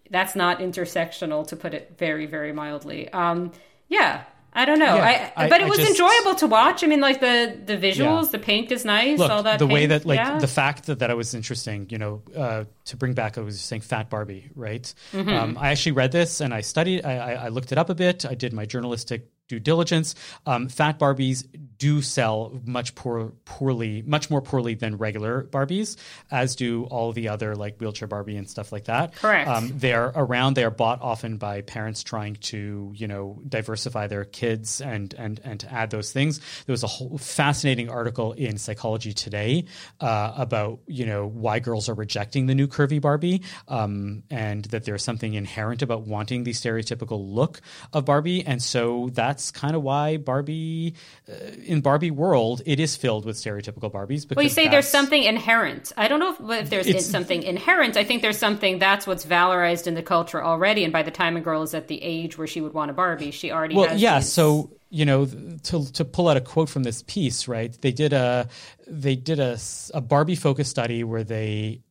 that's 0.10 0.36
not 0.36 0.58
intersectional 0.58 1.46
to 1.46 1.56
put 1.56 1.76
it 1.76 1.94
very 1.96 2.26
very 2.26 2.52
mildly 2.52 3.08
um, 3.14 3.52
yeah 3.88 4.24
I 4.54 4.66
don't 4.66 4.80
know. 4.80 4.96
Yeah, 4.96 5.32
I, 5.38 5.48
but 5.48 5.62
it 5.62 5.68
I 5.68 5.70
was 5.70 5.78
just- 5.78 5.92
enjoyable 5.92 6.36
to 6.36 6.48
watch. 6.48 6.84
I 6.84 6.88
mean, 6.88 7.00
like 7.00 7.22
the 7.22 7.58
the 7.66 7.78
visuals, 7.78 8.26
Yeah. 8.26 8.32
the 8.32 8.40
paint 8.40 8.72
is 8.72 8.84
nice. 8.84 9.18
Look, 9.18 9.32
all 9.32 9.44
that 9.44 9.60
the 9.60 9.68
way 9.68 9.86
that 9.86 10.06
like 10.06 10.18
yeah. 10.18 10.38
the 10.40 10.48
fact 10.48 10.88
that, 10.88 11.00
that 11.00 11.10
I 11.10 11.14
was 11.14 11.34
interesting, 11.34 11.88
you 11.90 11.98
know, 11.98 12.22
uh, 12.36 12.66
to 12.86 12.98
bring 12.98 13.14
back, 13.14 13.38
I 13.38 13.42
was 13.42 13.62
saying 13.62 13.82
Fat 13.82 14.10
Barbie, 14.10 14.50
right? 14.56 14.94
Mm-hmm. 15.14 15.30
Um, 15.30 15.58
I 15.58 15.72
actually 15.72 15.94
read 15.94 16.12
this 16.12 16.42
and 16.42 16.54
I 16.54 16.62
studied, 16.62 17.06
I, 17.06 17.18
I, 17.18 17.32
I 17.46 17.48
looked 17.48 17.72
it 17.72 17.78
up 17.78 17.90
a 17.90 17.96
bit. 17.96 18.26
I 18.26 18.36
did 18.36 18.52
my 18.52 18.66
journalistic 18.66 19.30
due 19.52 19.60
diligence. 19.60 20.16
Um, 20.46 20.70
fat 20.70 20.98
Barbies 20.98 21.46
do 21.78 22.02
sell 22.02 22.58
much 22.64 22.96
poor, 22.96 23.34
poorly, 23.44 24.04
much 24.06 24.30
more 24.30 24.40
poorly 24.40 24.76
than 24.76 24.98
regular 24.98 25.44
Barbies, 25.44 25.98
as 26.30 26.56
do 26.56 26.86
all 26.86 27.12
the 27.12 27.28
other 27.28 27.56
like 27.56 27.80
wheelchair 27.80 28.08
Barbie 28.08 28.38
and 28.38 28.48
stuff 28.48 28.72
like 28.72 28.86
that. 28.86 29.16
Correct. 29.16 29.50
Um, 29.50 29.72
they're 29.74 30.12
around. 30.16 30.54
They 30.54 30.64
are 30.64 30.70
bought 30.70 31.02
often 31.02 31.38
by 31.38 31.62
parents 31.62 32.04
trying 32.04 32.36
to, 32.36 32.94
you 32.96 33.08
know, 33.08 33.42
diversify 33.50 34.06
their 34.06 34.26
kids 34.26 34.80
and 34.80 35.14
and 35.18 35.42
and 35.44 35.60
to 35.62 35.74
add 35.74 35.90
those 35.90 36.12
things. 36.12 36.40
There 36.66 36.74
was 36.74 36.84
a 36.84 36.88
whole 36.88 37.18
fascinating 37.18 37.90
article 37.90 38.34
in 38.34 38.60
Psychology 38.60 39.12
Today 39.12 39.66
uh, 40.00 40.34
about 40.38 40.82
you 40.86 41.08
know 41.08 41.26
why 41.26 41.58
girls 41.58 41.90
are 41.90 41.96
rejecting 41.96 42.46
the 42.46 42.54
new 42.54 42.68
curvy 42.68 43.02
Barbie, 43.02 43.42
um, 43.68 44.22
and 44.30 44.66
that 44.66 44.86
there's 44.86 45.04
something 45.04 45.34
inherent 45.34 45.82
about 45.82 46.04
wanting 46.04 46.44
the 46.44 46.52
stereotypical 46.52 47.34
look 47.34 47.60
of 47.92 48.06
Barbie, 48.06 48.46
and 48.46 48.62
so 48.62 49.10
that's 49.14 49.41
kind 49.50 49.76
of 49.76 49.82
why 49.82 50.18
Barbie, 50.18 50.94
uh, 51.28 51.34
in 51.66 51.82
Barbie 51.82 52.12
world, 52.12 52.62
it 52.68 52.80
is 52.80 52.96
filled 52.96 53.26
with 53.26 53.38
stereotypical 53.38 53.92
Barbies. 53.92 54.28
Because 54.28 54.36
Well, 54.36 54.44
you 54.44 54.50
say 54.50 54.68
there's 54.68 54.88
something 54.88 55.24
inherent. 55.24 55.92
I 55.98 56.08
don't 56.08 56.20
know 56.20 56.34
if, 56.34 56.64
if 56.64 56.70
there's 56.70 57.10
something 57.10 57.42
inherent. 57.42 57.98
I 57.98 58.04
think 58.04 58.22
there's 58.22 58.38
something 58.38 58.78
that's 58.78 59.08
what's 59.08 59.26
valorized 59.26 59.88
in 59.88 59.96
the 59.96 60.04
culture 60.04 60.44
already. 60.44 60.84
And 60.84 60.94
by 60.94 61.02
the 61.02 61.12
time 61.12 61.38
a 61.38 61.42
girl 61.42 61.64
is 61.64 61.74
at 61.74 61.88
the 61.88 62.04
age 62.04 62.38
where 62.38 62.48
she 62.48 62.62
would 62.62 62.74
want 62.74 62.92
a 62.92 62.94
Barbie, 62.94 63.32
she 63.32 63.52
already 63.52 63.76
well 63.76 63.88
has 63.88 64.02
yeah 64.02 64.20
these- 64.20 64.32
so 64.32 64.72
you 64.90 65.06
know 65.06 65.26
to 65.64 65.92
to 65.94 66.06
pull 66.06 66.28
out 66.28 66.38
a 66.38 66.42
quote 66.42 66.70
from 66.70 66.84
this 66.84 67.02
piece 67.04 67.48
right 67.48 67.82
they 67.82 67.92
did 67.92 68.14
a 68.14 68.48
they 68.88 69.16
did 69.16 69.40
a, 69.40 69.58
a 69.94 70.02
barbie 70.02 70.36
focused 70.36 70.70
study 70.70 71.04
where 71.04 71.24
they 71.24 71.82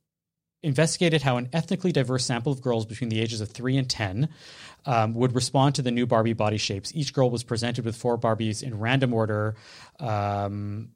investigated 0.62 1.22
how 1.22 1.38
an 1.38 1.48
ethnically 1.52 1.92
diverse 1.92 2.26
sample 2.26 2.52
of 2.52 2.60
girls 2.60 2.84
between 2.84 3.08
the 3.08 3.20
ages 3.20 3.40
of 3.40 3.48
3 3.48 3.78
and 3.78 3.88
10 3.88 4.28
um, 4.86 5.14
would 5.14 5.34
respond 5.34 5.74
to 5.76 5.82
the 5.82 5.90
new 5.90 6.06
barbie 6.06 6.32
body 6.32 6.56
shapes. 6.56 6.92
Each 6.94 7.12
girl 7.12 7.30
was 7.30 7.42
presented 7.42 7.84
with 7.84 7.96
four 7.96 8.18
barbies 8.18 8.62
in 8.62 8.78
random 8.78 9.12
order 9.14 9.56
um, 9.98 10.90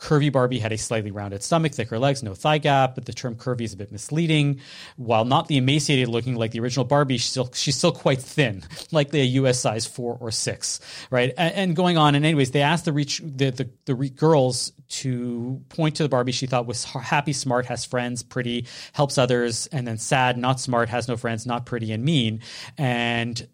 Curvy 0.00 0.32
Barbie 0.32 0.58
had 0.58 0.72
a 0.72 0.78
slightly 0.78 1.10
rounded 1.10 1.42
stomach, 1.42 1.74
thicker 1.74 1.98
legs, 1.98 2.22
no 2.22 2.34
thigh 2.34 2.58
gap, 2.58 2.94
but 2.94 3.04
the 3.04 3.12
term 3.12 3.36
curvy 3.36 3.62
is 3.62 3.74
a 3.74 3.76
bit 3.76 3.92
misleading. 3.92 4.60
While 4.96 5.26
not 5.26 5.46
the 5.48 5.58
emaciated 5.58 6.08
looking 6.08 6.36
like 6.36 6.52
the 6.52 6.60
original 6.60 6.86
Barbie, 6.86 7.18
she's 7.18 7.30
still, 7.30 7.50
she's 7.52 7.76
still 7.76 7.92
quite 7.92 8.20
thin, 8.20 8.64
likely 8.92 9.20
a 9.20 9.24
US 9.24 9.60
size 9.60 9.86
four 9.86 10.16
or 10.18 10.30
six, 10.30 10.80
right? 11.10 11.32
And, 11.36 11.54
and 11.54 11.76
going 11.76 11.98
on. 11.98 12.14
And 12.14 12.24
anyways, 12.24 12.50
they 12.52 12.62
asked 12.62 12.86
the 12.86 12.92
reach 12.92 13.20
the 13.24 13.50
the, 13.50 13.70
the 13.84 13.94
re- 13.94 14.08
girls 14.08 14.72
to 14.88 15.62
point 15.68 15.96
to 15.96 16.02
the 16.02 16.08
Barbie 16.08 16.32
she 16.32 16.46
thought 16.46 16.66
was 16.66 16.84
happy, 16.84 17.32
smart, 17.32 17.66
has 17.66 17.84
friends, 17.84 18.22
pretty, 18.22 18.66
helps 18.92 19.18
others, 19.18 19.66
and 19.68 19.86
then 19.86 19.98
sad, 19.98 20.36
not 20.36 20.60
smart, 20.60 20.88
has 20.88 21.08
no 21.08 21.16
friends, 21.16 21.46
not 21.46 21.66
pretty, 21.66 21.92
and 21.92 22.04
mean. 22.04 22.40
And 22.76 23.46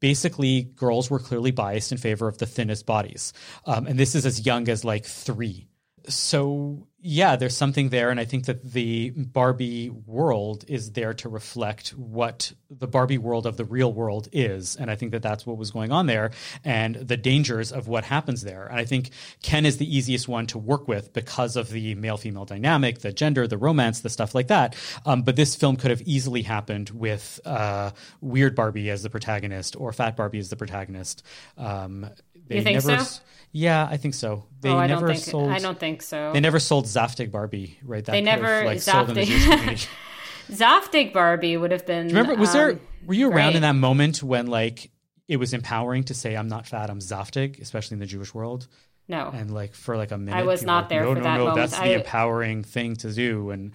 basically, 0.00 0.62
girls 0.62 1.10
were 1.10 1.18
clearly 1.18 1.52
biased 1.52 1.92
in 1.92 1.98
favor 1.98 2.26
of 2.26 2.38
the 2.38 2.46
thinnest 2.46 2.86
bodies. 2.86 3.32
Um, 3.66 3.86
and 3.86 3.98
this 3.98 4.14
is 4.14 4.26
as 4.26 4.44
young 4.44 4.68
as 4.68 4.84
like 4.84 5.04
three 5.04 5.68
so 6.10 6.86
yeah, 7.02 7.36
there's 7.36 7.56
something 7.56 7.88
there, 7.88 8.10
and 8.10 8.20
I 8.20 8.26
think 8.26 8.44
that 8.44 8.62
the 8.62 9.10
Barbie 9.10 9.88
world 9.88 10.66
is 10.68 10.92
there 10.92 11.14
to 11.14 11.30
reflect 11.30 11.90
what 11.90 12.52
the 12.68 12.86
Barbie 12.86 13.16
world 13.16 13.46
of 13.46 13.56
the 13.56 13.64
real 13.64 13.90
world 13.90 14.28
is, 14.32 14.76
and 14.76 14.90
I 14.90 14.96
think 14.96 15.12
that 15.12 15.22
that's 15.22 15.46
what 15.46 15.56
was 15.56 15.70
going 15.70 15.92
on 15.92 16.04
there, 16.06 16.32
and 16.62 16.96
the 16.96 17.16
dangers 17.16 17.72
of 17.72 17.88
what 17.88 18.04
happens 18.04 18.42
there. 18.42 18.66
And 18.66 18.78
I 18.78 18.84
think 18.84 19.10
Ken 19.42 19.64
is 19.64 19.78
the 19.78 19.96
easiest 19.96 20.28
one 20.28 20.46
to 20.48 20.58
work 20.58 20.88
with 20.88 21.14
because 21.14 21.56
of 21.56 21.70
the 21.70 21.94
male-female 21.94 22.44
dynamic, 22.44 22.98
the 22.98 23.12
gender, 23.12 23.46
the 23.46 23.56
romance, 23.56 24.00
the 24.00 24.10
stuff 24.10 24.34
like 24.34 24.48
that. 24.48 24.76
Um, 25.06 25.22
but 25.22 25.36
this 25.36 25.56
film 25.56 25.76
could 25.76 25.90
have 25.90 26.02
easily 26.02 26.42
happened 26.42 26.90
with 26.90 27.40
uh, 27.46 27.92
Weird 28.20 28.54
Barbie 28.54 28.90
as 28.90 29.02
the 29.02 29.10
protagonist 29.10 29.74
or 29.74 29.94
Fat 29.94 30.16
Barbie 30.16 30.38
as 30.38 30.50
the 30.50 30.56
protagonist. 30.56 31.22
Um, 31.56 32.10
they 32.50 32.56
You 32.56 32.62
think 32.62 32.84
never, 32.84 33.02
so? 33.04 33.20
Yeah, 33.52 33.88
I 33.90 33.96
think 33.96 34.14
so. 34.14 34.44
They 34.60 34.68
oh, 34.70 34.76
I 34.76 34.86
never 34.86 35.06
don't 35.06 35.16
think 35.16 35.24
sold. 35.24 35.50
I 35.50 35.58
don't 35.58 35.78
think 35.78 36.02
so. 36.02 36.32
They 36.32 36.40
never 36.40 36.58
sold 36.60 36.84
Zaftig 36.86 37.30
Barbie, 37.30 37.78
right? 37.82 38.04
That 38.04 38.12
They 38.12 38.20
never- 38.20 38.64
like, 38.64 38.80
sold 38.80 39.08
in 39.10 39.14
the 39.14 39.22
Zaftig-. 39.22 39.88
Zaftig 40.50 41.12
Barbie 41.12 41.56
would 41.56 41.70
have 41.70 41.86
been. 41.86 42.08
Remember, 42.08 42.34
was 42.34 42.52
there? 42.52 42.72
um, 42.72 42.80
Were 43.06 43.14
you 43.14 43.30
around 43.30 43.54
in 43.54 43.62
that 43.62 43.76
moment 43.76 44.22
when 44.22 44.46
like 44.48 44.90
it 45.28 45.36
was 45.36 45.52
empowering 45.54 46.04
to 46.04 46.14
say 46.14 46.36
I'm 46.36 46.48
not 46.48 46.66
fat, 46.66 46.90
I'm 46.90 46.98
Zaftig, 46.98 47.60
especially 47.60 47.94
in 47.96 48.00
the 48.00 48.06
Jewish 48.06 48.34
world? 48.34 48.66
No. 49.06 49.30
And 49.32 49.52
like 49.52 49.74
for 49.74 49.96
like 49.96 50.10
a 50.10 50.18
minute, 50.18 50.36
I 50.38 50.42
was 50.42 50.62
not 50.62 50.84
like, 50.84 50.88
there 50.90 51.02
no, 51.04 51.10
for 51.14 51.18
no, 51.18 51.22
that 51.24 51.36
no, 51.36 51.44
moment. 51.46 51.56
That's 51.56 51.74
I- 51.78 51.88
the 51.88 51.94
empowering 51.94 52.64
thing 52.64 52.96
to 52.96 53.12
do. 53.12 53.50
And 53.50 53.72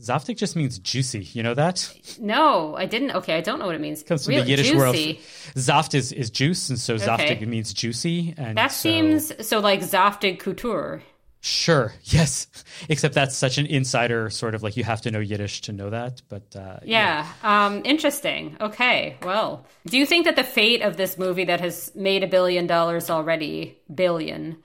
Zaftig 0.00 0.36
just 0.36 0.56
means 0.56 0.78
juicy. 0.78 1.20
You 1.32 1.42
know 1.42 1.54
that 1.54 1.92
No, 2.20 2.74
I 2.76 2.86
didn't. 2.86 3.12
Okay, 3.12 3.36
I 3.36 3.40
don't 3.40 3.58
know 3.58 3.66
what 3.66 3.74
it 3.74 3.80
means. 3.80 4.02
It 4.02 4.06
comes 4.06 4.24
from 4.24 4.34
Real- 4.34 4.44
the 4.44 4.50
Yiddish 4.50 4.74
word. 4.74 4.94
juicy. 4.94 5.20
Zaft 5.54 5.94
is, 5.94 6.12
is 6.12 6.30
juice, 6.30 6.68
and 6.70 6.78
so 6.78 6.94
Okay. 6.94 7.04
Zaftig 7.06 7.46
means 7.46 7.72
juicy. 7.72 8.34
And 8.36 8.56
That 8.58 8.68
so- 8.72 8.82
seems 8.88 9.46
so 9.46 9.60
like 9.60 9.80
Zaftig 9.80 10.38
couture. 10.40 11.02
sure, 11.40 11.92
yes. 12.04 12.46
Except 12.88 13.14
that's 13.14 13.36
such 13.36 13.58
an 13.58 13.66
insider 13.66 14.30
sort 14.30 14.54
of 14.54 14.62
like 14.62 14.76
you 14.76 14.84
have 14.84 15.00
to 15.02 15.10
know 15.10 15.18
Yiddish 15.20 15.60
to 15.62 15.72
know 15.72 15.90
that. 15.90 16.22
But 16.28 16.54
uh, 16.56 16.78
Yeah. 16.84 17.26
Um, 17.42 17.82
interesting. 17.84 18.56
Okay. 18.60 19.16
Well, 19.22 19.66
do 19.86 19.98
you 19.98 20.06
think 20.06 20.24
that 20.24 20.36
the 20.36 20.44
fate 20.44 20.82
of 20.82 20.96
this 20.96 21.18
movie 21.18 21.44
that 21.44 21.60
has 21.60 21.92
made 21.94 22.22
a 22.24 22.28
billion 22.28 22.66
dollars 22.66 23.10
already, 23.10 23.76
billion, 23.94 24.56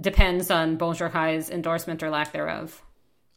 depends 0.00 0.50
on 0.50 0.76
Bonjour 0.76 1.08
Chai's 1.10 1.50
endorsement 1.50 2.02
or 2.02 2.10
lack 2.10 2.32
thereof? 2.32 2.82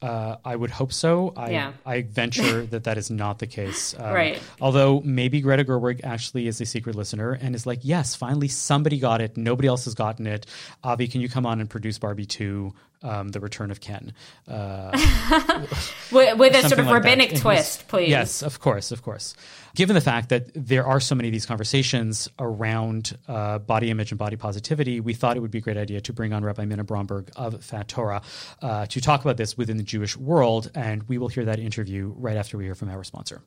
Uh, 0.02 0.36
I 0.46 0.56
would 0.56 0.70
hope 0.70 0.94
so. 0.94 1.34
I, 1.36 1.50
Yeah. 1.50 1.74
I 1.86 2.04
venture 2.04 2.66
that 2.68 2.84
that 2.84 2.98
is 3.00 3.10
not 3.10 3.40
the 3.40 3.48
case. 3.48 3.96
Um, 4.00 4.14
Right. 4.14 4.40
Although 4.62 5.02
maybe 5.04 5.42
Greta 5.42 5.64
Gerwig 5.66 6.02
actually 6.04 6.48
is 6.48 6.62
a 6.62 6.66
secret 6.66 6.96
listener 6.96 7.32
and 7.34 7.56
is 7.56 7.66
like, 7.66 7.80
yes, 7.82 8.14
finally 8.16 8.48
somebody 8.48 9.00
got 9.00 9.22
it. 9.22 9.38
Nobody 9.38 9.68
else 9.68 9.86
has 9.86 9.96
gotten 9.96 10.28
it. 10.28 10.46
Avi, 10.84 11.08
can 11.08 11.22
you 11.22 11.30
come 11.30 11.46
on 11.48 11.60
and 11.60 11.68
produce 11.70 11.98
Barbie 11.98 12.26
2, 12.28 12.74
um, 13.04 13.30
The 13.30 13.40
Return 13.40 13.72
of 13.72 13.80
Ken? 13.82 14.14
Uh, 14.48 14.92
With, 16.12 16.38
with 16.38 16.56
a 16.56 16.62
sort 16.68 16.80
of 16.80 16.86
like 16.86 16.94
rabbinic 16.96 17.32
And 17.32 17.42
twist, 17.42 17.88
please. 17.88 18.10
Yes, 18.10 18.42
of 18.44 18.60
course, 18.60 18.92
of 18.92 19.02
course. 19.02 19.36
Given 19.78 19.94
the 19.94 20.02
fact 20.02 20.30
that 20.30 20.50
there 20.56 20.88
are 20.88 21.00
so 21.00 21.14
many 21.14 21.30
of 21.30 21.34
these 21.34 21.46
conversations 21.46 22.28
around 22.40 23.16
uh, 23.28 23.60
body 23.60 23.92
image 23.92 24.12
and 24.12 24.18
body 24.18 24.36
positivity, 24.36 25.00
we 25.00 25.14
thought 25.14 25.38
it 25.38 25.40
would 25.40 25.52
be 25.52 25.60
a 25.60 25.62
great 25.62 25.78
idea 25.78 26.02
to 26.02 26.14
bring 26.14 26.34
on 26.34 26.44
Rabbi 26.44 26.66
Minna 26.66 26.84
Bromberg 26.84 27.30
of 27.36 27.64
Fat 27.64 27.88
Torah 27.88 28.24
uh, 28.64 28.88
to 28.88 29.00
talk 29.00 29.22
about 29.22 29.38
this 29.38 29.56
within 29.56 29.78
the 29.78 29.84
Jewish 29.84 30.18
world, 30.18 30.72
and 30.74 31.04
we 31.04 31.20
will 31.20 31.28
hear 31.28 31.46
that 31.46 31.60
interview 31.60 32.12
right 32.18 32.36
after 32.36 32.58
we 32.58 32.64
hear 32.64 32.74
from 32.74 32.90
our 32.90 33.04
sponsor. 33.04 33.44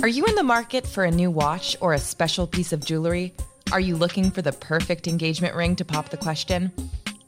Are 0.00 0.08
you 0.08 0.24
in 0.24 0.34
the 0.34 0.42
market 0.42 0.86
for 0.86 1.04
a 1.04 1.10
new 1.10 1.30
watch 1.30 1.76
or 1.82 1.92
a 1.92 1.98
special 1.98 2.46
piece 2.46 2.72
of 2.72 2.82
jewelry? 2.82 3.34
Are 3.70 3.80
you 3.80 3.96
looking 3.96 4.30
for 4.30 4.40
the 4.40 4.52
perfect 4.52 5.06
engagement 5.06 5.54
ring 5.54 5.76
to 5.76 5.84
pop 5.84 6.08
the 6.08 6.16
question? 6.16 6.72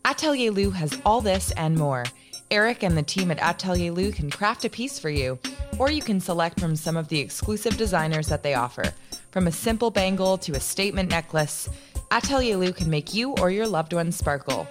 Atelier 0.06 0.50
Lou 0.50 0.70
has 0.70 0.98
all 1.04 1.20
this 1.20 1.50
and 1.50 1.76
more. 1.76 2.04
Eric 2.50 2.82
and 2.82 2.96
the 2.96 3.02
team 3.02 3.30
at 3.30 3.40
Atelier 3.40 3.90
Lou 3.90 4.12
can 4.12 4.30
craft 4.30 4.64
a 4.64 4.70
piece 4.70 4.98
for 4.98 5.10
you, 5.10 5.38
or 5.78 5.90
you 5.90 6.02
can 6.02 6.20
select 6.20 6.60
from 6.60 6.76
some 6.76 6.96
of 6.96 7.08
the 7.08 7.20
exclusive 7.20 7.76
designers 7.76 8.28
that 8.28 8.42
they 8.42 8.54
offer. 8.54 8.92
From 9.30 9.46
a 9.46 9.52
simple 9.52 9.90
bangle 9.90 10.38
to 10.38 10.52
a 10.52 10.60
statement 10.60 11.10
necklace, 11.10 11.68
Atelier 12.10 12.56
Lou 12.56 12.72
can 12.72 12.90
make 12.90 13.14
you 13.14 13.32
or 13.40 13.50
your 13.50 13.66
loved 13.66 13.92
ones 13.92 14.16
sparkle. 14.16 14.68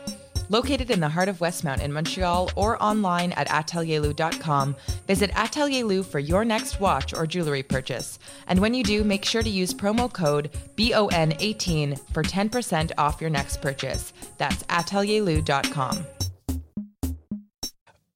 Located 0.49 0.91
in 0.91 0.99
the 0.99 1.09
heart 1.09 1.29
of 1.29 1.39
Westmount 1.39 1.81
in 1.81 1.91
Montreal 1.91 2.51
or 2.55 2.81
online 2.81 3.31
at 3.33 3.47
atelierlou.com, 3.47 4.75
visit 5.07 5.31
Atelier 5.35 5.83
Lou 5.83 6.03
for 6.03 6.19
your 6.19 6.45
next 6.45 6.79
watch 6.79 7.13
or 7.13 7.25
jewelry 7.25 7.63
purchase. 7.63 8.19
And 8.47 8.59
when 8.59 8.73
you 8.73 8.83
do, 8.83 9.03
make 9.03 9.25
sure 9.25 9.41
to 9.41 9.49
use 9.49 9.73
promo 9.73 10.11
code 10.11 10.51
BON18 10.77 11.99
for 12.13 12.23
10% 12.23 12.91
off 12.97 13.21
your 13.21 13.29
next 13.29 13.61
purchase. 13.61 14.13
That's 14.37 14.63
atelierlou.com. 14.63 16.05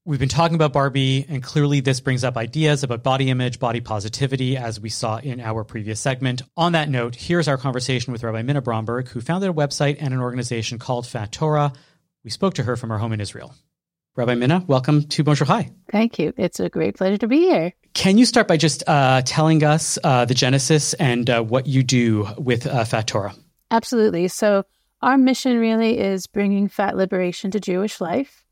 We've 0.08 0.22
been 0.22 0.30
talking 0.30 0.56
about 0.56 0.72
Barbie, 0.72 1.26
and 1.28 1.44
clearly 1.44 1.82
this 1.82 2.00
brings 2.00 2.24
up 2.24 2.38
ideas 2.38 2.82
about 2.82 3.04
body 3.04 3.30
image, 3.30 3.60
body 3.60 3.82
positivity, 3.82 4.56
as 4.56 4.80
we 4.80 4.88
saw 4.88 5.18
in 5.18 5.42
our 5.42 5.66
previous 5.66 6.00
segment. 6.00 6.44
On 6.56 6.72
that 6.72 6.88
note, 6.88 7.14
here's 7.14 7.50
our 7.50 7.58
conversation 7.58 8.14
with 8.14 8.24
Rabbi 8.24 8.42
Minna 8.42 8.62
Bromberg, 8.62 9.10
who 9.10 9.20
founded 9.20 9.50
a 9.50 9.54
website 9.54 9.98
and 10.00 10.14
an 10.14 10.22
organization 10.22 10.80
called 10.80 11.06
Fat 11.06 11.34
Torah. 11.34 11.74
We 12.24 12.30
spoke 12.30 12.54
to 12.54 12.64
her 12.64 12.78
from 12.78 12.90
her 12.92 12.98
home 12.98 13.12
in 13.12 13.20
Israel. 13.20 13.54
Rabbi 14.16 14.36
Minna, 14.36 14.64
welcome 14.66 15.04
to 15.10 15.26
Bonjour 15.26 15.46
Chai. 15.46 15.72
Thank 15.92 16.20
you. 16.20 16.34
It's 16.38 16.62
a 16.62 16.70
great 16.70 16.96
pleasure 16.96 17.18
to 17.18 17.28
be 17.28 17.40
here. 17.40 17.74
Can 17.94 18.18
you 18.18 18.26
start 18.26 18.48
by 18.48 18.56
just 18.56 18.84
uh, 18.88 19.24
telling 19.26 19.66
us 19.66 20.00
uh, 20.06 20.24
the 20.24 20.34
genesis 20.34 20.94
and 20.94 21.30
uh, 21.30 21.44
what 21.44 21.68
you 21.68 21.84
do 21.84 22.30
with 22.38 22.66
uh, 22.66 22.86
Fat 22.86 23.08
Torah? 23.08 23.36
Absolutely. 23.72 24.30
So, 24.30 24.64
our 25.02 25.18
mission 25.18 25.58
really 25.58 26.00
is 26.00 26.28
bringing 26.28 26.70
fat 26.70 26.96
liberation 26.96 27.52
to 27.52 27.60
Jewish 27.60 28.00
life. 28.00 28.47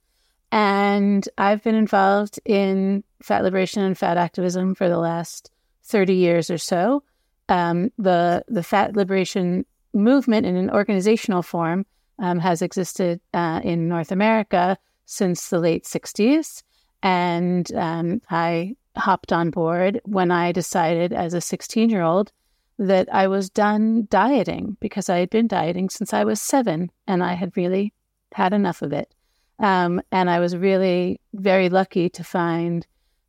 And 0.51 1.27
I've 1.37 1.63
been 1.63 1.75
involved 1.75 2.39
in 2.45 3.03
fat 3.21 3.43
liberation 3.43 3.83
and 3.83 3.97
fat 3.97 4.17
activism 4.17 4.75
for 4.75 4.87
the 4.87 4.97
last 4.97 5.51
30 5.83 6.13
years 6.13 6.49
or 6.49 6.57
so. 6.57 7.03
um, 7.49 7.91
the 7.97 8.43
the 8.47 8.63
fat 8.63 8.95
liberation 8.95 9.65
movement 9.93 10.45
in 10.45 10.55
an 10.55 10.69
organizational 10.69 11.41
form 11.41 11.85
um, 12.19 12.39
has 12.39 12.61
existed 12.61 13.19
uh, 13.33 13.61
in 13.63 13.87
North 13.87 14.11
America 14.11 14.77
since 15.05 15.49
the 15.49 15.59
late 15.59 15.83
60s. 15.85 16.63
And 17.03 17.71
um, 17.75 18.21
I 18.29 18.75
hopped 18.97 19.31
on 19.31 19.51
board 19.51 20.01
when 20.05 20.31
I 20.31 20.51
decided 20.51 21.13
as 21.13 21.33
a 21.33 21.41
16 21.41 21.89
year 21.89 22.01
old 22.01 22.31
that 22.77 23.07
I 23.13 23.27
was 23.27 23.49
done 23.49 24.07
dieting 24.09 24.75
because 24.81 25.09
I 25.09 25.19
had 25.19 25.29
been 25.29 25.47
dieting 25.47 25.89
since 25.89 26.13
I 26.13 26.23
was 26.23 26.41
seven 26.41 26.91
and 27.07 27.23
I 27.23 27.33
had 27.33 27.55
really 27.55 27.93
had 28.33 28.53
enough 28.53 28.81
of 28.81 28.91
it. 28.91 29.13
Um, 29.59 30.01
and 30.11 30.29
I 30.29 30.39
was 30.39 30.55
really 30.55 31.19
very 31.33 31.69
lucky 31.69 32.09
to 32.09 32.23
find 32.23 32.85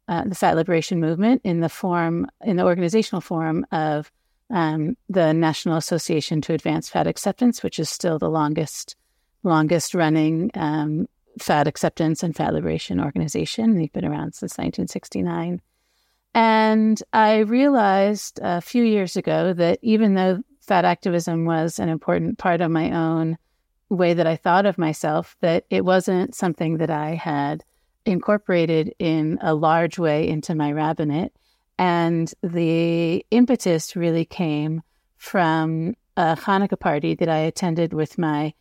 uh, 0.08 0.24
the 0.24 0.34
fat 0.34 0.56
liberation 0.56 1.00
movement 1.00 1.42
in 1.44 1.60
the 1.60 1.68
form, 1.68 2.28
in 2.44 2.56
the 2.56 2.64
organizational 2.64 3.20
form 3.20 3.66
of 3.72 4.10
um, 4.50 4.96
the 5.08 5.32
National 5.32 5.76
Association 5.76 6.40
to 6.42 6.52
Advance 6.52 6.88
Fat 6.88 7.06
Acceptance, 7.06 7.62
which 7.62 7.78
is 7.78 7.88
still 7.88 8.18
the 8.18 8.30
longest, 8.30 8.96
longest 9.42 9.94
running 9.94 10.50
um, 10.54 11.08
fat 11.40 11.66
acceptance 11.66 12.22
and 12.22 12.34
fat 12.34 12.54
liberation 12.54 13.00
organization. 13.00 13.76
They've 13.76 13.92
been 13.92 14.04
around 14.04 14.34
since 14.34 14.52
1969. 14.52 15.60
And 16.34 17.02
I 17.12 17.38
realized 17.38 18.40
a 18.42 18.60
few 18.60 18.84
years 18.84 19.16
ago 19.16 19.52
that 19.54 19.78
even 19.82 20.14
though 20.14 20.42
fat 20.60 20.84
activism 20.84 21.46
was 21.46 21.78
an 21.78 21.88
important 21.88 22.38
part 22.38 22.60
of 22.60 22.70
my 22.70 22.90
own 22.90 23.38
way 23.88 24.14
that 24.14 24.26
I 24.26 24.36
thought 24.36 24.66
of 24.66 24.78
myself, 24.78 25.36
that 25.40 25.64
it 25.70 25.84
wasn't 25.84 26.34
something 26.34 26.78
that 26.78 26.90
I 26.90 27.14
had 27.14 27.64
incorporated 28.04 28.94
in 28.98 29.38
a 29.42 29.54
large 29.54 29.98
way 29.98 30.28
into 30.28 30.54
my 30.54 30.72
rabbinate. 30.72 31.32
And 31.78 32.32
the 32.42 33.24
impetus 33.30 33.96
really 33.96 34.24
came 34.24 34.82
from 35.18 35.94
a 36.16 36.36
Hanukkah 36.36 36.78
party 36.78 37.14
that 37.14 37.28
I 37.28 37.38
attended 37.38 37.92
with 37.92 38.18
my 38.18 38.54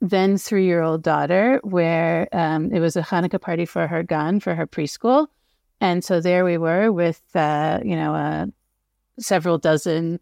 then 0.00 0.36
three 0.36 0.66
year 0.66 0.82
old 0.82 1.02
daughter, 1.02 1.60
where 1.62 2.28
um, 2.32 2.72
it 2.72 2.80
was 2.80 2.96
a 2.96 3.02
Hanukkah 3.02 3.40
party 3.40 3.64
for 3.64 3.86
her 3.86 4.02
gun, 4.02 4.40
for 4.40 4.54
her 4.54 4.66
preschool. 4.66 5.28
And 5.80 6.04
so 6.04 6.20
there 6.20 6.44
we 6.44 6.58
were 6.58 6.92
with, 6.92 7.20
uh, 7.34 7.80
you 7.84 7.96
know, 7.96 8.14
uh, 8.14 8.46
several 9.18 9.58
dozen, 9.58 10.20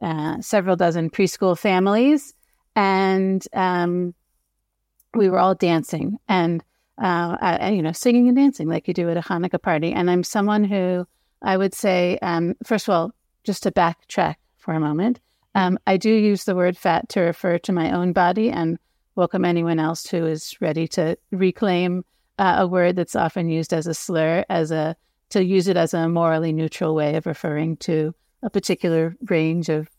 uh, 0.00 0.40
several 0.40 0.76
dozen 0.76 1.10
preschool 1.10 1.58
families. 1.58 2.34
And 2.80 3.46
um, 3.52 4.14
we 5.14 5.28
were 5.28 5.38
all 5.38 5.54
dancing 5.54 6.18
and, 6.28 6.64
uh, 6.96 7.68
you 7.70 7.82
know, 7.82 7.92
singing 7.92 8.28
and 8.28 8.36
dancing 8.38 8.68
like 8.68 8.88
you 8.88 8.94
do 8.94 9.10
at 9.10 9.18
a 9.18 9.20
Hanukkah 9.20 9.60
party. 9.60 9.92
And 9.92 10.10
I'm 10.10 10.24
someone 10.24 10.64
who, 10.64 11.06
I 11.42 11.58
would 11.58 11.74
say, 11.74 12.18
um, 12.22 12.54
first 12.64 12.88
of 12.88 12.94
all, 12.94 13.12
just 13.44 13.64
to 13.64 13.70
backtrack 13.70 14.36
for 14.56 14.72
a 14.72 14.80
moment, 14.80 15.20
um, 15.54 15.78
I 15.86 15.98
do 15.98 16.10
use 16.10 16.44
the 16.44 16.56
word 16.56 16.74
fat 16.74 17.10
to 17.10 17.20
refer 17.20 17.58
to 17.58 17.72
my 17.72 17.92
own 17.92 18.14
body 18.14 18.48
and 18.50 18.78
welcome 19.14 19.44
anyone 19.44 19.78
else 19.78 20.06
who 20.06 20.24
is 20.24 20.56
ready 20.62 20.88
to 20.88 21.18
reclaim 21.32 22.02
uh, 22.38 22.56
a 22.60 22.66
word 22.66 22.96
that's 22.96 23.14
often 23.14 23.50
used 23.50 23.74
as 23.74 23.86
a 23.88 23.92
slur, 23.92 24.42
as 24.48 24.70
a 24.70 24.96
to 25.28 25.44
use 25.44 25.68
it 25.68 25.76
as 25.76 25.92
a 25.92 26.08
morally 26.08 26.50
neutral 26.50 26.94
way 26.94 27.16
of 27.16 27.26
referring 27.26 27.76
to 27.76 28.14
a 28.42 28.48
particular 28.48 29.14
range 29.28 29.68
of 29.68 29.90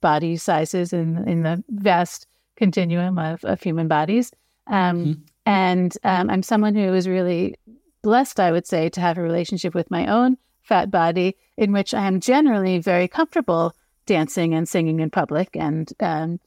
body 0.00 0.38
sizes 0.38 0.94
in 0.94 1.28
in 1.28 1.42
the 1.42 1.62
vast 1.68 2.26
continuum 2.60 3.18
of, 3.18 3.44
of 3.44 3.60
human 3.60 3.88
bodies. 3.88 4.30
Um, 4.66 5.04
mm-hmm. 5.04 5.20
And 5.46 5.96
um, 6.04 6.30
I'm 6.30 6.42
someone 6.42 6.74
who 6.76 6.94
is 6.94 7.08
really 7.08 7.56
blessed, 8.02 8.38
I 8.38 8.52
would 8.52 8.66
say, 8.66 8.90
to 8.90 9.00
have 9.00 9.18
a 9.18 9.22
relationship 9.22 9.74
with 9.74 9.90
my 9.90 10.06
own 10.06 10.36
fat 10.62 10.90
body 10.90 11.36
in 11.56 11.72
which 11.72 11.94
I 11.94 12.06
am 12.06 12.20
generally 12.20 12.78
very 12.78 13.08
comfortable 13.08 13.74
dancing 14.06 14.54
and 14.54 14.68
singing 14.68 15.00
in 15.00 15.10
public. 15.10 15.56
And 15.56 15.90
um, 16.00 16.38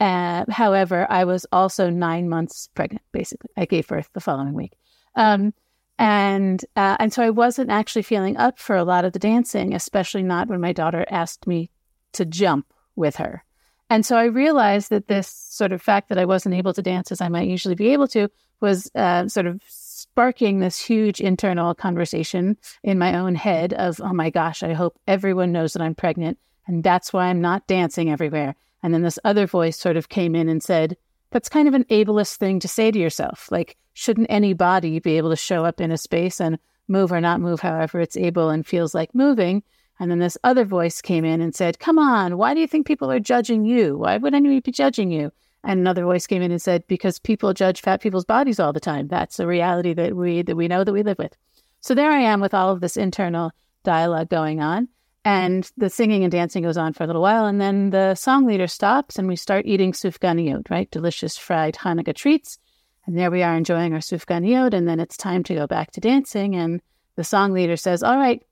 uh, 0.00 0.46
however, 0.48 1.06
I 1.08 1.24
was 1.24 1.46
also 1.52 1.90
nine 1.90 2.28
months 2.28 2.68
pregnant, 2.74 3.02
basically. 3.12 3.50
I 3.56 3.66
gave 3.66 3.86
birth 3.86 4.08
the 4.14 4.20
following 4.20 4.54
week. 4.54 4.72
Um, 5.14 5.52
and 5.98 6.64
uh, 6.76 6.96
and 7.00 7.12
so 7.12 7.22
I 7.22 7.30
wasn't 7.30 7.70
actually 7.70 8.02
feeling 8.02 8.36
up 8.36 8.58
for 8.58 8.76
a 8.76 8.84
lot 8.84 9.04
of 9.04 9.12
the 9.12 9.18
dancing, 9.18 9.74
especially 9.74 10.22
not 10.22 10.48
when 10.48 10.60
my 10.60 10.72
daughter 10.72 11.04
asked 11.10 11.46
me 11.46 11.70
to 12.12 12.24
jump 12.24 12.72
with 12.94 13.16
her. 13.16 13.44
And 13.90 14.04
so 14.04 14.16
I 14.16 14.24
realized 14.24 14.90
that 14.90 15.08
this 15.08 15.28
sort 15.28 15.72
of 15.72 15.80
fact 15.80 16.08
that 16.08 16.18
I 16.18 16.26
wasn't 16.26 16.54
able 16.54 16.74
to 16.74 16.82
dance 16.82 17.10
as 17.10 17.20
I 17.20 17.28
might 17.28 17.48
usually 17.48 17.74
be 17.74 17.88
able 17.88 18.08
to 18.08 18.28
was 18.60 18.90
uh, 18.94 19.28
sort 19.28 19.46
of 19.46 19.62
sparking 19.66 20.58
this 20.58 20.80
huge 20.80 21.20
internal 21.20 21.74
conversation 21.74 22.56
in 22.82 22.98
my 22.98 23.16
own 23.18 23.34
head 23.34 23.72
of, 23.72 24.00
oh 24.00 24.12
my 24.12 24.30
gosh, 24.30 24.62
I 24.62 24.74
hope 24.74 24.98
everyone 25.06 25.52
knows 25.52 25.72
that 25.72 25.82
I'm 25.82 25.94
pregnant. 25.94 26.38
And 26.66 26.84
that's 26.84 27.12
why 27.12 27.26
I'm 27.26 27.40
not 27.40 27.66
dancing 27.66 28.10
everywhere. 28.10 28.54
And 28.82 28.92
then 28.92 29.02
this 29.02 29.18
other 29.24 29.46
voice 29.46 29.78
sort 29.78 29.96
of 29.96 30.08
came 30.08 30.34
in 30.34 30.48
and 30.48 30.62
said, 30.62 30.96
that's 31.30 31.48
kind 31.48 31.68
of 31.68 31.74
an 31.74 31.84
ableist 31.84 32.36
thing 32.36 32.60
to 32.60 32.68
say 32.68 32.90
to 32.90 32.98
yourself. 32.98 33.50
Like, 33.50 33.76
shouldn't 33.94 34.30
any 34.30 34.52
body 34.52 34.98
be 34.98 35.16
able 35.16 35.30
to 35.30 35.36
show 35.36 35.64
up 35.64 35.80
in 35.80 35.92
a 35.92 35.98
space 35.98 36.40
and 36.40 36.58
move 36.88 37.12
or 37.12 37.20
not 37.20 37.40
move 37.40 37.60
however 37.60 38.00
it's 38.00 38.16
able 38.16 38.50
and 38.50 38.66
feels 38.66 38.94
like 38.94 39.14
moving? 39.14 39.62
And 40.00 40.10
then 40.10 40.18
this 40.18 40.38
other 40.44 40.64
voice 40.64 41.02
came 41.02 41.24
in 41.24 41.40
and 41.40 41.54
said, 41.54 41.78
Come 41.78 41.98
on, 41.98 42.38
why 42.38 42.54
do 42.54 42.60
you 42.60 42.66
think 42.66 42.86
people 42.86 43.10
are 43.10 43.20
judging 43.20 43.64
you? 43.64 43.98
Why 43.98 44.16
would 44.16 44.34
anyone 44.34 44.60
be 44.60 44.70
judging 44.70 45.10
you? 45.10 45.32
And 45.64 45.80
another 45.80 46.04
voice 46.04 46.26
came 46.26 46.42
in 46.42 46.52
and 46.52 46.62
said, 46.62 46.86
because 46.86 47.18
people 47.18 47.52
judge 47.52 47.80
fat 47.80 48.00
people's 48.00 48.24
bodies 48.24 48.60
all 48.60 48.72
the 48.72 48.80
time. 48.80 49.08
That's 49.08 49.40
a 49.40 49.46
reality 49.46 49.92
that 49.94 50.14
we 50.16 50.42
that 50.42 50.56
we 50.56 50.68
know 50.68 50.84
that 50.84 50.92
we 50.92 51.02
live 51.02 51.18
with. 51.18 51.36
So 51.80 51.94
there 51.94 52.10
I 52.10 52.20
am 52.20 52.40
with 52.40 52.54
all 52.54 52.70
of 52.70 52.80
this 52.80 52.96
internal 52.96 53.52
dialogue 53.82 54.28
going 54.28 54.60
on. 54.60 54.88
And 55.24 55.70
the 55.76 55.90
singing 55.90 56.22
and 56.22 56.32
dancing 56.32 56.62
goes 56.62 56.76
on 56.78 56.92
for 56.92 57.04
a 57.04 57.06
little 57.06 57.22
while. 57.22 57.44
And 57.44 57.60
then 57.60 57.90
the 57.90 58.14
song 58.14 58.46
leader 58.46 58.66
stops 58.66 59.18
and 59.18 59.28
we 59.28 59.36
start 59.36 59.66
eating 59.66 59.92
sufganiyot, 59.92 60.70
right? 60.70 60.90
Delicious 60.90 61.36
fried 61.36 61.74
Hanukkah 61.74 62.14
treats. 62.14 62.58
And 63.06 63.18
there 63.18 63.30
we 63.30 63.42
are 63.42 63.56
enjoying 63.56 63.92
our 63.92 63.98
sufganiyot. 63.98 64.72
And 64.72 64.88
then 64.88 65.00
it's 65.00 65.16
time 65.16 65.42
to 65.44 65.54
go 65.54 65.66
back 65.66 65.90
to 65.92 66.00
dancing. 66.00 66.54
And 66.54 66.80
the 67.16 67.24
song 67.24 67.52
leader 67.52 67.76
says, 67.76 68.02
All 68.02 68.16
right, 68.16 68.42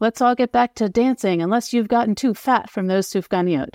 let's 0.00 0.20
all 0.20 0.34
get 0.34 0.52
back 0.52 0.74
to 0.74 0.88
dancing 0.88 1.42
unless 1.42 1.72
you've 1.72 1.88
gotten 1.88 2.14
too 2.14 2.34
fat 2.34 2.70
from 2.70 2.86
those 2.86 3.08
sufganiyot. 3.08 3.74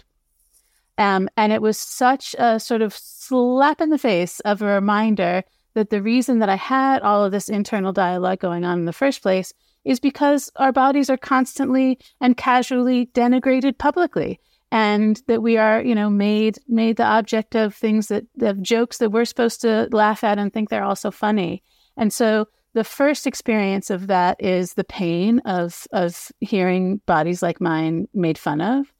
Um, 0.97 1.29
and 1.37 1.51
it 1.51 1.61
was 1.61 1.77
such 1.77 2.35
a 2.37 2.59
sort 2.59 2.81
of 2.81 2.93
slap 2.93 3.81
in 3.81 3.89
the 3.89 3.97
face 3.97 4.39
of 4.41 4.61
a 4.61 4.65
reminder 4.65 5.43
that 5.73 5.89
the 5.89 6.01
reason 6.01 6.39
that 6.39 6.49
I 6.49 6.57
had 6.57 7.01
all 7.01 7.23
of 7.23 7.31
this 7.31 7.49
internal 7.49 7.93
dialogue 7.93 8.39
going 8.39 8.65
on 8.65 8.79
in 8.79 8.85
the 8.85 8.93
first 8.93 9.21
place 9.21 9.53
is 9.83 9.99
because 9.99 10.51
our 10.57 10.71
bodies 10.71 11.09
are 11.09 11.17
constantly 11.17 11.97
and 12.19 12.37
casually 12.37 13.07
denigrated 13.07 13.77
publicly 13.77 14.39
and 14.71 15.21
that 15.27 15.41
we 15.41 15.57
are 15.57 15.81
you 15.81 15.95
know 15.95 16.09
made 16.09 16.57
made 16.67 16.97
the 16.97 17.03
object 17.03 17.55
of 17.55 17.73
things 17.75 18.07
that 18.07 18.25
of 18.41 18.61
jokes 18.61 18.97
that 18.99 19.11
we're 19.11 19.25
supposed 19.25 19.61
to 19.61 19.87
laugh 19.91 20.23
at 20.23 20.37
and 20.37 20.53
think 20.53 20.69
they're 20.69 20.83
also 20.83 21.11
funny 21.11 21.63
and 21.97 22.13
so 22.13 22.47
the 22.73 22.83
first 22.83 23.27
experience 23.27 23.89
of 23.89 24.07
that 24.07 24.41
is 24.41 24.73
the 24.73 24.83
pain 24.83 25.39
of 25.39 25.87
of 25.91 26.31
hearing 26.39 26.97
bodies 27.05 27.41
like 27.41 27.59
mine 27.59 28.07
made 28.13 28.37
fun 28.37 28.61
of. 28.61 28.91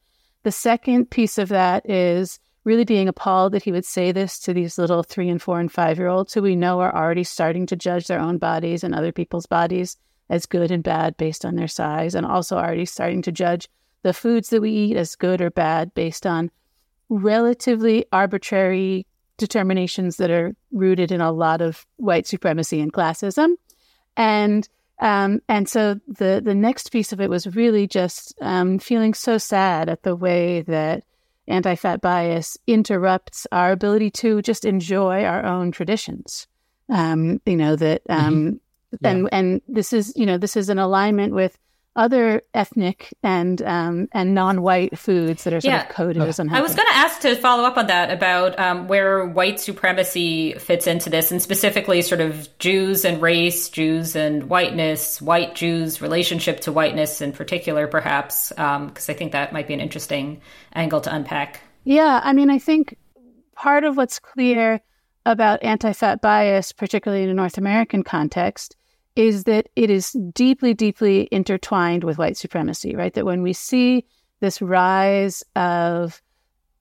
The 0.42 0.52
second 0.52 1.10
piece 1.10 1.38
of 1.38 1.48
that 1.50 1.88
is 1.88 2.38
really 2.64 2.84
being 2.84 3.08
appalled 3.08 3.52
that 3.52 3.62
he 3.62 3.72
would 3.72 3.84
say 3.84 4.12
this 4.12 4.38
to 4.40 4.52
these 4.52 4.78
little 4.78 5.02
three 5.02 5.28
and 5.28 5.40
four 5.40 5.58
and 5.58 5.70
five 5.70 5.98
year 5.98 6.08
olds 6.08 6.34
who 6.34 6.42
we 6.42 6.56
know 6.56 6.80
are 6.80 6.94
already 6.94 7.24
starting 7.24 7.66
to 7.66 7.76
judge 7.76 8.06
their 8.06 8.20
own 8.20 8.38
bodies 8.38 8.84
and 8.84 8.94
other 8.94 9.12
people's 9.12 9.46
bodies 9.46 9.96
as 10.28 10.46
good 10.46 10.70
and 10.70 10.82
bad 10.82 11.16
based 11.16 11.44
on 11.44 11.56
their 11.56 11.68
size, 11.68 12.14
and 12.14 12.24
also 12.24 12.56
already 12.56 12.86
starting 12.86 13.22
to 13.22 13.32
judge 13.32 13.68
the 14.02 14.14
foods 14.14 14.50
that 14.50 14.62
we 14.62 14.70
eat 14.70 14.96
as 14.96 15.16
good 15.16 15.40
or 15.40 15.50
bad 15.50 15.92
based 15.94 16.26
on 16.26 16.50
relatively 17.08 18.04
arbitrary 18.12 19.06
determinations 19.38 20.16
that 20.16 20.30
are 20.30 20.54
rooted 20.70 21.10
in 21.12 21.20
a 21.20 21.32
lot 21.32 21.60
of 21.60 21.86
white 21.96 22.26
supremacy 22.26 22.80
and 22.80 22.92
classism. 22.92 23.54
And 24.16 24.68
um, 25.00 25.40
and 25.48 25.68
so 25.68 25.98
the 26.06 26.40
the 26.44 26.54
next 26.54 26.92
piece 26.92 27.12
of 27.12 27.20
it 27.20 27.30
was 27.30 27.56
really 27.56 27.86
just 27.86 28.34
um, 28.40 28.78
feeling 28.78 29.14
so 29.14 29.38
sad 29.38 29.88
at 29.88 30.02
the 30.02 30.14
way 30.14 30.62
that 30.62 31.04
anti-fat 31.48 32.00
bias 32.00 32.56
interrupts 32.68 33.46
our 33.50 33.72
ability 33.72 34.10
to 34.10 34.42
just 34.42 34.64
enjoy 34.64 35.24
our 35.24 35.44
own 35.44 35.72
traditions. 35.72 36.46
Um, 36.88 37.40
you 37.46 37.56
know 37.56 37.74
that, 37.74 38.02
um, 38.08 38.34
mm-hmm. 38.34 38.96
yeah. 39.00 39.10
and 39.10 39.28
and 39.32 39.62
this 39.66 39.92
is 39.92 40.12
you 40.14 40.26
know 40.26 40.38
this 40.38 40.56
is 40.56 40.68
an 40.68 40.78
alignment 40.78 41.34
with 41.34 41.58
other 41.94 42.40
ethnic 42.54 43.12
and 43.22 43.60
um, 43.62 44.08
and 44.12 44.34
non-white 44.34 44.98
foods 44.98 45.44
that 45.44 45.52
are 45.52 45.60
sort 45.60 45.72
yeah. 45.72 45.82
of 45.82 45.88
coded 45.90 46.22
as 46.22 46.38
unhealthy. 46.38 46.58
I 46.58 46.62
was 46.62 46.74
going 46.74 46.88
to 46.88 46.96
ask 46.96 47.20
to 47.20 47.36
follow 47.36 47.64
up 47.64 47.76
on 47.76 47.88
that 47.88 48.10
about 48.10 48.58
um, 48.58 48.88
where 48.88 49.26
white 49.26 49.60
supremacy 49.60 50.54
fits 50.54 50.86
into 50.86 51.10
this, 51.10 51.30
and 51.30 51.42
specifically 51.42 52.00
sort 52.02 52.20
of 52.20 52.48
Jews 52.58 53.04
and 53.04 53.20
race, 53.20 53.68
Jews 53.68 54.16
and 54.16 54.48
whiteness, 54.48 55.20
white 55.20 55.54
Jews' 55.54 56.00
relationship 56.00 56.60
to 56.60 56.72
whiteness 56.72 57.20
in 57.20 57.32
particular, 57.32 57.86
perhaps, 57.86 58.48
because 58.48 59.08
um, 59.08 59.12
I 59.12 59.12
think 59.12 59.32
that 59.32 59.52
might 59.52 59.68
be 59.68 59.74
an 59.74 59.80
interesting 59.80 60.40
angle 60.74 61.00
to 61.02 61.14
unpack. 61.14 61.60
Yeah, 61.84 62.20
I 62.22 62.32
mean, 62.32 62.48
I 62.48 62.58
think 62.58 62.96
part 63.54 63.84
of 63.84 63.96
what's 63.96 64.18
clear 64.18 64.80
about 65.26 65.62
anti-fat 65.62 66.20
bias, 66.20 66.72
particularly 66.72 67.24
in 67.24 67.30
a 67.30 67.34
North 67.34 67.58
American 67.58 68.02
context, 68.02 68.76
is 69.16 69.44
that 69.44 69.68
it 69.76 69.90
is 69.90 70.12
deeply, 70.32 70.74
deeply 70.74 71.28
intertwined 71.30 72.04
with 72.04 72.18
white 72.18 72.36
supremacy, 72.36 72.96
right? 72.96 73.12
That 73.14 73.26
when 73.26 73.42
we 73.42 73.52
see 73.52 74.04
this 74.40 74.62
rise 74.62 75.44
of 75.54 76.22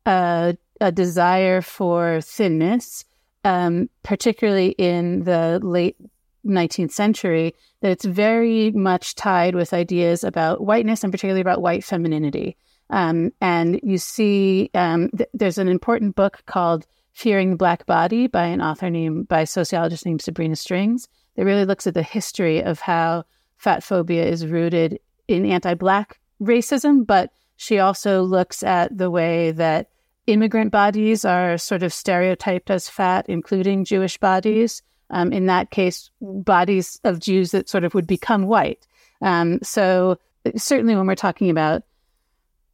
a, 0.05 0.55
a 0.79 0.91
desire 0.91 1.61
for 1.61 2.21
thinness, 2.21 3.05
um, 3.43 3.89
particularly 4.03 4.69
in 4.77 5.23
the 5.23 5.59
late 5.61 5.97
19th 6.45 6.91
century, 6.91 7.53
that 7.81 7.91
it's 7.91 8.05
very 8.05 8.71
much 8.71 9.15
tied 9.15 9.55
with 9.55 9.73
ideas 9.73 10.23
about 10.23 10.61
whiteness 10.61 11.03
and 11.03 11.11
particularly 11.11 11.41
about 11.41 11.61
white 11.61 11.83
femininity. 11.83 12.55
Um, 12.89 13.31
and 13.41 13.79
you 13.83 13.97
see, 13.97 14.69
um, 14.73 15.09
th- 15.15 15.29
there's 15.33 15.57
an 15.57 15.67
important 15.67 16.15
book 16.15 16.43
called 16.45 16.85
Fearing 17.13 17.51
the 17.51 17.57
Black 17.57 17.85
Body 17.85 18.27
by 18.27 18.45
an 18.45 18.61
author 18.61 18.89
named, 18.89 19.27
by 19.27 19.43
sociologist 19.43 20.05
named 20.05 20.21
Sabrina 20.21 20.55
Strings, 20.55 21.07
that 21.35 21.45
really 21.45 21.65
looks 21.65 21.87
at 21.87 21.93
the 21.93 22.03
history 22.03 22.63
of 22.63 22.79
how 22.79 23.23
fat 23.57 23.83
phobia 23.83 24.25
is 24.25 24.45
rooted 24.45 24.99
in 25.27 25.45
anti 25.45 25.73
Black 25.73 26.19
racism, 26.41 27.05
but 27.05 27.31
she 27.55 27.79
also 27.79 28.23
looks 28.23 28.63
at 28.63 28.97
the 28.97 29.11
way 29.11 29.51
that 29.51 29.89
immigrant 30.27 30.71
bodies 30.71 31.23
are 31.25 31.57
sort 31.57 31.83
of 31.83 31.93
stereotyped 31.93 32.69
as 32.69 32.89
fat, 32.89 33.25
including 33.27 33.85
Jewish 33.85 34.17
bodies. 34.17 34.81
Um, 35.09 35.33
in 35.33 35.47
that 35.47 35.71
case, 35.71 36.09
bodies 36.21 36.99
of 37.03 37.19
Jews 37.19 37.51
that 37.51 37.69
sort 37.69 37.83
of 37.83 37.93
would 37.93 38.07
become 38.07 38.43
white. 38.43 38.87
Um, 39.21 39.59
so, 39.61 40.17
certainly 40.55 40.95
when 40.95 41.05
we're 41.05 41.15
talking 41.15 41.49
about 41.49 41.83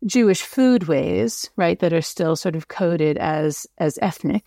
Jewish 0.06 0.44
foodways, 0.44 1.50
right, 1.56 1.80
that 1.80 1.94
are 1.94 2.02
still 2.02 2.36
sort 2.36 2.56
of 2.56 2.68
coded 2.68 3.18
as 3.18 3.66
as 3.80 3.98
ethnic, 4.02 4.46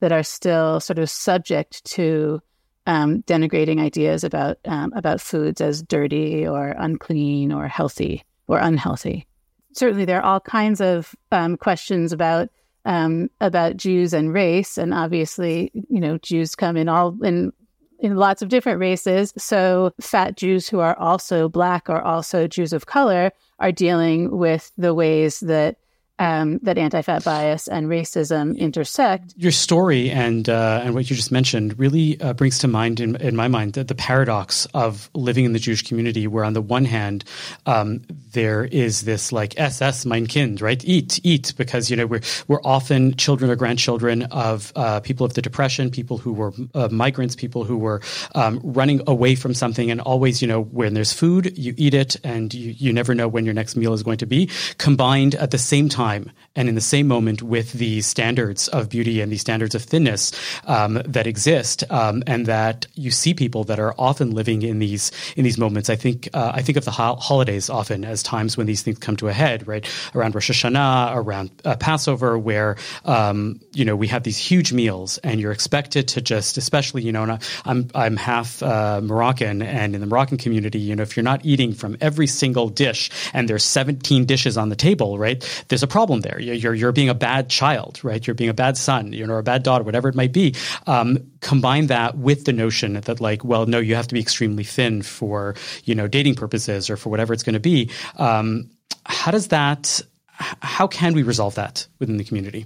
that 0.00 0.12
are 0.12 0.22
still 0.22 0.80
sort 0.80 0.98
of 0.98 1.08
subject 1.08 1.84
to 1.86 2.42
um, 2.86 3.22
denigrating 3.22 3.80
ideas 3.80 4.24
about 4.24 4.58
um, 4.64 4.92
about 4.94 5.20
foods 5.20 5.60
as 5.60 5.82
dirty 5.82 6.46
or 6.46 6.74
unclean 6.78 7.52
or 7.52 7.68
healthy 7.68 8.24
or 8.48 8.58
unhealthy. 8.58 9.26
Certainly, 9.72 10.06
there 10.06 10.20
are 10.20 10.32
all 10.32 10.40
kinds 10.40 10.80
of 10.80 11.14
um, 11.30 11.56
questions 11.56 12.12
about 12.12 12.48
um, 12.84 13.30
about 13.40 13.76
Jews 13.76 14.12
and 14.12 14.32
race, 14.32 14.78
and 14.78 14.94
obviously, 14.94 15.70
you 15.74 16.00
know, 16.00 16.18
Jews 16.18 16.54
come 16.54 16.76
in 16.76 16.88
all 16.88 17.16
in 17.22 17.52
in 18.00 18.16
lots 18.16 18.42
of 18.42 18.48
different 18.48 18.80
races. 18.80 19.32
So, 19.36 19.92
fat 20.00 20.36
Jews 20.36 20.68
who 20.68 20.80
are 20.80 20.98
also 20.98 21.48
black 21.48 21.88
or 21.88 22.00
also 22.00 22.46
Jews 22.46 22.72
of 22.72 22.86
color 22.86 23.30
are 23.58 23.72
dealing 23.72 24.36
with 24.36 24.72
the 24.78 24.94
ways 24.94 25.40
that 25.40 25.76
um, 26.20 26.58
that 26.58 26.76
anti-fat 26.76 27.24
bias 27.24 27.66
and 27.66 27.86
racism 27.86 28.56
intersect. 28.58 29.32
Your 29.36 29.50
story 29.50 30.10
and 30.10 30.48
uh, 30.48 30.82
and 30.84 30.94
what 30.94 31.08
you 31.08 31.16
just 31.16 31.32
mentioned 31.32 31.76
really 31.78 32.20
uh, 32.20 32.34
brings 32.34 32.58
to 32.58 32.68
mind, 32.68 33.00
in, 33.00 33.16
in 33.16 33.34
my 33.34 33.48
mind, 33.48 33.72
the, 33.72 33.84
the, 33.84 33.94
paradox 33.94 34.66
of 34.74 35.10
living 35.14 35.46
in 35.46 35.54
the 35.54 35.58
Jewish 35.58 35.82
community, 35.82 36.26
where 36.26 36.44
on 36.44 36.52
the 36.52 36.60
one 36.60 36.84
hand 36.84 37.24
um, 37.64 38.02
there 38.32 38.66
is 38.66 39.02
this 39.02 39.32
like 39.32 39.58
SS 39.58 40.04
mein 40.04 40.26
Kind, 40.26 40.60
right? 40.60 40.84
Eat, 40.84 41.20
eat, 41.24 41.54
because 41.56 41.90
you 41.90 41.96
know 41.96 42.06
we're 42.06 42.20
we're 42.48 42.62
often 42.64 43.16
children 43.16 43.50
or 43.50 43.56
grandchildren 43.56 44.24
of 44.24 44.72
uh, 44.76 45.00
people 45.00 45.24
of 45.24 45.32
the 45.32 45.42
depression, 45.42 45.90
people 45.90 46.18
who 46.18 46.34
were 46.34 46.52
uh, 46.74 46.88
migrants, 46.88 47.34
people 47.34 47.64
who 47.64 47.78
were 47.78 48.02
um, 48.34 48.60
running 48.62 49.00
away 49.06 49.34
from 49.34 49.54
something, 49.54 49.90
and 49.90 50.02
always 50.02 50.42
you 50.42 50.48
know 50.48 50.64
when 50.64 50.92
there's 50.92 51.14
food, 51.14 51.56
you 51.56 51.72
eat 51.78 51.94
it, 51.94 52.16
and 52.24 52.52
you 52.52 52.72
you 52.72 52.92
never 52.92 53.14
know 53.14 53.26
when 53.26 53.46
your 53.46 53.54
next 53.54 53.74
meal 53.74 53.94
is 53.94 54.02
going 54.02 54.18
to 54.18 54.26
be. 54.26 54.50
Combined 54.76 55.34
at 55.36 55.50
the 55.50 55.58
same 55.58 55.88
time 55.88 56.09
time 56.10 56.32
and 56.56 56.68
in 56.68 56.74
the 56.74 56.80
same 56.80 57.06
moment 57.06 57.42
with 57.42 57.72
the 57.74 58.00
standards 58.00 58.68
of 58.68 58.88
beauty 58.88 59.20
and 59.20 59.30
the 59.30 59.36
standards 59.36 59.74
of 59.74 59.82
thinness 59.82 60.32
um, 60.66 61.00
that 61.06 61.26
exist, 61.26 61.84
um, 61.90 62.22
and 62.26 62.46
that 62.46 62.86
you 62.94 63.10
see 63.10 63.34
people 63.34 63.64
that 63.64 63.78
are 63.78 63.94
often 63.98 64.32
living 64.32 64.62
in 64.62 64.78
these 64.78 65.12
in 65.36 65.44
these 65.44 65.58
moments. 65.58 65.88
I 65.88 65.96
think 65.96 66.28
uh, 66.34 66.52
I 66.54 66.62
think 66.62 66.76
of 66.76 66.84
the 66.84 66.90
ho- 66.90 67.16
holidays 67.16 67.70
often 67.70 68.04
as 68.04 68.22
times 68.22 68.56
when 68.56 68.66
these 68.66 68.82
things 68.82 68.98
come 68.98 69.16
to 69.16 69.28
a 69.28 69.32
head, 69.32 69.66
right 69.68 69.86
around 70.14 70.34
Rosh 70.34 70.50
Hashanah, 70.50 71.14
around 71.14 71.50
uh, 71.64 71.76
Passover, 71.76 72.38
where 72.38 72.76
um, 73.04 73.60
you 73.72 73.84
know 73.84 73.94
we 73.94 74.08
have 74.08 74.24
these 74.24 74.38
huge 74.38 74.72
meals, 74.72 75.18
and 75.18 75.40
you're 75.40 75.52
expected 75.52 76.08
to 76.08 76.20
just, 76.20 76.58
especially 76.58 77.02
you 77.02 77.12
know, 77.12 77.38
I'm 77.64 77.88
I'm 77.94 78.16
half 78.16 78.62
uh, 78.62 79.00
Moroccan, 79.02 79.62
and 79.62 79.94
in 79.94 80.00
the 80.00 80.06
Moroccan 80.06 80.36
community, 80.36 80.80
you 80.80 80.96
know, 80.96 81.02
if 81.02 81.16
you're 81.16 81.30
not 81.32 81.44
eating 81.44 81.72
from 81.74 81.96
every 82.00 82.26
single 82.26 82.68
dish, 82.68 83.10
and 83.32 83.48
there's 83.48 83.64
17 83.64 84.26
dishes 84.26 84.58
on 84.58 84.68
the 84.68 84.76
table, 84.76 85.16
right, 85.18 85.38
there's 85.68 85.84
a 85.84 85.86
problem 85.86 85.99
problem 86.00 86.20
there. 86.22 86.40
You're, 86.40 86.72
you're 86.72 86.92
being 86.92 87.10
a 87.10 87.14
bad 87.14 87.50
child, 87.50 88.00
right? 88.02 88.26
You're 88.26 88.34
being 88.34 88.48
a 88.48 88.54
bad 88.54 88.78
son, 88.78 89.12
you 89.12 89.26
know, 89.26 89.34
or 89.34 89.38
a 89.38 89.42
bad 89.42 89.62
daughter, 89.62 89.84
whatever 89.84 90.08
it 90.08 90.14
might 90.14 90.32
be. 90.32 90.54
Um, 90.86 91.18
combine 91.42 91.88
that 91.88 92.16
with 92.16 92.46
the 92.46 92.54
notion 92.54 92.94
that, 92.94 93.20
like, 93.20 93.44
well, 93.44 93.66
no, 93.66 93.78
you 93.78 93.94
have 93.94 94.08
to 94.08 94.14
be 94.14 94.20
extremely 94.20 94.64
thin 94.64 95.02
for, 95.02 95.54
you 95.84 95.94
know, 95.94 96.08
dating 96.08 96.36
purposes 96.36 96.88
or 96.88 96.96
for 96.96 97.10
whatever 97.10 97.34
it's 97.34 97.42
going 97.42 97.52
to 97.52 97.60
be. 97.60 97.90
Um, 98.16 98.70
how 99.04 99.30
does 99.30 99.48
that? 99.48 100.00
How 100.32 100.86
can 100.86 101.12
we 101.12 101.22
resolve 101.22 101.54
that 101.56 101.86
within 101.98 102.16
the 102.16 102.24
community? 102.24 102.64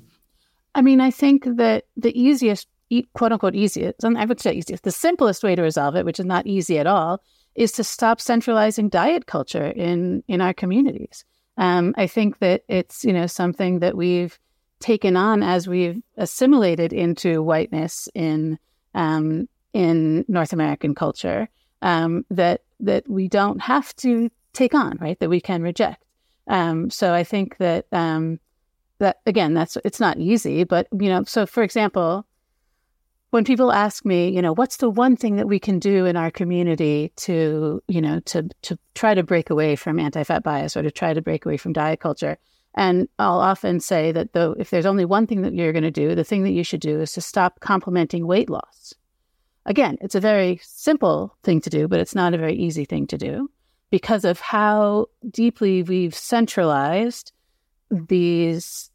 I 0.76 0.82
mean, 0.82 1.00
I 1.00 1.10
think 1.10 1.44
that 1.56 1.86
the 1.96 2.16
easiest, 2.16 2.68
quote 3.14 3.32
unquote, 3.32 3.56
easiest, 3.56 4.04
I 4.04 4.24
would 4.24 4.40
say 4.40 4.52
easiest, 4.52 4.84
the 4.84 4.92
simplest 4.92 5.42
way 5.42 5.56
to 5.56 5.62
resolve 5.62 5.96
it, 5.96 6.04
which 6.04 6.20
is 6.20 6.26
not 6.26 6.46
easy 6.46 6.78
at 6.78 6.86
all, 6.86 7.20
is 7.56 7.72
to 7.72 7.82
stop 7.82 8.20
centralizing 8.20 8.90
diet 8.90 9.26
culture 9.26 9.66
in 9.66 10.22
in 10.28 10.40
our 10.40 10.54
communities. 10.54 11.24
Um, 11.56 11.94
I 11.96 12.06
think 12.06 12.38
that 12.40 12.62
it's 12.68 13.04
you 13.04 13.12
know 13.12 13.26
something 13.26 13.78
that 13.80 13.96
we've 13.96 14.38
taken 14.80 15.16
on 15.16 15.42
as 15.42 15.68
we've 15.68 16.02
assimilated 16.16 16.92
into 16.92 17.42
whiteness 17.42 18.08
in 18.14 18.58
um, 18.94 19.48
in 19.72 20.24
North 20.28 20.52
American 20.52 20.94
culture 20.94 21.48
um, 21.82 22.24
that 22.30 22.62
that 22.80 23.08
we 23.08 23.28
don't 23.28 23.60
have 23.60 23.94
to 23.96 24.30
take 24.52 24.74
on, 24.74 24.98
right? 25.00 25.18
That 25.20 25.30
we 25.30 25.40
can 25.40 25.62
reject. 25.62 26.04
Um, 26.46 26.90
so 26.90 27.14
I 27.14 27.24
think 27.24 27.56
that 27.58 27.86
um, 27.92 28.40
that 28.98 29.20
again, 29.26 29.54
that's 29.54 29.76
it's 29.84 30.00
not 30.00 30.18
easy, 30.18 30.64
but 30.64 30.86
you 30.92 31.08
know, 31.08 31.24
so 31.24 31.46
for 31.46 31.62
example, 31.62 32.26
when 33.34 33.44
people 33.44 33.72
ask 33.72 34.04
me, 34.04 34.28
you 34.28 34.40
know, 34.40 34.52
what's 34.52 34.76
the 34.76 34.88
one 34.88 35.16
thing 35.16 35.34
that 35.34 35.48
we 35.48 35.58
can 35.58 35.80
do 35.80 36.06
in 36.06 36.16
our 36.16 36.30
community 36.30 37.10
to, 37.16 37.82
you 37.88 38.00
know, 38.00 38.20
to 38.20 38.48
to 38.62 38.78
try 38.94 39.12
to 39.12 39.24
break 39.24 39.50
away 39.50 39.74
from 39.74 39.98
anti-fat 39.98 40.44
bias 40.44 40.76
or 40.76 40.82
to 40.82 40.90
try 40.92 41.12
to 41.12 41.20
break 41.20 41.44
away 41.44 41.56
from 41.56 41.72
diet 41.72 41.98
culture, 41.98 42.38
and 42.76 43.08
I'll 43.18 43.40
often 43.40 43.80
say 43.80 44.12
that 44.12 44.34
though, 44.34 44.54
if 44.56 44.70
there's 44.70 44.86
only 44.86 45.04
one 45.04 45.26
thing 45.26 45.42
that 45.42 45.52
you're 45.52 45.72
going 45.72 45.82
to 45.82 45.90
do, 45.90 46.14
the 46.14 46.22
thing 46.22 46.44
that 46.44 46.52
you 46.52 46.62
should 46.62 46.78
do 46.78 47.00
is 47.00 47.10
to 47.14 47.20
stop 47.20 47.58
complimenting 47.58 48.24
weight 48.24 48.48
loss. 48.48 48.94
Again, 49.66 49.98
it's 50.00 50.14
a 50.14 50.20
very 50.20 50.60
simple 50.62 51.36
thing 51.42 51.60
to 51.62 51.70
do, 51.70 51.88
but 51.88 51.98
it's 51.98 52.14
not 52.14 52.34
a 52.34 52.38
very 52.38 52.54
easy 52.54 52.84
thing 52.84 53.08
to 53.08 53.18
do 53.18 53.50
because 53.90 54.24
of 54.24 54.38
how 54.38 55.06
deeply 55.28 55.82
we've 55.82 56.14
centralized 56.14 57.32
these 57.90 58.92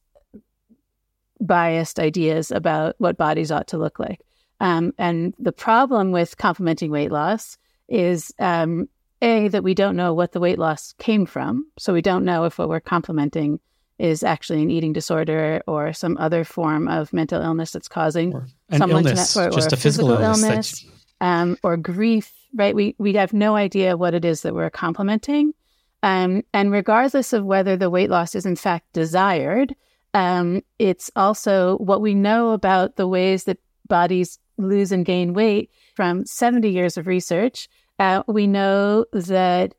biased 1.41 1.99
ideas 1.99 2.51
about 2.51 2.95
what 2.99 3.17
bodies 3.17 3.51
ought 3.51 3.67
to 3.67 3.77
look 3.77 3.99
like. 3.99 4.21
Um, 4.59 4.93
and 4.97 5.33
the 5.39 5.51
problem 5.51 6.11
with 6.11 6.37
complementing 6.37 6.91
weight 6.91 7.11
loss 7.11 7.57
is 7.87 8.33
um, 8.39 8.89
a 9.21 9.47
that 9.49 9.63
we 9.63 9.73
don't 9.73 9.95
know 9.95 10.13
what 10.13 10.31
the 10.31 10.39
weight 10.39 10.59
loss 10.59 10.93
came 10.99 11.25
from, 11.25 11.65
so 11.77 11.93
we 11.93 12.01
don't 12.01 12.25
know 12.25 12.45
if 12.45 12.57
what 12.57 12.69
we're 12.69 12.79
complementing 12.79 13.59
is 13.97 14.23
actually 14.23 14.61
an 14.61 14.71
eating 14.71 14.93
disorder 14.93 15.61
or 15.67 15.91
some 15.91 16.17
other 16.17 16.43
form 16.43 16.87
of 16.87 17.11
mental 17.11 17.41
illness 17.41 17.71
that's 17.71 17.89
causing 17.89 18.33
or 18.33 18.47
someone 18.77 19.05
illness, 19.05 19.33
to 19.33 19.47
or, 19.47 19.49
just 19.49 19.71
or 19.71 19.75
a 19.75 19.77
physical, 19.77 20.09
physical 20.09 20.23
illness, 20.23 20.83
illness 20.83 20.85
um, 21.21 21.57
or 21.63 21.77
grief. 21.77 22.31
Right? 22.55 22.73
We 22.73 22.95
we 22.97 23.13
have 23.13 23.33
no 23.33 23.55
idea 23.55 23.97
what 23.97 24.13
it 24.13 24.25
is 24.25 24.41
that 24.41 24.55
we're 24.55 24.71
complementing, 24.71 25.53
um, 26.01 26.43
and 26.53 26.71
regardless 26.71 27.33
of 27.33 27.45
whether 27.45 27.77
the 27.77 27.89
weight 27.89 28.09
loss 28.09 28.35
is 28.35 28.45
in 28.45 28.55
fact 28.55 28.91
desired, 28.93 29.75
um, 30.13 30.63
it's 30.79 31.11
also 31.15 31.77
what 31.77 32.01
we 32.01 32.15
know 32.15 32.51
about 32.51 32.95
the 32.95 33.07
ways 33.07 33.43
that 33.43 33.59
bodies 33.87 34.39
lose 34.59 34.91
and 34.91 35.05
gain 35.05 35.33
weight 35.33 35.71
from 35.95 36.25
70 36.25 36.69
years 36.69 36.97
of 36.97 37.07
research. 37.07 37.67
Uh, 37.97 38.23
we 38.27 38.47
know 38.47 39.05
that 39.13 39.73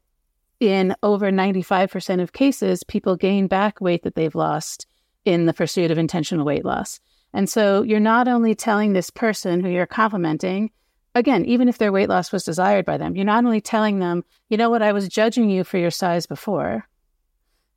in 0.58 0.94
over 1.02 1.30
95% 1.30 2.20
of 2.22 2.32
cases, 2.32 2.84
people 2.84 3.16
gain 3.16 3.46
back 3.46 3.80
weight 3.80 4.02
that 4.02 4.14
they've 4.14 4.34
lost 4.34 4.86
in 5.24 5.46
the 5.46 5.54
pursuit 5.54 5.90
of 5.90 5.98
intentional 5.98 6.44
weight 6.44 6.64
loss. 6.64 7.00
And 7.32 7.48
so 7.48 7.82
you're 7.82 8.00
not 8.00 8.28
only 8.28 8.54
telling 8.54 8.92
this 8.92 9.10
person 9.10 9.60
who 9.60 9.70
you're 9.70 9.86
complimenting, 9.86 10.70
again, 11.14 11.44
even 11.44 11.68
if 11.68 11.78
their 11.78 11.92
weight 11.92 12.08
loss 12.08 12.32
was 12.32 12.44
desired 12.44 12.84
by 12.84 12.96
them, 12.96 13.16
you're 13.16 13.24
not 13.24 13.44
only 13.44 13.60
telling 13.60 13.98
them, 13.98 14.24
you 14.48 14.56
know 14.56 14.70
what, 14.70 14.82
I 14.82 14.92
was 14.92 15.08
judging 15.08 15.48
you 15.48 15.64
for 15.64 15.78
your 15.78 15.90
size 15.90 16.26
before, 16.26 16.86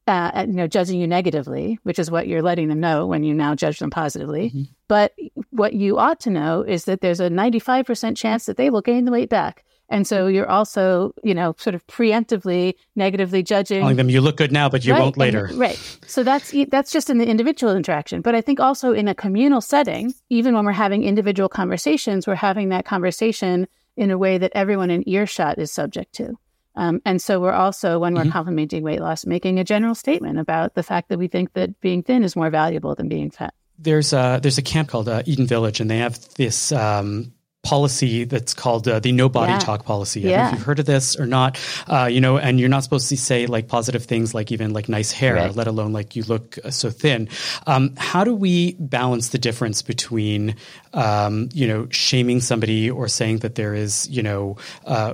uh, 0.07 0.45
you 0.47 0.53
know, 0.53 0.67
judging 0.67 0.99
you 0.99 1.07
negatively, 1.07 1.79
which 1.83 1.99
is 1.99 2.11
what 2.11 2.27
you're 2.27 2.41
letting 2.41 2.67
them 2.67 2.79
know 2.79 3.05
when 3.05 3.23
you 3.23 3.33
now 3.33 3.55
judge 3.55 3.79
them 3.79 3.89
positively. 3.89 4.49
Mm-hmm. 4.49 4.63
But 4.87 5.13
what 5.51 5.73
you 5.73 5.97
ought 5.97 6.19
to 6.21 6.29
know 6.29 6.61
is 6.61 6.85
that 6.85 7.01
there's 7.01 7.19
a 7.19 7.29
95% 7.29 8.17
chance 8.17 8.45
that 8.45 8.57
they 8.57 8.69
will 8.69 8.81
gain 8.81 9.05
the 9.05 9.11
weight 9.11 9.29
back. 9.29 9.63
And 9.89 10.07
so 10.07 10.27
you're 10.27 10.49
also, 10.49 11.13
you 11.23 11.35
know, 11.35 11.55
sort 11.57 11.75
of 11.75 11.85
preemptively 11.87 12.73
negatively 12.95 13.43
judging 13.43 13.81
telling 13.81 13.97
them 13.97 14.09
you 14.09 14.21
look 14.21 14.37
good 14.37 14.51
now, 14.51 14.67
but 14.67 14.83
you 14.83 14.93
right, 14.93 15.01
won't 15.01 15.17
later. 15.17 15.45
And, 15.45 15.59
right. 15.59 15.99
So 16.07 16.23
that's 16.23 16.53
that's 16.69 16.91
just 16.91 17.09
in 17.09 17.17
the 17.17 17.27
individual 17.27 17.75
interaction. 17.75 18.21
But 18.21 18.33
I 18.33 18.41
think 18.41 18.59
also 18.59 18.91
in 18.91 19.07
a 19.07 19.13
communal 19.13 19.61
setting, 19.61 20.13
even 20.29 20.55
when 20.55 20.65
we're 20.65 20.71
having 20.71 21.03
individual 21.03 21.49
conversations, 21.49 22.25
we're 22.25 22.35
having 22.35 22.69
that 22.69 22.85
conversation 22.85 23.67
in 23.95 24.09
a 24.09 24.17
way 24.17 24.37
that 24.37 24.51
everyone 24.55 24.89
in 24.89 25.07
earshot 25.07 25.59
is 25.59 25.71
subject 25.71 26.13
to 26.13 26.37
Um, 26.75 27.01
and 27.05 27.21
so 27.21 27.39
we're 27.39 27.51
also, 27.51 27.99
when 27.99 28.15
we're 28.15 28.21
mm-hmm. 28.21 28.31
complimenting 28.31 28.83
weight 28.83 28.99
loss, 28.99 29.25
making 29.25 29.59
a 29.59 29.63
general 29.63 29.95
statement 29.95 30.39
about 30.39 30.73
the 30.73 30.83
fact 30.83 31.09
that 31.09 31.19
we 31.19 31.27
think 31.27 31.53
that 31.53 31.79
being 31.81 32.03
thin 32.03 32.23
is 32.23 32.35
more 32.35 32.49
valuable 32.49 32.95
than 32.95 33.07
being 33.07 33.29
fat. 33.29 33.53
There's 33.79 34.13
a 34.13 34.39
there's 34.41 34.57
a 34.57 34.61
camp 34.61 34.89
called 34.89 35.09
uh, 35.09 35.23
Eden 35.25 35.47
Village, 35.47 35.79
and 35.79 35.89
they 35.89 35.97
have 35.97 36.19
this 36.35 36.71
um, 36.71 37.33
policy 37.63 38.25
that's 38.25 38.53
called 38.53 38.87
uh, 38.89 38.99
the 38.99 39.13
no 39.13 39.29
body 39.29 39.53
yeah. 39.53 39.59
talk 39.59 39.85
policy. 39.85 40.25
I 40.25 40.29
yeah. 40.29 40.35
don't 40.35 40.43
know 40.43 40.47
if 40.47 40.53
you've 40.55 40.65
heard 40.65 40.79
of 40.79 40.85
this 40.85 41.17
or 41.17 41.25
not. 41.25 41.57
Uh, 41.87 42.05
you 42.11 42.19
know, 42.19 42.37
and 42.37 42.59
you're 42.59 42.69
not 42.69 42.83
supposed 42.83 43.07
to 43.07 43.17
say 43.17 43.45
like 43.45 43.69
positive 43.69 44.03
things 44.03 44.33
like 44.33 44.51
even 44.51 44.73
like 44.73 44.89
nice 44.89 45.13
hair, 45.13 45.35
right. 45.35 45.55
let 45.55 45.67
alone 45.67 45.93
like 45.93 46.15
you 46.15 46.23
look 46.23 46.59
uh, 46.63 46.69
so 46.69 46.89
thin. 46.89 47.29
Um, 47.65 47.95
how 47.97 48.25
do 48.25 48.35
we 48.35 48.73
balance 48.79 49.29
the 49.29 49.37
difference 49.37 49.81
between 49.81 50.55
um, 50.93 51.49
you 51.53 51.65
know 51.65 51.87
shaming 51.89 52.41
somebody 52.41 52.91
or 52.91 53.07
saying 53.07 53.39
that 53.39 53.55
there 53.55 53.73
is 53.73 54.09
you 54.09 54.21
know 54.21 54.57
uh, 54.85 55.13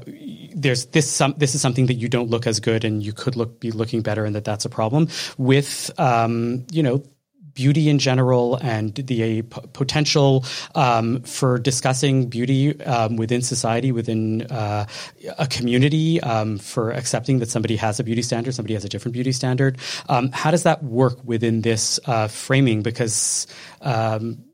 there's 0.55 0.87
this 0.87 1.09
some 1.09 1.35
this 1.37 1.53
is 1.53 1.61
something 1.61 1.85
that 1.85 1.95
you 1.95 2.09
don't 2.09 2.31
look 2.31 2.47
as 2.47 2.59
good 2.59 2.83
and 2.83 3.03
you 3.03 3.13
could 3.13 3.35
look 3.35 3.59
be 3.59 3.69
looking 3.69 4.01
better 4.01 4.25
and 4.25 4.35
that 4.35 4.43
that's 4.43 4.65
a 4.65 4.69
problem 4.69 5.07
with 5.37 5.91
um, 5.99 6.65
you 6.71 6.81
know 6.81 7.03
beauty 7.59 7.89
in 7.89 7.99
general 7.99 8.55
and 8.61 8.95
the 8.95 9.41
p- 9.41 9.61
potential 9.73 10.45
um, 10.75 11.21
for 11.23 11.59
discussing 11.59 12.29
beauty 12.29 12.81
um, 12.83 13.17
within 13.17 13.41
society, 13.41 13.91
within 13.91 14.43
uh, 14.43 14.85
a 15.37 15.45
community, 15.45 16.21
um, 16.21 16.57
for 16.57 16.91
accepting 16.91 17.39
that 17.39 17.49
somebody 17.49 17.75
has 17.75 17.99
a 17.99 18.03
beauty 18.05 18.21
standard, 18.21 18.53
somebody 18.55 18.75
has 18.75 18.85
a 18.85 18.89
different 18.89 19.11
beauty 19.11 19.33
standard. 19.33 19.77
Um, 20.07 20.31
how 20.31 20.51
does 20.51 20.63
that 20.63 20.81
work 20.83 21.17
within 21.25 21.61
this 21.61 21.99
uh, 22.05 22.29
framing? 22.29 22.81
Because 22.81 23.45
um, 23.81 24.45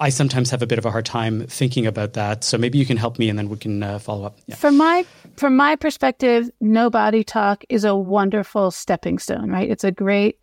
I 0.00 0.08
sometimes 0.08 0.50
have 0.50 0.60
a 0.60 0.66
bit 0.66 0.78
of 0.78 0.84
a 0.84 0.90
hard 0.90 1.06
time 1.06 1.46
thinking 1.46 1.86
about 1.86 2.14
that. 2.14 2.42
So 2.42 2.58
maybe 2.58 2.78
you 2.78 2.86
can 2.86 2.96
help 2.96 3.20
me, 3.20 3.28
and 3.28 3.38
then 3.38 3.48
we 3.48 3.56
can 3.56 3.84
uh, 3.84 4.00
follow 4.00 4.26
up. 4.26 4.40
Yeah. 4.46 4.56
From 4.56 4.76
my 4.76 5.06
from 5.36 5.56
my 5.56 5.76
perspective, 5.76 6.50
no 6.60 6.90
body 6.90 7.22
talk 7.22 7.62
is 7.68 7.84
a 7.84 7.94
wonderful 7.94 8.72
stepping 8.72 9.20
stone. 9.20 9.48
Right? 9.48 9.70
It's 9.70 9.84
a 9.84 9.92
great 9.92 10.40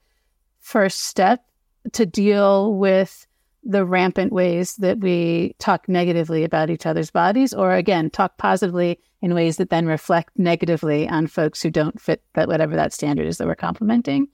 first 0.61 1.01
step 1.01 1.43
to 1.93 2.05
deal 2.05 2.73
with 2.75 3.27
the 3.63 3.83
rampant 3.83 4.31
ways 4.31 4.75
that 4.75 4.99
we 4.99 5.55
talk 5.57 5.89
negatively 5.89 6.43
about 6.43 6.69
each 6.69 6.85
other's 6.85 7.09
bodies, 7.09 7.53
or 7.53 7.73
again, 7.73 8.11
talk 8.11 8.37
positively 8.37 8.99
in 9.21 9.33
ways 9.33 9.57
that 9.57 9.71
then 9.71 9.87
reflect 9.87 10.29
negatively 10.37 11.09
on 11.09 11.25
folks 11.25 11.63
who 11.63 11.71
don't 11.71 11.99
fit 11.99 12.21
that 12.35 12.47
whatever 12.47 12.75
that 12.75 12.93
standard 12.93 13.25
is 13.25 13.39
that 13.39 13.47
we're 13.47 13.55
complimenting. 13.55 14.27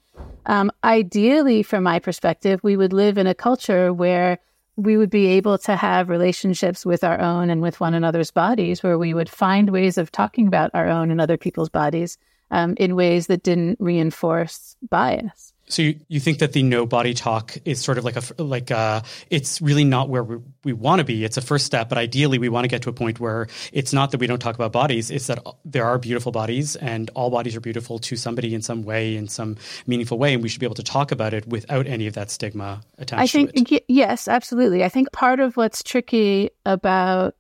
Um, 0.47 0.69
ideally, 0.83 1.63
from 1.63 1.83
my 1.83 1.99
perspective, 1.99 2.59
we 2.61 2.75
would 2.75 2.91
live 2.91 3.17
in 3.17 3.25
a 3.25 3.33
culture 3.33 3.93
where 3.93 4.39
we 4.75 4.97
would 4.97 5.09
be 5.09 5.27
able 5.27 5.57
to 5.59 5.75
have 5.75 6.09
relationships 6.09 6.85
with 6.85 7.03
our 7.03 7.19
own 7.19 7.49
and 7.49 7.61
with 7.61 7.79
one 7.79 7.93
another's 7.93 8.31
bodies, 8.31 8.83
where 8.83 8.97
we 8.97 9.13
would 9.13 9.29
find 9.29 9.69
ways 9.69 9.97
of 9.97 10.11
talking 10.11 10.47
about 10.47 10.71
our 10.73 10.87
own 10.87 11.09
and 11.09 11.21
other 11.21 11.37
people's 11.37 11.69
bodies 11.69 12.17
um, 12.51 12.75
in 12.77 12.95
ways 12.95 13.27
that 13.27 13.43
didn't 13.43 13.77
reinforce 13.79 14.75
bias. 14.89 15.50
So 15.71 15.81
you, 15.83 15.99
you 16.09 16.19
think 16.19 16.39
that 16.39 16.51
the 16.51 16.63
no 16.63 16.85
body 16.85 17.13
talk 17.13 17.57
is 17.63 17.79
sort 17.79 17.97
of 17.97 18.03
like 18.03 18.17
a 18.17 18.43
like 18.43 18.71
a, 18.71 18.77
uh, 18.77 19.01
it's 19.29 19.61
really 19.61 19.85
not 19.85 20.09
where 20.09 20.23
we, 20.23 20.37
we 20.65 20.73
want 20.73 20.99
to 20.99 21.05
be. 21.05 21.23
It's 21.23 21.37
a 21.37 21.41
first 21.41 21.65
step, 21.65 21.87
but 21.87 21.97
ideally 21.97 22.39
we 22.39 22.49
want 22.49 22.65
to 22.65 22.67
get 22.67 22.81
to 22.81 22.89
a 22.89 22.93
point 22.93 23.19
where 23.21 23.47
it's 23.71 23.93
not 23.93 24.11
that 24.11 24.19
we 24.19 24.27
don't 24.27 24.39
talk 24.39 24.55
about 24.55 24.73
bodies. 24.73 25.09
It's 25.09 25.27
that 25.27 25.39
there 25.63 25.85
are 25.85 25.97
beautiful 25.97 26.33
bodies, 26.33 26.75
and 26.75 27.09
all 27.15 27.29
bodies 27.29 27.55
are 27.55 27.61
beautiful 27.61 27.99
to 27.99 28.17
somebody 28.17 28.53
in 28.53 28.61
some 28.61 28.83
way, 28.83 29.15
in 29.15 29.29
some 29.29 29.55
meaningful 29.87 30.19
way, 30.19 30.33
and 30.33 30.43
we 30.43 30.49
should 30.49 30.59
be 30.59 30.65
able 30.65 30.75
to 30.75 30.83
talk 30.83 31.11
about 31.11 31.33
it 31.33 31.47
without 31.47 31.87
any 31.87 32.05
of 32.05 32.15
that 32.15 32.29
stigma 32.29 32.81
attached. 32.97 33.21
I 33.21 33.27
think 33.27 33.71
y- 33.71 33.81
yes, 33.87 34.27
absolutely. 34.27 34.83
I 34.83 34.89
think 34.89 35.11
part 35.13 35.39
of 35.39 35.55
what's 35.55 35.83
tricky 35.83 36.49
about 36.65 37.35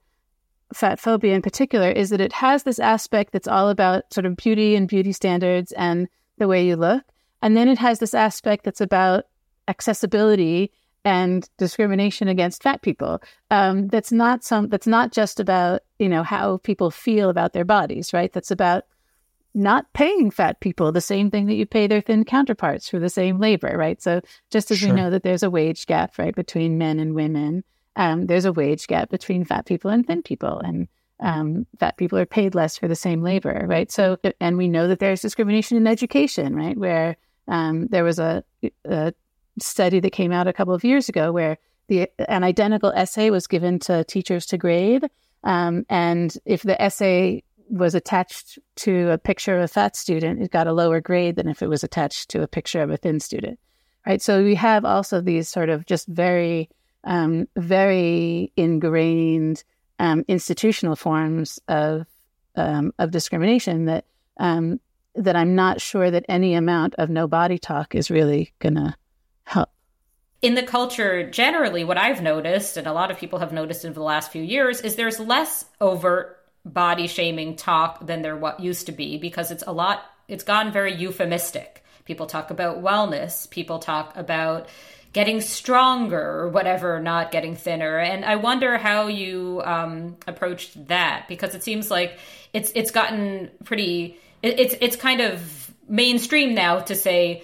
fat 0.73 1.01
phobia 1.01 1.35
in 1.35 1.41
particular 1.41 1.91
is 1.91 2.11
that 2.11 2.21
it 2.21 2.31
has 2.31 2.63
this 2.63 2.79
aspect 2.79 3.33
that's 3.33 3.47
all 3.47 3.67
about 3.67 4.13
sort 4.13 4.25
of 4.25 4.37
beauty 4.37 4.75
and 4.77 4.87
beauty 4.87 5.11
standards 5.11 5.73
and 5.73 6.07
the 6.37 6.47
way 6.47 6.65
you 6.65 6.77
look 6.77 7.03
and 7.41 7.55
then 7.55 7.67
it 7.67 7.77
has 7.77 7.99
this 7.99 8.13
aspect 8.13 8.63
that's 8.63 8.81
about 8.81 9.25
accessibility 9.67 10.71
and 11.03 11.49
discrimination 11.57 12.27
against 12.27 12.63
fat 12.63 12.81
people. 12.81 13.21
Um, 13.49 13.87
that's 13.87 14.11
not 14.11 14.43
some. 14.43 14.69
That's 14.69 14.87
not 14.87 15.11
just 15.11 15.39
about 15.39 15.81
you 15.99 16.09
know 16.09 16.23
how 16.23 16.57
people 16.57 16.91
feel 16.91 17.29
about 17.29 17.53
their 17.53 17.65
bodies, 17.65 18.13
right? 18.13 18.31
That's 18.31 18.51
about 18.51 18.83
not 19.53 19.91
paying 19.93 20.31
fat 20.31 20.59
people 20.61 20.91
the 20.91 21.01
same 21.01 21.29
thing 21.29 21.47
that 21.47 21.55
you 21.55 21.65
pay 21.65 21.87
their 21.87 22.01
thin 22.01 22.23
counterparts 22.23 22.87
for 22.87 22.99
the 22.99 23.09
same 23.09 23.39
labor, 23.39 23.75
right? 23.77 24.01
So 24.01 24.21
just 24.49 24.71
as 24.71 24.77
sure. 24.77 24.89
we 24.89 24.95
know 24.95 25.09
that 25.09 25.23
there's 25.23 25.43
a 25.43 25.49
wage 25.49 25.87
gap, 25.87 26.17
right, 26.17 26.33
between 26.33 26.77
men 26.77 26.99
and 26.99 27.15
women, 27.15 27.65
um, 27.97 28.27
there's 28.27 28.45
a 28.45 28.53
wage 28.53 28.87
gap 28.87 29.09
between 29.09 29.43
fat 29.43 29.65
people 29.65 29.91
and 29.91 30.07
thin 30.07 30.23
people, 30.23 30.59
and 30.59 30.87
um, 31.19 31.65
fat 31.79 31.97
people 31.97 32.17
are 32.17 32.25
paid 32.25 32.55
less 32.55 32.77
for 32.77 32.87
the 32.87 32.95
same 32.95 33.21
labor, 33.21 33.65
right? 33.67 33.91
So, 33.91 34.17
and 34.39 34.57
we 34.57 34.67
know 34.67 34.87
that 34.87 34.99
there's 34.99 35.21
discrimination 35.21 35.77
in 35.77 35.87
education, 35.87 36.55
right, 36.55 36.77
where 36.77 37.17
um, 37.47 37.87
there 37.87 38.03
was 38.03 38.19
a, 38.19 38.43
a, 38.85 39.13
study 39.59 39.99
that 39.99 40.11
came 40.11 40.31
out 40.31 40.47
a 40.47 40.53
couple 40.53 40.73
of 40.73 40.83
years 40.83 41.09
ago 41.09 41.31
where 41.31 41.57
the 41.87 42.09
an 42.29 42.43
identical 42.43 42.91
essay 42.95 43.29
was 43.29 43.47
given 43.47 43.79
to 43.79 44.03
teachers 44.05 44.45
to 44.45 44.57
grade, 44.57 45.09
um, 45.43 45.85
and 45.89 46.37
if 46.45 46.61
the 46.61 46.81
essay 46.81 47.43
was 47.69 47.95
attached 47.95 48.59
to 48.75 49.09
a 49.11 49.17
picture 49.17 49.57
of 49.57 49.63
a 49.63 49.67
fat 49.67 49.95
student, 49.95 50.41
it 50.41 50.51
got 50.51 50.67
a 50.67 50.73
lower 50.73 51.01
grade 51.01 51.35
than 51.35 51.47
if 51.47 51.61
it 51.61 51.67
was 51.67 51.83
attached 51.83 52.29
to 52.29 52.41
a 52.41 52.47
picture 52.47 52.81
of 52.81 52.91
a 52.91 52.97
thin 52.97 53.19
student. 53.19 53.59
Right. 54.05 54.21
So 54.21 54.43
we 54.43 54.55
have 54.55 54.83
also 54.83 55.21
these 55.21 55.47
sort 55.47 55.69
of 55.69 55.85
just 55.85 56.07
very, 56.07 56.69
um, 57.03 57.47
very 57.55 58.51
ingrained 58.57 59.63
um, 59.99 60.25
institutional 60.27 60.95
forms 60.95 61.59
of 61.67 62.07
um, 62.55 62.93
of 62.99 63.11
discrimination 63.11 63.85
that 63.85 64.05
um, 64.37 64.79
that 65.15 65.35
I'm 65.35 65.55
not 65.55 65.81
sure 65.81 66.09
that 66.09 66.25
any 66.29 66.53
amount 66.53 66.95
of 66.97 67.09
no 67.09 67.27
body 67.27 67.57
talk 67.57 67.95
is 67.95 68.09
really 68.09 68.53
going 68.59 68.75
to 68.75 68.95
help. 69.43 69.69
In 70.41 70.55
the 70.55 70.63
culture 70.63 71.29
generally, 71.29 71.83
what 71.83 71.97
I've 71.97 72.21
noticed, 72.21 72.77
and 72.77 72.87
a 72.87 72.93
lot 72.93 73.11
of 73.11 73.17
people 73.17 73.39
have 73.39 73.53
noticed 73.53 73.85
in 73.85 73.93
the 73.93 74.01
last 74.01 74.31
few 74.31 74.41
years, 74.41 74.81
is 74.81 74.95
there's 74.95 75.19
less 75.19 75.65
overt 75.79 76.37
body 76.65 77.07
shaming 77.07 77.55
talk 77.55 78.05
than 78.05 78.21
there 78.21 78.37
what 78.37 78.59
used 78.59 78.85
to 78.85 78.91
be 78.91 79.17
because 79.17 79.51
it's 79.51 79.63
a 79.67 79.71
lot, 79.71 80.03
it's 80.27 80.43
gotten 80.43 80.71
very 80.71 80.93
euphemistic. 80.93 81.83
People 82.05 82.25
talk 82.25 82.49
about 82.49 82.81
wellness, 82.81 83.49
people 83.49 83.79
talk 83.79 84.15
about 84.15 84.67
getting 85.13 85.41
stronger 85.41 86.21
or 86.21 86.49
whatever, 86.49 86.99
not 86.99 87.31
getting 87.31 87.55
thinner. 87.55 87.99
And 87.99 88.23
I 88.23 88.37
wonder 88.37 88.77
how 88.77 89.07
you 89.07 89.61
um, 89.65 90.17
approached 90.25 90.87
that 90.87 91.25
because 91.27 91.53
it 91.53 91.63
seems 91.63 91.91
like 91.91 92.17
it's 92.53 92.71
it's 92.75 92.91
gotten 92.91 93.51
pretty 93.63 94.17
it, 94.43 94.59
it's 94.59 94.75
it's 94.81 94.95
kind 94.95 95.21
of 95.21 95.73
mainstream 95.87 96.53
now 96.53 96.79
to 96.79 96.95
say 96.95 97.43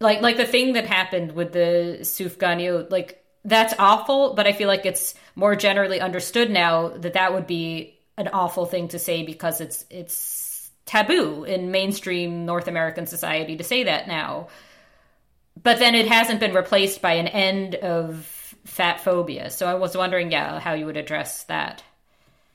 like 0.00 0.20
like 0.20 0.36
the 0.36 0.46
thing 0.46 0.74
that 0.74 0.86
happened 0.86 1.32
with 1.32 1.52
the 1.52 1.98
Sufganiyot, 2.02 2.90
like 2.90 3.24
that's 3.44 3.74
awful, 3.78 4.34
but 4.34 4.46
I 4.46 4.52
feel 4.52 4.68
like 4.68 4.86
it's 4.86 5.14
more 5.34 5.56
generally 5.56 6.00
understood 6.00 6.50
now 6.50 6.88
that 6.88 7.14
that 7.14 7.32
would 7.32 7.46
be 7.46 7.98
an 8.16 8.28
awful 8.28 8.66
thing 8.66 8.88
to 8.88 8.98
say 8.98 9.24
because 9.24 9.60
it's 9.60 9.84
it's 9.90 10.70
taboo 10.86 11.44
in 11.44 11.70
mainstream 11.70 12.46
North 12.46 12.68
American 12.68 13.06
society 13.06 13.56
to 13.56 13.64
say 13.64 13.84
that 13.84 14.08
now. 14.08 14.48
But 15.60 15.78
then 15.78 15.94
it 15.94 16.06
hasn't 16.06 16.40
been 16.40 16.54
replaced 16.54 17.02
by 17.02 17.14
an 17.14 17.26
end 17.26 17.74
of 17.74 18.24
fat 18.64 19.00
phobia. 19.00 19.50
So 19.50 19.66
I 19.66 19.74
was 19.74 19.96
wondering, 19.96 20.30
yeah, 20.30 20.60
how 20.60 20.74
you 20.74 20.86
would 20.86 20.96
address 20.96 21.44
that. 21.44 21.82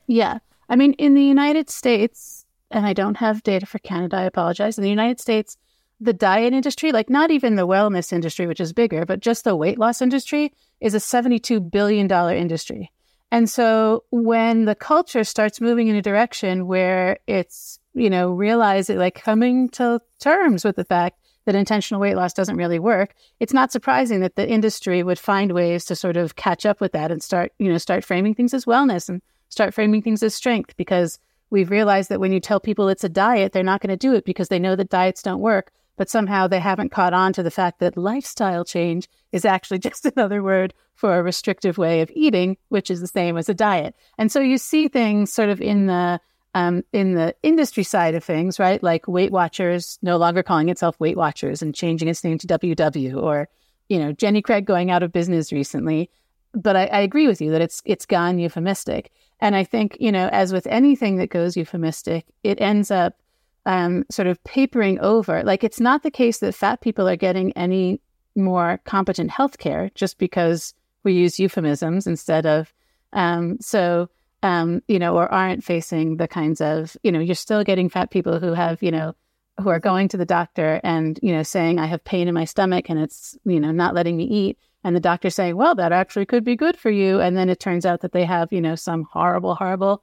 Yeah. 0.06 0.38
I 0.68 0.76
mean, 0.76 0.94
in 0.94 1.14
the 1.14 1.22
United 1.22 1.68
States, 1.68 2.43
and 2.74 2.84
I 2.84 2.92
don't 2.92 3.16
have 3.18 3.42
data 3.44 3.66
for 3.66 3.78
Canada, 3.78 4.16
I 4.16 4.24
apologize. 4.24 4.76
In 4.76 4.82
the 4.82 4.90
United 4.90 5.20
States, 5.20 5.56
the 6.00 6.12
diet 6.12 6.52
industry, 6.52 6.90
like 6.90 7.08
not 7.08 7.30
even 7.30 7.54
the 7.54 7.68
wellness 7.68 8.12
industry, 8.12 8.48
which 8.48 8.60
is 8.60 8.72
bigger, 8.72 9.06
but 9.06 9.20
just 9.20 9.44
the 9.44 9.54
weight 9.54 9.78
loss 9.78 10.02
industry, 10.02 10.52
is 10.80 10.92
a 10.92 10.98
$72 10.98 11.70
billion 11.70 12.10
industry. 12.10 12.90
And 13.30 13.48
so 13.48 14.04
when 14.10 14.64
the 14.64 14.74
culture 14.74 15.22
starts 15.22 15.60
moving 15.60 15.86
in 15.86 15.96
a 15.96 16.02
direction 16.02 16.66
where 16.66 17.18
it's, 17.28 17.78
you 17.94 18.10
know, 18.10 18.32
realizing 18.32 18.98
like 18.98 19.22
coming 19.22 19.68
to 19.70 20.00
terms 20.18 20.64
with 20.64 20.76
the 20.76 20.84
fact 20.84 21.20
that 21.44 21.54
intentional 21.54 22.00
weight 22.00 22.16
loss 22.16 22.32
doesn't 22.32 22.56
really 22.56 22.80
work, 22.80 23.14
it's 23.38 23.52
not 23.52 23.70
surprising 23.70 24.20
that 24.20 24.34
the 24.34 24.48
industry 24.48 25.04
would 25.04 25.18
find 25.18 25.52
ways 25.52 25.84
to 25.84 25.94
sort 25.94 26.16
of 26.16 26.34
catch 26.34 26.66
up 26.66 26.80
with 26.80 26.92
that 26.92 27.12
and 27.12 27.22
start, 27.22 27.52
you 27.58 27.70
know, 27.70 27.78
start 27.78 28.04
framing 28.04 28.34
things 28.34 28.52
as 28.52 28.64
wellness 28.64 29.08
and 29.08 29.22
start 29.48 29.74
framing 29.74 30.02
things 30.02 30.24
as 30.24 30.34
strength 30.34 30.76
because 30.76 31.20
we've 31.54 31.70
realized 31.70 32.08
that 32.08 32.18
when 32.18 32.32
you 32.32 32.40
tell 32.40 32.58
people 32.58 32.88
it's 32.88 33.04
a 33.04 33.08
diet, 33.08 33.52
they're 33.52 33.62
not 33.62 33.80
going 33.80 33.96
to 33.96 33.96
do 33.96 34.12
it 34.12 34.24
because 34.24 34.48
they 34.48 34.58
know 34.58 34.74
that 34.74 34.90
diets 34.90 35.22
don't 35.22 35.40
work. 35.40 35.70
But 35.96 36.10
somehow 36.10 36.48
they 36.48 36.58
haven't 36.58 36.90
caught 36.90 37.14
on 37.14 37.32
to 37.34 37.44
the 37.44 37.52
fact 37.52 37.78
that 37.78 37.96
lifestyle 37.96 38.64
change 38.64 39.08
is 39.30 39.44
actually 39.44 39.78
just 39.88 40.04
another 40.04 40.42
word 40.42 40.74
for 40.96 41.16
a 41.16 41.22
restrictive 41.22 41.78
way 41.78 42.00
of 42.00 42.10
eating, 42.12 42.56
which 42.70 42.90
is 42.90 43.00
the 43.00 43.06
same 43.06 43.36
as 43.36 43.48
a 43.48 43.54
diet. 43.54 43.94
And 44.18 44.32
so 44.32 44.40
you 44.40 44.58
see 44.58 44.88
things 44.88 45.32
sort 45.32 45.48
of 45.48 45.60
in 45.60 45.86
the 45.86 46.20
um, 46.56 46.82
in 46.92 47.14
the 47.14 47.34
industry 47.44 47.84
side 47.84 48.16
of 48.16 48.24
things, 48.24 48.58
right? 48.58 48.82
Like 48.82 49.06
Weight 49.06 49.30
Watchers 49.30 49.98
no 50.02 50.16
longer 50.16 50.42
calling 50.42 50.68
itself 50.68 50.98
Weight 50.98 51.16
Watchers 51.16 51.62
and 51.62 51.74
changing 51.74 52.08
its 52.08 52.22
name 52.24 52.38
to 52.38 52.46
WW, 52.46 53.20
or 53.20 53.48
you 53.88 54.00
know 54.00 54.10
Jenny 54.10 54.42
Craig 54.42 54.66
going 54.66 54.90
out 54.90 55.04
of 55.04 55.12
business 55.12 55.52
recently. 55.52 56.10
But 56.52 56.74
I, 56.74 56.86
I 56.86 57.00
agree 57.00 57.28
with 57.28 57.40
you 57.40 57.52
that 57.52 57.60
it's 57.60 57.80
it's 57.84 58.06
gone 58.06 58.40
euphemistic. 58.40 59.12
And 59.44 59.54
I 59.54 59.62
think, 59.62 59.98
you 60.00 60.10
know, 60.10 60.30
as 60.32 60.54
with 60.54 60.66
anything 60.68 61.16
that 61.16 61.28
goes 61.28 61.54
euphemistic, 61.54 62.24
it 62.42 62.62
ends 62.62 62.90
up 62.90 63.20
um, 63.66 64.06
sort 64.10 64.26
of 64.26 64.42
papering 64.44 64.98
over. 65.00 65.44
Like 65.44 65.62
it's 65.62 65.80
not 65.80 66.02
the 66.02 66.10
case 66.10 66.38
that 66.38 66.54
fat 66.54 66.80
people 66.80 67.06
are 67.06 67.14
getting 67.14 67.52
any 67.52 68.00
more 68.34 68.80
competent 68.84 69.30
health 69.30 69.58
care 69.58 69.90
just 69.94 70.16
because 70.16 70.72
we 71.02 71.12
use 71.12 71.38
euphemisms 71.38 72.06
instead 72.06 72.46
of 72.46 72.72
um, 73.12 73.58
so 73.60 74.08
um, 74.42 74.82
you 74.88 74.98
know 74.98 75.14
or 75.14 75.30
aren't 75.30 75.62
facing 75.62 76.16
the 76.16 76.26
kinds 76.26 76.62
of 76.62 76.96
you 77.02 77.12
know 77.12 77.20
you're 77.20 77.34
still 77.34 77.64
getting 77.64 77.90
fat 77.90 78.10
people 78.10 78.40
who 78.40 78.54
have 78.54 78.82
you 78.82 78.90
know 78.90 79.14
who 79.60 79.68
are 79.68 79.80
going 79.80 80.08
to 80.08 80.16
the 80.16 80.24
doctor 80.24 80.80
and 80.82 81.18
you 81.22 81.32
know 81.32 81.42
saying 81.42 81.78
I 81.78 81.86
have 81.86 82.04
pain 82.04 82.28
in 82.28 82.34
my 82.34 82.44
stomach 82.44 82.90
and 82.90 82.98
it's 82.98 83.36
you 83.44 83.60
know 83.60 83.70
not 83.70 83.94
letting 83.94 84.16
me 84.16 84.24
eat. 84.24 84.58
And 84.82 84.94
the 84.94 85.00
doctor 85.00 85.30
saying 85.30 85.56
well 85.56 85.74
that 85.76 85.92
actually 85.92 86.26
could 86.26 86.44
be 86.44 86.56
good 86.56 86.76
for 86.76 86.90
you. 86.90 87.20
And 87.20 87.36
then 87.36 87.48
it 87.48 87.60
turns 87.60 87.86
out 87.86 88.00
that 88.00 88.12
they 88.12 88.24
have 88.24 88.52
you 88.52 88.60
know 88.60 88.74
some 88.74 89.04
horrible 89.04 89.54
horrible 89.54 90.02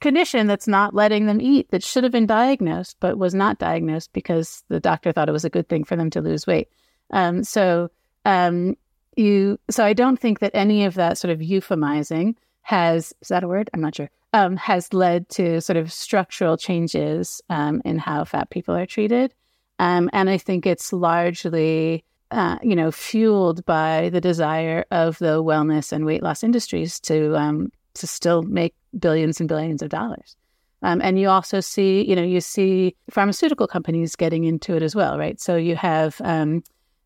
condition 0.00 0.46
that's 0.46 0.68
not 0.68 0.94
letting 0.94 1.26
them 1.26 1.40
eat 1.40 1.70
that 1.70 1.82
should 1.82 2.04
have 2.04 2.12
been 2.12 2.26
diagnosed 2.26 2.96
but 3.00 3.16
was 3.16 3.34
not 3.34 3.58
diagnosed 3.58 4.12
because 4.12 4.62
the 4.68 4.80
doctor 4.80 5.12
thought 5.12 5.28
it 5.28 5.32
was 5.32 5.44
a 5.44 5.50
good 5.50 5.68
thing 5.68 5.84
for 5.84 5.96
them 5.96 6.10
to 6.10 6.20
lose 6.20 6.46
weight. 6.46 6.68
Um, 7.10 7.44
so 7.44 7.90
um, 8.24 8.76
you 9.16 9.58
so 9.70 9.84
I 9.84 9.92
don't 9.92 10.18
think 10.18 10.40
that 10.40 10.52
any 10.54 10.84
of 10.84 10.94
that 10.94 11.18
sort 11.18 11.32
of 11.32 11.40
euphemizing 11.40 12.36
has 12.64 13.12
is 13.22 13.28
that 13.28 13.44
a 13.44 13.48
word? 13.48 13.70
I'm 13.72 13.80
not 13.80 13.94
sure. 13.94 14.10
Um, 14.32 14.56
has 14.56 14.92
led 14.92 15.28
to 15.30 15.60
sort 15.60 15.76
of 15.76 15.92
structural 15.92 16.56
changes 16.56 17.40
um, 17.48 17.80
in 17.84 17.98
how 17.98 18.24
fat 18.24 18.50
people 18.50 18.74
are 18.74 18.86
treated, 18.86 19.32
um, 19.78 20.10
and 20.12 20.28
I 20.28 20.38
think 20.38 20.66
it's 20.66 20.92
largely 20.92 22.04
uh, 22.30 22.58
you 22.62 22.74
know 22.74 22.90
fueled 22.90 23.64
by 23.64 24.08
the 24.08 24.20
desire 24.20 24.84
of 24.90 25.18
the 25.18 25.42
wellness 25.42 25.92
and 25.92 26.04
weight 26.04 26.22
loss 26.22 26.42
industries 26.42 26.98
to 27.00 27.36
um, 27.36 27.70
to 27.94 28.06
still 28.06 28.42
make 28.42 28.74
billions 28.98 29.40
and 29.40 29.48
billions 29.48 29.82
of 29.82 29.90
dollars. 29.90 30.36
Um, 30.82 31.00
and 31.00 31.18
you 31.18 31.30
also 31.30 31.60
see, 31.60 32.06
you 32.06 32.14
know, 32.14 32.22
you 32.22 32.42
see 32.42 32.94
pharmaceutical 33.08 33.66
companies 33.66 34.16
getting 34.16 34.44
into 34.44 34.76
it 34.76 34.82
as 34.82 34.94
well, 34.94 35.18
right? 35.18 35.40
So 35.40 35.56
you 35.56 35.76
have 35.76 36.20
um, 36.22 36.62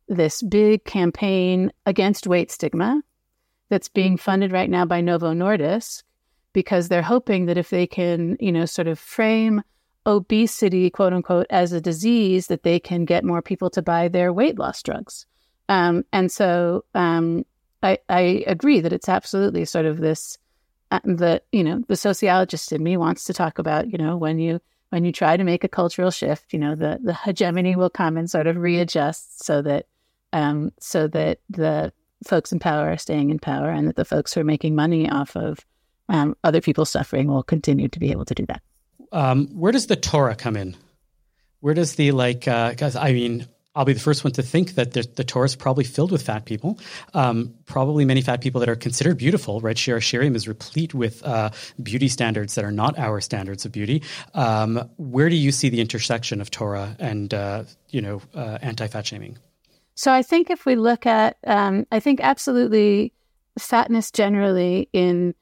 this 0.09 0.42
big 0.42 0.84
campaign 0.84 1.70
against 1.86 2.26
weight 2.26 2.50
stigma 2.50 3.02
that's 3.68 3.88
being 3.88 4.16
funded 4.16 4.52
right 4.52 4.70
now 4.70 4.84
by 4.84 5.00
Novo 5.00 5.32
Nordisk 5.32 6.02
because 6.52 6.88
they're 6.88 7.02
hoping 7.02 7.46
that 7.46 7.58
if 7.58 7.70
they 7.70 7.86
can, 7.86 8.36
you 8.40 8.52
know, 8.52 8.64
sort 8.64 8.88
of 8.88 8.98
frame 8.98 9.62
obesity, 10.06 10.90
quote 10.90 11.12
unquote, 11.12 11.46
as 11.50 11.72
a 11.72 11.80
disease, 11.80 12.46
that 12.46 12.62
they 12.62 12.80
can 12.80 13.04
get 13.04 13.24
more 13.24 13.42
people 13.42 13.70
to 13.70 13.82
buy 13.82 14.08
their 14.08 14.32
weight 14.32 14.58
loss 14.58 14.82
drugs. 14.82 15.26
Um, 15.68 16.04
and 16.12 16.32
so 16.32 16.84
um, 16.94 17.44
I, 17.82 17.98
I, 18.08 18.42
agree 18.46 18.80
that 18.80 18.92
it's 18.92 19.08
absolutely 19.08 19.66
sort 19.66 19.84
of 19.84 19.98
this 19.98 20.38
uh, 20.90 21.00
the 21.04 21.42
you 21.52 21.62
know 21.62 21.82
the 21.88 21.96
sociologist 21.96 22.72
in 22.72 22.82
me 22.82 22.96
wants 22.96 23.24
to 23.24 23.34
talk 23.34 23.58
about 23.58 23.90
you 23.92 23.98
know 23.98 24.16
when 24.16 24.38
you 24.38 24.60
when 24.88 25.04
you 25.04 25.12
try 25.12 25.36
to 25.36 25.44
make 25.44 25.64
a 25.64 25.68
cultural 25.68 26.10
shift, 26.10 26.54
you 26.54 26.58
know 26.58 26.74
the 26.74 26.98
the 27.02 27.12
hegemony 27.12 27.76
will 27.76 27.90
come 27.90 28.16
and 28.16 28.30
sort 28.30 28.46
of 28.46 28.56
readjust 28.56 29.44
so 29.44 29.60
that 29.60 29.86
um, 30.32 30.72
so 30.80 31.06
that 31.08 31.40
the 31.50 31.92
folks 32.24 32.52
in 32.52 32.58
power 32.58 32.90
are 32.90 32.98
staying 32.98 33.30
in 33.30 33.38
power 33.38 33.70
and 33.70 33.88
that 33.88 33.96
the 33.96 34.04
folks 34.04 34.34
who 34.34 34.40
are 34.40 34.44
making 34.44 34.74
money 34.74 35.08
off 35.08 35.36
of 35.36 35.64
um, 36.08 36.36
other 36.42 36.60
people's 36.60 36.90
suffering 36.90 37.28
will 37.28 37.42
continue 37.42 37.88
to 37.88 37.98
be 37.98 38.10
able 38.10 38.24
to 38.24 38.34
do 38.34 38.46
that. 38.46 38.62
Um, 39.12 39.48
where 39.48 39.72
does 39.72 39.86
the 39.86 39.96
Torah 39.96 40.34
come 40.34 40.56
in? 40.56 40.76
Where 41.60 41.74
does 41.74 41.96
the 41.96 42.12
like? 42.12 42.40
Because 42.40 42.96
uh, 42.96 43.00
I 43.00 43.12
mean, 43.12 43.46
I'll 43.74 43.84
be 43.84 43.92
the 43.92 44.00
first 44.00 44.24
one 44.24 44.32
to 44.32 44.42
think 44.42 44.74
that 44.74 44.92
the, 44.92 45.06
the 45.14 45.24
Torah 45.24 45.46
is 45.46 45.56
probably 45.56 45.84
filled 45.84 46.10
with 46.10 46.22
fat 46.22 46.44
people. 46.44 46.78
Um, 47.14 47.54
probably 47.66 48.04
many 48.04 48.22
fat 48.22 48.40
people 48.40 48.60
that 48.60 48.68
are 48.68 48.76
considered 48.76 49.18
beautiful. 49.18 49.60
Right, 49.60 49.78
Shir 49.78 49.98
HaShirim 49.98 50.34
is 50.34 50.48
replete 50.48 50.94
with 50.94 51.22
uh, 51.24 51.50
beauty 51.82 52.08
standards 52.08 52.54
that 52.56 52.64
are 52.64 52.72
not 52.72 52.98
our 52.98 53.20
standards 53.20 53.64
of 53.64 53.72
beauty. 53.72 54.02
Um, 54.34 54.90
where 54.96 55.28
do 55.28 55.36
you 55.36 55.52
see 55.52 55.68
the 55.68 55.80
intersection 55.80 56.40
of 56.40 56.50
Torah 56.50 56.96
and 56.98 57.32
uh, 57.32 57.64
you 57.88 58.00
know 58.00 58.20
uh, 58.34 58.58
anti-fat 58.62 59.06
shaming? 59.06 59.38
So 59.99 60.12
I 60.12 60.22
think 60.22 60.49
if 60.49 60.64
we 60.64 60.76
look 60.76 61.07
at, 61.07 61.38
um, 61.44 61.84
I 61.90 61.99
think 61.99 62.20
absolutely 62.22 63.12
fatness 63.59 64.12
generally 64.12 64.88
in 64.92 65.34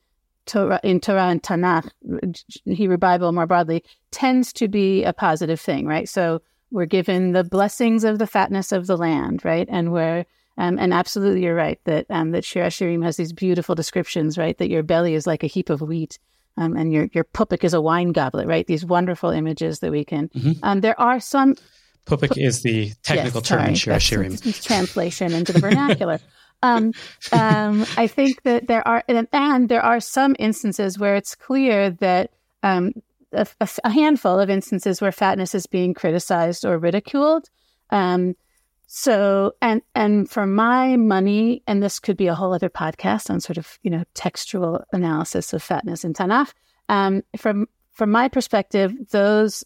Torah, 0.47 0.81
in 0.83 0.99
Torah 0.99 1.27
and 1.27 1.43
Tanakh, 1.43 1.91
Hebrew 2.65 2.97
Bible 2.97 3.33
more 3.33 3.47
broadly, 3.47 3.85
tends 4.13 4.55
to 4.55 4.67
be 4.67 5.05
a 5.05 5.13
positive 5.13 5.61
thing, 5.61 5.85
right? 5.85 6.09
So 6.09 6.41
we're 6.71 6.87
given 6.87 7.33
the 7.33 7.45
blessings 7.45 8.03
of 8.03 8.19
the 8.19 8.27
fatness 8.27 8.73
of 8.73 8.87
the 8.87 8.97
land, 8.97 9.45
right? 9.45 9.69
And 9.71 9.93
we're 9.93 10.25
um, 10.57 10.79
and 10.79 10.95
absolutely, 10.95 11.43
you're 11.43 11.55
right 11.55 11.79
that 11.85 12.07
um, 12.09 12.31
that 12.31 12.43
Shir 12.43 12.63
HaShirim 12.63 13.05
has 13.05 13.19
these 13.19 13.35
beautiful 13.35 13.75
descriptions, 13.75 14.39
right? 14.39 14.57
That 14.57 14.71
your 14.71 14.83
belly 14.83 15.13
is 15.13 15.27
like 15.27 15.43
a 15.45 15.49
heap 15.49 15.69
of 15.69 15.83
wheat, 15.83 16.19
um, 16.57 16.79
and 16.79 16.95
your 16.95 17.11
your 17.13 17.25
pupik 17.25 17.63
is 17.63 17.75
a 17.75 17.83
wine 17.83 18.13
goblet, 18.13 18.47
right? 18.47 18.67
These 18.67 18.87
wonderful 18.87 19.29
images 19.29 19.81
that 19.81 19.93
we 19.93 20.03
can. 20.03 20.31
Mm-hmm. 20.31 20.53
Um, 20.63 20.81
there 20.81 20.99
are 20.99 21.21
some 21.21 21.57
Pupik 22.07 22.37
is 22.37 22.63
the 22.63 22.93
technical 23.03 23.41
yes, 23.41 23.49
term 23.49 23.67
in 23.67 23.75
Shir 23.75 23.93
HaShirim. 23.93 24.63
Translation 24.65 25.33
into 25.33 25.53
the 25.53 25.59
vernacular. 25.59 26.21
um, 26.63 26.93
um, 27.33 27.85
I 27.97 28.07
think 28.07 28.43
that 28.45 28.69
there 28.69 28.87
are, 28.87 29.03
and, 29.09 29.27
and, 29.33 29.69
there 29.69 29.83
are 29.83 30.01
some 30.01 30.37
instances 30.39 30.99
where 30.99 31.17
it's 31.17 31.35
clear 31.35 31.91
that 31.91 32.31
um, 32.63 32.93
a, 33.33 33.47
a, 33.85 33.91
handful 33.91 34.39
of 34.39 34.49
instances 34.49 35.01
where 35.01 35.13
fatness 35.13 35.55
is 35.55 35.67
being 35.67 35.95
criticized 35.95 36.65
or 36.65 36.79
ridiculed. 36.79 37.51
Um, 37.91 38.37
so, 38.87 39.55
and 39.61 39.83
and 39.95 40.31
for 40.31 40.47
my 40.47 40.97
money, 40.97 41.63
and 41.67 41.83
this 41.83 41.99
could 41.99 42.17
be 42.17 42.29
a 42.29 42.35
whole 42.35 42.55
other 42.55 42.71
podcast 42.71 43.31
on 43.31 43.41
sort 43.41 43.59
of 43.59 43.79
you 43.83 43.91
know 43.91 44.05
textual 44.15 44.85
analysis 44.93 45.53
of 45.53 45.63
fatness 45.63 46.05
in 46.05 46.15
Tanakh. 46.15 46.53
Um, 46.89 47.23
from 47.37 47.67
from 47.93 48.13
my 48.13 48.29
perspective, 48.29 48.93
those 49.11 49.65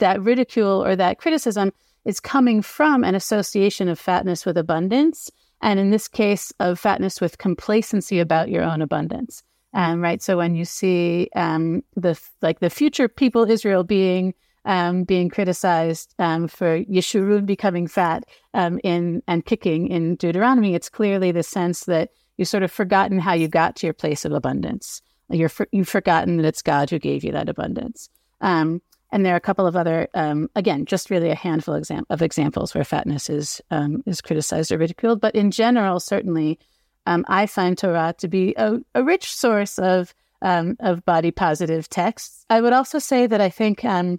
that 0.00 0.22
ridicule 0.22 0.84
or 0.84 0.96
that 0.96 1.18
criticism 1.18 1.72
is 2.04 2.20
coming 2.20 2.62
from 2.62 3.04
an 3.04 3.14
association 3.14 3.88
of 3.88 3.98
fatness 3.98 4.44
with 4.44 4.58
abundance, 4.58 5.30
and 5.62 5.78
in 5.78 5.90
this 5.90 6.08
case, 6.08 6.52
of 6.60 6.78
fatness 6.78 7.20
with 7.20 7.38
complacency 7.38 8.18
about 8.18 8.48
your 8.48 8.62
own 8.62 8.82
abundance. 8.82 9.42
Um, 9.72 10.00
right. 10.00 10.20
So 10.20 10.36
when 10.36 10.54
you 10.54 10.64
see 10.64 11.28
um, 11.36 11.82
the 11.94 12.20
like 12.42 12.60
the 12.60 12.70
future 12.70 13.08
people 13.08 13.48
Israel 13.48 13.84
being 13.84 14.34
um, 14.64 15.04
being 15.04 15.28
criticized 15.28 16.14
um, 16.18 16.48
for 16.48 16.84
Yeshurun 16.84 17.46
becoming 17.46 17.86
fat 17.86 18.24
um, 18.52 18.80
in 18.82 19.22
and 19.26 19.44
kicking 19.44 19.88
in 19.88 20.16
Deuteronomy, 20.16 20.74
it's 20.74 20.88
clearly 20.88 21.32
the 21.32 21.42
sense 21.42 21.84
that 21.84 22.10
you've 22.36 22.48
sort 22.48 22.62
of 22.62 22.72
forgotten 22.72 23.18
how 23.18 23.32
you 23.32 23.48
got 23.48 23.76
to 23.76 23.86
your 23.86 23.94
place 23.94 24.24
of 24.24 24.32
abundance. 24.32 25.02
You're 25.30 25.48
for, 25.48 25.68
you've 25.70 25.88
forgotten 25.88 26.36
that 26.38 26.46
it's 26.46 26.62
God 26.62 26.90
who 26.90 26.98
gave 26.98 27.22
you 27.22 27.32
that 27.32 27.48
abundance. 27.48 28.08
Um, 28.40 28.82
and 29.12 29.24
there 29.24 29.34
are 29.34 29.38
a 29.38 29.40
couple 29.40 29.66
of 29.66 29.76
other, 29.76 30.08
um, 30.14 30.48
again, 30.54 30.86
just 30.86 31.10
really 31.10 31.30
a 31.30 31.34
handful 31.34 31.74
exam- 31.74 32.06
of 32.10 32.22
examples 32.22 32.74
where 32.74 32.84
fatness 32.84 33.28
is 33.28 33.60
um, 33.70 34.02
is 34.06 34.20
criticized 34.20 34.70
or 34.70 34.78
ridiculed. 34.78 35.20
But 35.20 35.34
in 35.34 35.50
general, 35.50 36.00
certainly, 36.00 36.58
um, 37.06 37.24
I 37.28 37.46
find 37.46 37.76
Torah 37.76 38.14
to 38.18 38.28
be 38.28 38.54
a, 38.56 38.78
a 38.94 39.02
rich 39.02 39.34
source 39.34 39.78
of 39.78 40.14
um, 40.42 40.76
of 40.80 41.04
body 41.04 41.30
positive 41.30 41.88
texts. 41.88 42.46
I 42.50 42.60
would 42.60 42.72
also 42.72 42.98
say 42.98 43.26
that 43.26 43.40
I 43.40 43.48
think 43.48 43.84
um, 43.84 44.18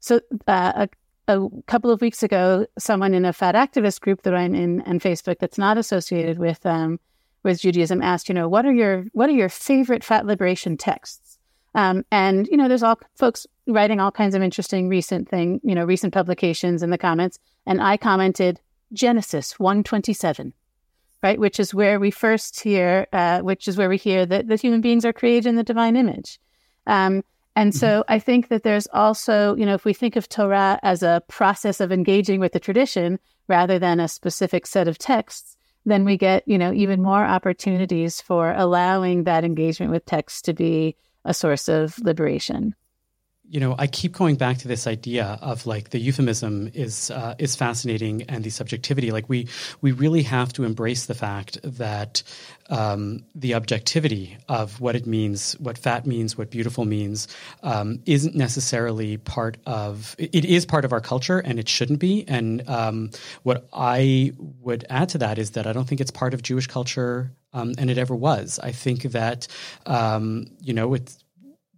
so. 0.00 0.20
Uh, 0.46 0.72
a, 0.76 0.88
a, 1.30 1.48
couple 1.66 1.90
of 1.90 2.00
weeks 2.00 2.22
ago, 2.22 2.66
someone 2.78 3.12
in 3.12 3.26
a 3.26 3.34
fat 3.34 3.54
activist 3.54 4.00
group 4.00 4.22
that 4.22 4.34
I'm 4.34 4.54
in 4.54 4.80
on 4.82 4.98
Facebook 4.98 5.38
that's 5.38 5.58
not 5.58 5.76
associated 5.76 6.38
with 6.38 6.64
um, 6.64 6.98
with 7.42 7.60
Judaism 7.60 8.02
asked, 8.02 8.28
you 8.28 8.34
know, 8.34 8.48
what 8.48 8.66
are 8.66 8.72
your 8.72 9.04
what 9.12 9.28
are 9.28 9.34
your 9.34 9.48
favorite 9.48 10.04
fat 10.04 10.26
liberation 10.26 10.76
texts? 10.76 11.27
Um, 11.74 12.04
and 12.10 12.46
you 12.48 12.56
know, 12.56 12.68
there's 12.68 12.82
all 12.82 12.98
folks 13.16 13.46
writing 13.66 14.00
all 14.00 14.10
kinds 14.10 14.34
of 14.34 14.42
interesting 14.42 14.88
recent 14.88 15.28
thing, 15.28 15.60
you 15.62 15.74
know, 15.74 15.84
recent 15.84 16.14
publications 16.14 16.82
in 16.82 16.90
the 16.90 16.98
comments. 16.98 17.38
And 17.66 17.80
I 17.80 17.96
commented 17.96 18.60
Genesis 18.92 19.58
127, 19.58 20.54
right, 21.22 21.38
which 21.38 21.60
is 21.60 21.74
where 21.74 22.00
we 22.00 22.10
first 22.10 22.60
hear, 22.60 23.06
uh, 23.12 23.40
which 23.40 23.68
is 23.68 23.76
where 23.76 23.88
we 23.88 23.98
hear 23.98 24.24
that, 24.26 24.48
that 24.48 24.60
human 24.60 24.80
beings 24.80 25.04
are 25.04 25.12
created 25.12 25.46
in 25.46 25.56
the 25.56 25.62
divine 25.62 25.96
image. 25.96 26.40
Um, 26.86 27.22
and 27.54 27.74
so 27.74 28.02
mm-hmm. 28.02 28.12
I 28.12 28.18
think 28.20 28.48
that 28.48 28.62
there's 28.62 28.86
also, 28.92 29.56
you 29.56 29.66
know, 29.66 29.74
if 29.74 29.84
we 29.84 29.92
think 29.92 30.16
of 30.16 30.28
Torah 30.28 30.78
as 30.82 31.02
a 31.02 31.22
process 31.28 31.80
of 31.80 31.92
engaging 31.92 32.40
with 32.40 32.52
the 32.52 32.60
tradition 32.60 33.18
rather 33.48 33.78
than 33.78 34.00
a 34.00 34.08
specific 34.08 34.64
set 34.64 34.88
of 34.88 34.96
texts, 34.96 35.56
then 35.84 36.04
we 36.04 36.16
get, 36.16 36.46
you 36.46 36.56
know, 36.56 36.72
even 36.72 37.02
more 37.02 37.24
opportunities 37.24 38.20
for 38.20 38.52
allowing 38.52 39.24
that 39.24 39.44
engagement 39.44 39.90
with 39.90 40.06
text 40.06 40.44
to 40.44 40.52
be 40.52 40.96
a 41.24 41.34
source 41.34 41.68
of 41.68 41.98
liberation 41.98 42.74
you 43.50 43.60
know, 43.60 43.74
I 43.78 43.86
keep 43.86 44.12
going 44.12 44.36
back 44.36 44.58
to 44.58 44.68
this 44.68 44.86
idea 44.86 45.38
of 45.40 45.64
like 45.66 45.90
the 45.90 45.98
euphemism 45.98 46.70
is 46.74 47.10
uh, 47.10 47.34
is 47.38 47.56
fascinating 47.56 48.24
and 48.24 48.44
the 48.44 48.50
subjectivity. 48.50 49.10
Like 49.10 49.28
we 49.28 49.48
we 49.80 49.92
really 49.92 50.22
have 50.24 50.52
to 50.54 50.64
embrace 50.64 51.06
the 51.06 51.14
fact 51.14 51.58
that 51.62 52.22
um, 52.68 53.24
the 53.34 53.54
objectivity 53.54 54.36
of 54.48 54.80
what 54.80 54.96
it 54.96 55.06
means, 55.06 55.54
what 55.54 55.78
fat 55.78 56.06
means, 56.06 56.36
what 56.36 56.50
beautiful 56.50 56.84
means, 56.84 57.26
um, 57.62 58.00
isn't 58.04 58.34
necessarily 58.34 59.16
part 59.16 59.56
of. 59.64 60.14
It 60.18 60.44
is 60.44 60.66
part 60.66 60.84
of 60.84 60.92
our 60.92 61.00
culture, 61.00 61.38
and 61.38 61.58
it 61.58 61.68
shouldn't 61.70 62.00
be. 62.00 62.26
And 62.28 62.68
um, 62.68 63.10
what 63.44 63.66
I 63.72 64.32
would 64.60 64.84
add 64.90 65.08
to 65.10 65.18
that 65.18 65.38
is 65.38 65.52
that 65.52 65.66
I 65.66 65.72
don't 65.72 65.88
think 65.88 66.02
it's 66.02 66.10
part 66.10 66.34
of 66.34 66.42
Jewish 66.42 66.66
culture, 66.66 67.32
um, 67.52 67.74
and 67.78 67.90
it 67.90 67.98
ever 67.98 68.14
was. 68.14 68.58
I 68.62 68.72
think 68.72 69.02
that 69.02 69.46
um, 69.86 70.46
you 70.60 70.72
know 70.72 70.94
it's 70.94 71.18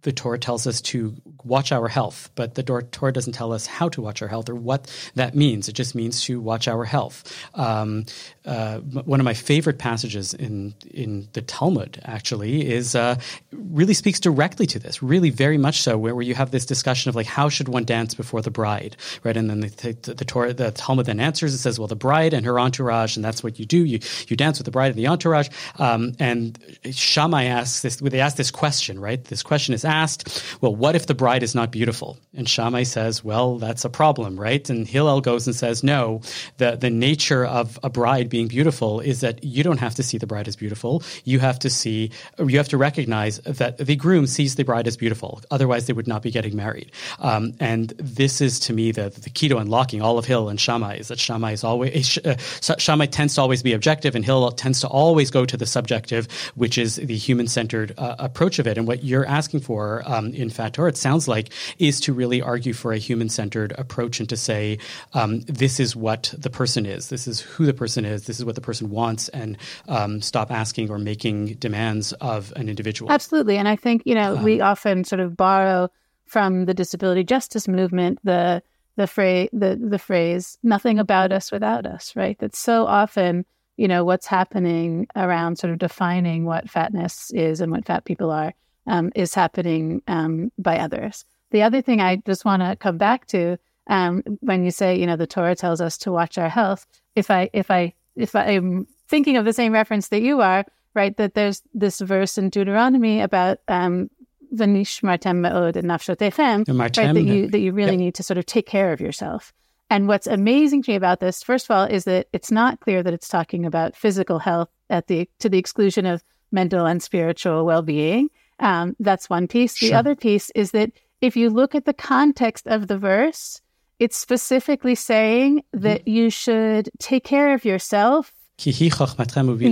the 0.03 0.11
Torah 0.11 0.39
tells 0.39 0.67
us 0.67 0.81
to 0.81 1.15
watch 1.43 1.71
our 1.71 1.87
health, 1.87 2.29
but 2.35 2.55
the 2.55 2.63
Torah 2.63 3.13
doesn't 3.13 3.33
tell 3.33 3.53
us 3.53 3.65
how 3.65 3.89
to 3.89 4.01
watch 4.01 4.21
our 4.21 4.27
health 4.27 4.49
or 4.49 4.55
what 4.55 4.91
that 5.15 5.35
means. 5.35 5.67
It 5.67 5.73
just 5.73 5.95
means 5.95 6.23
to 6.23 6.39
watch 6.39 6.67
our 6.67 6.85
health. 6.85 7.35
Um, 7.55 8.05
uh, 8.45 8.79
one 8.79 9.19
of 9.19 9.23
my 9.23 9.33
favorite 9.33 9.77
passages 9.77 10.33
in 10.33 10.73
in 10.91 11.27
the 11.33 11.41
Talmud 11.41 12.01
actually 12.05 12.69
is 12.69 12.95
uh, 12.95 13.15
really 13.51 13.93
speaks 13.93 14.19
directly 14.19 14.65
to 14.67 14.79
this, 14.79 15.03
really 15.03 15.29
very 15.29 15.57
much 15.57 15.81
so, 15.81 15.97
where, 15.97 16.15
where 16.15 16.23
you 16.23 16.33
have 16.35 16.51
this 16.51 16.65
discussion 16.65 17.09
of 17.09 17.15
like 17.15 17.27
how 17.27 17.49
should 17.49 17.67
one 17.67 17.85
dance 17.85 18.15
before 18.15 18.41
the 18.41 18.49
bride, 18.51 18.97
right? 19.23 19.37
And 19.37 19.49
then 19.49 19.59
the, 19.59 19.95
the, 20.01 20.13
the 20.13 20.25
Torah, 20.25 20.53
the 20.53 20.71
Talmud 20.71 21.05
then 21.05 21.19
answers. 21.19 21.53
and 21.53 21.59
says, 21.59 21.77
well, 21.77 21.87
the 21.87 21.95
bride 21.95 22.33
and 22.33 22.45
her 22.45 22.59
entourage, 22.59 23.15
and 23.15 23.23
that's 23.23 23.43
what 23.43 23.59
you 23.59 23.65
do. 23.65 23.85
You 23.85 23.99
you 24.27 24.35
dance 24.35 24.57
with 24.57 24.65
the 24.65 24.71
bride 24.71 24.87
and 24.87 24.95
the 24.95 25.07
entourage. 25.07 25.49
Um, 25.77 26.13
and 26.19 26.57
Shammai 26.91 27.45
asks 27.45 27.81
this. 27.81 27.97
They 27.97 28.19
ask 28.19 28.37
this 28.37 28.51
question, 28.51 28.99
right? 28.99 29.23
This 29.23 29.43
question 29.43 29.73
is 29.75 29.85
asked, 29.91 30.43
well, 30.61 30.75
what 30.75 30.95
if 30.95 31.05
the 31.07 31.13
bride 31.13 31.43
is 31.43 31.53
not 31.53 31.71
beautiful? 31.71 32.17
And 32.35 32.47
Shammai 32.47 32.83
says, 32.83 33.23
well, 33.23 33.57
that's 33.57 33.83
a 33.85 33.89
problem, 33.89 34.39
right? 34.39 34.67
And 34.69 34.87
Hillel 34.87 35.21
goes 35.21 35.45
and 35.47 35.55
says, 35.55 35.83
no, 35.83 36.21
the, 36.57 36.77
the 36.77 36.89
nature 36.89 37.45
of 37.45 37.77
a 37.83 37.89
bride 37.89 38.29
being 38.29 38.47
beautiful 38.47 39.01
is 39.01 39.19
that 39.21 39.43
you 39.43 39.63
don't 39.63 39.79
have 39.79 39.95
to 39.95 40.03
see 40.03 40.17
the 40.17 40.27
bride 40.27 40.47
as 40.47 40.55
beautiful. 40.55 41.03
You 41.25 41.39
have 41.39 41.59
to 41.59 41.69
see, 41.69 42.11
you 42.39 42.57
have 42.57 42.69
to 42.69 42.77
recognize 42.77 43.39
that 43.39 43.77
the 43.77 43.95
groom 43.95 44.27
sees 44.27 44.55
the 44.55 44.63
bride 44.63 44.87
as 44.87 44.95
beautiful. 44.95 45.41
Otherwise, 45.51 45.87
they 45.87 45.93
would 45.93 46.07
not 46.07 46.21
be 46.21 46.31
getting 46.31 46.55
married. 46.55 46.91
Um, 47.19 47.53
and 47.59 47.89
this 47.97 48.39
is 48.39 48.59
to 48.61 48.73
me 48.73 48.91
the, 48.91 49.09
the 49.09 49.29
key 49.29 49.49
to 49.49 49.57
unlocking 49.57 50.01
all 50.01 50.17
of 50.17 50.25
Hillel 50.25 50.49
and 50.49 50.59
Shammai 50.59 50.95
is 50.95 51.09
that 51.09 51.19
Shammai 51.19 51.51
is 51.51 51.63
always, 51.63 52.17
uh, 52.19 52.37
Shammai 52.77 53.07
tends 53.07 53.35
to 53.35 53.41
always 53.41 53.61
be 53.61 53.73
objective 53.73 54.15
and 54.15 54.23
Hillel 54.23 54.51
tends 54.51 54.79
to 54.81 54.87
always 54.87 55.29
go 55.31 55.45
to 55.45 55.57
the 55.57 55.65
subjective, 55.65 56.27
which 56.55 56.77
is 56.77 56.95
the 56.95 57.17
human 57.17 57.47
centered 57.47 57.93
uh, 57.97 58.15
approach 58.19 58.59
of 58.59 58.67
it. 58.67 58.77
And 58.77 58.87
what 58.87 59.03
you're 59.03 59.25
asking 59.25 59.61
for 59.61 59.80
for 59.81 60.03
um, 60.05 60.31
in 60.33 60.51
Fat 60.51 60.73
Torah, 60.73 60.89
it 60.89 60.97
sounds 60.97 61.27
like, 61.27 61.49
is 61.79 61.99
to 62.01 62.13
really 62.13 62.39
argue 62.39 62.73
for 62.73 62.93
a 62.93 62.99
human 62.99 63.29
centered 63.29 63.73
approach 63.79 64.19
and 64.19 64.29
to 64.29 64.37
say, 64.37 64.77
um, 65.13 65.41
this 65.41 65.79
is 65.79 65.95
what 65.95 66.33
the 66.37 66.51
person 66.51 66.85
is, 66.85 67.09
this 67.09 67.27
is 67.27 67.41
who 67.41 67.65
the 67.65 67.73
person 67.73 68.05
is, 68.05 68.27
this 68.27 68.37
is 68.37 68.45
what 68.45 68.53
the 68.53 68.61
person 68.61 68.91
wants, 68.91 69.27
and 69.29 69.57
um, 69.87 70.21
stop 70.21 70.51
asking 70.51 70.91
or 70.91 70.99
making 70.99 71.55
demands 71.55 72.13
of 72.13 72.53
an 72.55 72.69
individual. 72.69 73.11
Absolutely. 73.11 73.57
And 73.57 73.67
I 73.67 73.75
think, 73.75 74.03
you 74.05 74.13
know, 74.13 74.35
we 74.35 74.61
um, 74.61 74.69
often 74.69 75.03
sort 75.03 75.19
of 75.19 75.35
borrow 75.35 75.89
from 76.27 76.65
the 76.65 76.75
disability 76.75 77.23
justice 77.23 77.67
movement 77.67 78.19
the 78.23 78.61
the 78.95 79.07
phrase 79.07 79.49
the, 79.51 79.75
the 79.75 79.99
phrase 79.99 80.57
nothing 80.63 80.97
about 80.97 81.33
us 81.33 81.51
without 81.51 81.85
us 81.85 82.15
right 82.15 82.37
that's 82.39 82.59
so 82.59 82.85
often 82.85 83.43
you 83.75 83.85
know 83.85 84.05
what's 84.05 84.27
happening 84.27 85.07
around 85.13 85.57
sort 85.57 85.73
of 85.73 85.79
defining 85.79 86.45
what 86.45 86.69
fatness 86.69 87.31
is 87.33 87.59
and 87.59 87.69
what 87.69 87.85
fat 87.85 88.05
people 88.05 88.31
are 88.31 88.53
um, 88.87 89.11
is 89.15 89.33
happening 89.33 90.01
um, 90.07 90.51
by 90.57 90.79
others. 90.79 91.25
The 91.51 91.63
other 91.63 91.81
thing 91.81 92.01
I 92.01 92.17
just 92.17 92.45
want 92.45 92.61
to 92.61 92.75
come 92.75 92.97
back 92.97 93.27
to 93.27 93.57
um, 93.87 94.23
when 94.41 94.63
you 94.63 94.71
say, 94.71 94.97
you 94.97 95.05
know, 95.05 95.17
the 95.17 95.27
Torah 95.27 95.55
tells 95.55 95.81
us 95.81 95.97
to 95.99 96.11
watch 96.11 96.37
our 96.37 96.49
health. 96.49 96.85
If 97.15 97.29
I, 97.29 97.49
if 97.53 97.69
I, 97.69 97.93
if 98.15 98.35
I 98.35 98.51
am 98.51 98.87
thinking 99.07 99.37
of 99.37 99.45
the 99.45 99.53
same 99.53 99.73
reference 99.73 100.09
that 100.09 100.21
you 100.21 100.41
are, 100.41 100.65
right, 100.93 101.15
that 101.17 101.33
there's 101.33 101.61
this 101.73 101.99
verse 101.99 102.37
in 102.37 102.49
Deuteronomy 102.49 103.21
about 103.21 103.59
um, 103.67 104.09
v'nishmartem 104.53 105.41
me'od 105.41 105.75
and 105.77 105.89
nafshotechem, 105.89 106.79
right, 106.79 106.93
that 106.93 107.23
you 107.23 107.47
that 107.47 107.59
you 107.59 107.71
really 107.71 107.91
yep. 107.91 107.99
need 107.99 108.15
to 108.15 108.23
sort 108.23 108.37
of 108.37 108.45
take 108.45 108.65
care 108.65 108.91
of 108.91 109.01
yourself. 109.01 109.53
And 109.89 110.07
what's 110.07 110.27
amazing 110.27 110.83
to 110.83 110.91
me 110.91 110.95
about 110.95 111.19
this, 111.19 111.43
first 111.43 111.65
of 111.69 111.71
all, 111.75 111.83
is 111.83 112.05
that 112.05 112.27
it's 112.31 112.51
not 112.51 112.79
clear 112.79 113.03
that 113.03 113.13
it's 113.13 113.27
talking 113.27 113.65
about 113.65 113.95
physical 113.95 114.39
health 114.39 114.69
at 114.89 115.07
the 115.07 115.29
to 115.39 115.49
the 115.49 115.57
exclusion 115.57 116.05
of 116.05 116.23
mental 116.51 116.85
and 116.85 117.01
spiritual 117.01 117.65
well-being. 117.65 118.29
Um, 118.61 118.95
that's 118.99 119.29
one 119.29 119.47
piece. 119.47 119.79
The 119.79 119.87
sure. 119.87 119.97
other 119.97 120.15
piece 120.15 120.51
is 120.51 120.71
that 120.71 120.91
if 121.19 121.35
you 121.35 121.49
look 121.49 121.75
at 121.75 121.85
the 121.85 121.93
context 121.93 122.67
of 122.67 122.87
the 122.87 122.97
verse, 122.97 123.61
it's 123.99 124.17
specifically 124.17 124.95
saying 124.95 125.57
mm-hmm. 125.57 125.83
that 125.83 126.07
you 126.07 126.29
should 126.29 126.89
take 126.99 127.23
care 127.23 127.53
of 127.53 127.65
yourself. 127.65 128.33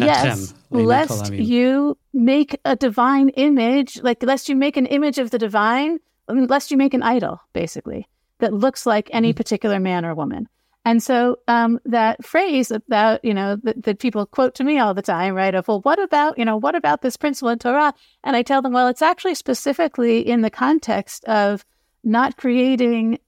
Yes, 0.07 0.53
lest 0.71 1.31
you 1.31 1.97
make 2.11 2.59
a 2.65 2.75
divine 2.75 3.29
image, 3.29 4.01
like 4.01 4.23
lest 4.23 4.49
you 4.49 4.55
make 4.55 4.77
an 4.77 4.87
image 4.87 5.19
of 5.19 5.29
the 5.29 5.37
divine, 5.37 5.99
lest 6.27 6.71
you 6.71 6.77
make 6.77 6.95
an 6.95 7.03
idol, 7.03 7.39
basically, 7.53 8.07
that 8.39 8.53
looks 8.53 8.85
like 8.85 9.09
any 9.11 9.29
mm-hmm. 9.29 9.37
particular 9.37 9.79
man 9.79 10.05
or 10.05 10.15
woman. 10.15 10.47
And 10.85 11.03
so 11.03 11.39
um, 11.47 11.79
that 11.85 12.25
phrase 12.25 12.71
about, 12.71 13.23
you 13.23 13.33
know, 13.33 13.57
that, 13.63 13.83
that, 13.83 13.99
people 13.99 14.25
quote 14.25 14.55
to 14.55 14.63
me 14.63 14.79
all 14.79 14.93
the 14.93 15.01
time, 15.01 15.35
right? 15.35 15.53
Of, 15.53 15.67
well, 15.67 15.81
what 15.81 16.01
about, 16.01 16.37
you 16.39 16.45
know, 16.45 16.57
what 16.57 16.73
about 16.73 17.01
this 17.01 17.17
principle 17.17 17.49
in 17.49 17.59
Torah? 17.59 17.93
And 18.23 18.35
I 18.35 18.43
tell 18.43 18.61
them, 18.61 18.71
well, 18.71 18.87
it's 18.87 19.01
actually 19.01 19.35
specifically 19.35 20.27
in 20.27 20.41
the 20.41 20.49
context 20.49 21.25
of 21.25 21.65
not 22.03 22.37
creating 22.37 23.19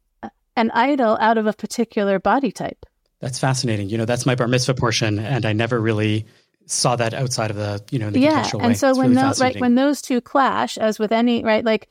an 0.55 0.71
idol 0.71 1.17
out 1.19 1.37
of 1.37 1.45
a 1.45 1.53
particular 1.53 2.19
body 2.19 2.51
type. 2.51 2.85
That's 3.19 3.37
fascinating. 3.37 3.89
You 3.89 3.97
know, 3.97 4.05
that's 4.05 4.25
my 4.25 4.35
bar 4.35 4.47
mitzvah 4.47 4.73
portion, 4.73 5.19
and 5.19 5.45
I 5.45 5.53
never 5.53 5.79
really 5.79 6.25
saw 6.65 6.95
that 6.95 7.13
outside 7.13 7.51
of 7.51 7.57
the, 7.57 7.83
you 7.91 7.99
know, 7.99 8.09
the 8.09 8.19
yeah. 8.19 8.49
And 8.53 8.69
way. 8.69 8.73
so 8.73 8.89
it's 8.89 8.97
when 8.97 9.11
really 9.11 9.21
those, 9.21 9.41
right, 9.41 9.59
when 9.59 9.75
those 9.75 10.01
two 10.01 10.21
clash, 10.21 10.77
as 10.77 10.97
with 10.97 11.11
any, 11.11 11.43
right, 11.43 11.63
like 11.63 11.89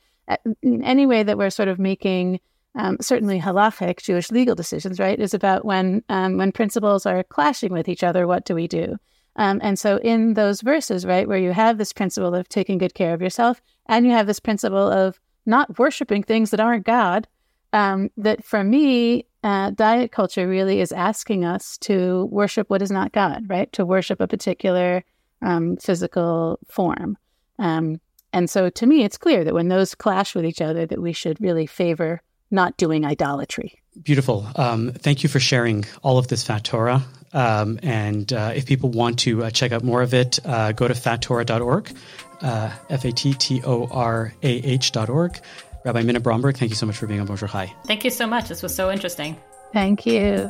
any 0.63 1.05
way 1.05 1.23
that 1.23 1.37
we're 1.37 1.49
sort 1.49 1.69
of 1.69 1.79
making 1.79 2.39
um, 2.75 2.97
certainly 3.01 3.39
halachic 3.39 4.01
Jewish 4.01 4.31
legal 4.31 4.55
decisions, 4.55 4.99
right, 4.99 5.19
is 5.19 5.33
about 5.33 5.65
when 5.65 6.03
um, 6.09 6.37
when 6.37 6.51
principles 6.51 7.05
are 7.05 7.23
clashing 7.23 7.73
with 7.73 7.89
each 7.89 8.03
other, 8.03 8.27
what 8.27 8.45
do 8.45 8.55
we 8.55 8.67
do? 8.67 8.97
Um, 9.35 9.59
and 9.63 9.79
so 9.79 9.97
in 9.97 10.33
those 10.33 10.61
verses, 10.61 11.05
right, 11.05 11.27
where 11.27 11.37
you 11.37 11.51
have 11.51 11.77
this 11.77 11.93
principle 11.93 12.35
of 12.35 12.49
taking 12.49 12.77
good 12.77 12.93
care 12.93 13.13
of 13.13 13.21
yourself, 13.21 13.61
and 13.87 14.05
you 14.05 14.11
have 14.11 14.27
this 14.27 14.39
principle 14.39 14.89
of 14.89 15.19
not 15.45 15.79
worshiping 15.79 16.23
things 16.23 16.51
that 16.51 16.59
aren't 16.59 16.85
God, 16.85 17.27
um, 17.73 18.09
that 18.17 18.43
for 18.43 18.63
me, 18.63 19.25
uh, 19.43 19.71
diet 19.71 20.11
culture 20.11 20.47
really 20.47 20.81
is 20.81 20.91
asking 20.91 21.45
us 21.45 21.77
to 21.79 22.25
worship 22.25 22.69
what 22.69 22.81
is 22.81 22.91
not 22.91 23.11
God, 23.11 23.45
right? 23.47 23.71
To 23.73 23.85
worship 23.85 24.21
a 24.21 24.27
particular 24.27 25.03
um, 25.41 25.77
physical 25.77 26.59
form. 26.67 27.17
Um, 27.57 27.99
and 28.33 28.49
so 28.49 28.69
to 28.69 28.85
me, 28.85 29.03
it's 29.03 29.17
clear 29.17 29.43
that 29.43 29.53
when 29.53 29.67
those 29.67 29.95
clash 29.95 30.35
with 30.35 30.45
each 30.45 30.61
other, 30.61 30.85
that 30.85 31.01
we 31.01 31.13
should 31.13 31.41
really 31.41 31.65
favor 31.65 32.21
not 32.51 32.77
doing 32.77 33.05
idolatry. 33.05 33.79
Beautiful. 34.01 34.47
Um, 34.55 34.91
thank 34.91 35.23
you 35.23 35.29
for 35.29 35.39
sharing 35.39 35.85
all 36.01 36.17
of 36.17 36.27
this 36.27 36.43
Fat 36.43 36.63
Torah. 36.63 37.03
Um, 37.33 37.79
and 37.81 38.31
uh, 38.31 38.53
if 38.55 38.65
people 38.65 38.89
want 38.89 39.19
to 39.19 39.45
uh, 39.45 39.49
check 39.49 39.71
out 39.71 39.83
more 39.83 40.01
of 40.01 40.13
it, 40.13 40.39
uh, 40.45 40.73
go 40.73 40.87
to 40.87 40.93
fattorah.org, 40.93 41.95
uh, 42.41 42.71
F 42.89 43.05
A 43.05 43.11
T 43.11 43.33
T 43.33 43.61
O 43.63 43.87
R 43.89 44.33
A 44.43 44.47
H.org. 44.47 45.39
Rabbi 45.83 46.03
Minna 46.03 46.19
Bromberg, 46.19 46.57
thank 46.57 46.69
you 46.69 46.75
so 46.75 46.85
much 46.85 46.97
for 46.97 47.07
being 47.07 47.19
on 47.19 47.25
Bonjour 47.25 47.47
Chai. 47.47 47.73
Thank 47.85 48.03
you 48.03 48.11
so 48.11 48.27
much. 48.27 48.49
This 48.49 48.61
was 48.61 48.75
so 48.75 48.91
interesting. 48.91 49.37
Thank 49.73 50.05
you. 50.05 50.49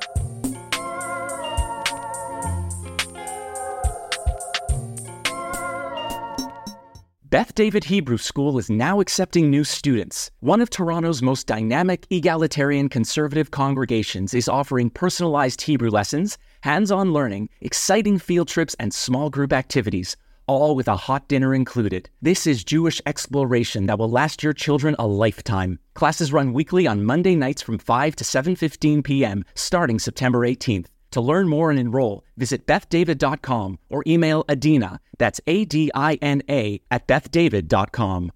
Beth 7.31 7.55
David 7.55 7.85
Hebrew 7.85 8.17
School 8.17 8.57
is 8.57 8.69
now 8.69 8.99
accepting 8.99 9.49
new 9.49 9.63
students. 9.63 10.31
One 10.41 10.59
of 10.59 10.69
Toronto's 10.69 11.21
most 11.21 11.47
dynamic, 11.47 12.05
egalitarian, 12.09 12.89
conservative 12.89 13.51
congregations 13.51 14.33
is 14.33 14.49
offering 14.49 14.89
personalized 14.89 15.61
Hebrew 15.61 15.89
lessons, 15.89 16.37
hands 16.59 16.91
on 16.91 17.13
learning, 17.13 17.47
exciting 17.61 18.19
field 18.19 18.49
trips, 18.49 18.75
and 18.79 18.93
small 18.93 19.29
group 19.29 19.53
activities, 19.53 20.17
all 20.45 20.75
with 20.75 20.89
a 20.89 20.97
hot 20.97 21.29
dinner 21.29 21.55
included. 21.55 22.09
This 22.21 22.45
is 22.45 22.65
Jewish 22.65 23.01
exploration 23.05 23.85
that 23.85 23.97
will 23.97 24.11
last 24.11 24.43
your 24.43 24.51
children 24.51 24.97
a 24.99 25.07
lifetime. 25.07 25.79
Classes 25.93 26.33
run 26.33 26.51
weekly 26.51 26.85
on 26.85 27.05
Monday 27.05 27.37
nights 27.37 27.61
from 27.61 27.77
5 27.77 28.13
to 28.17 28.25
7:15 28.25 29.05
p.m. 29.05 29.45
starting 29.55 29.99
September 29.99 30.39
18th. 30.39 30.87
To 31.11 31.21
learn 31.21 31.47
more 31.47 31.69
and 31.69 31.79
enroll, 31.79 32.23
visit 32.37 32.65
bethdavid.com 32.65 33.79
or 33.89 34.03
email 34.07 34.45
Adina, 34.49 34.99
that's 35.17 35.41
A 35.45 35.65
D 35.65 35.91
I 35.93 36.15
N 36.21 36.41
A, 36.49 36.81
at 36.89 37.07
bethdavid.com. 37.07 38.31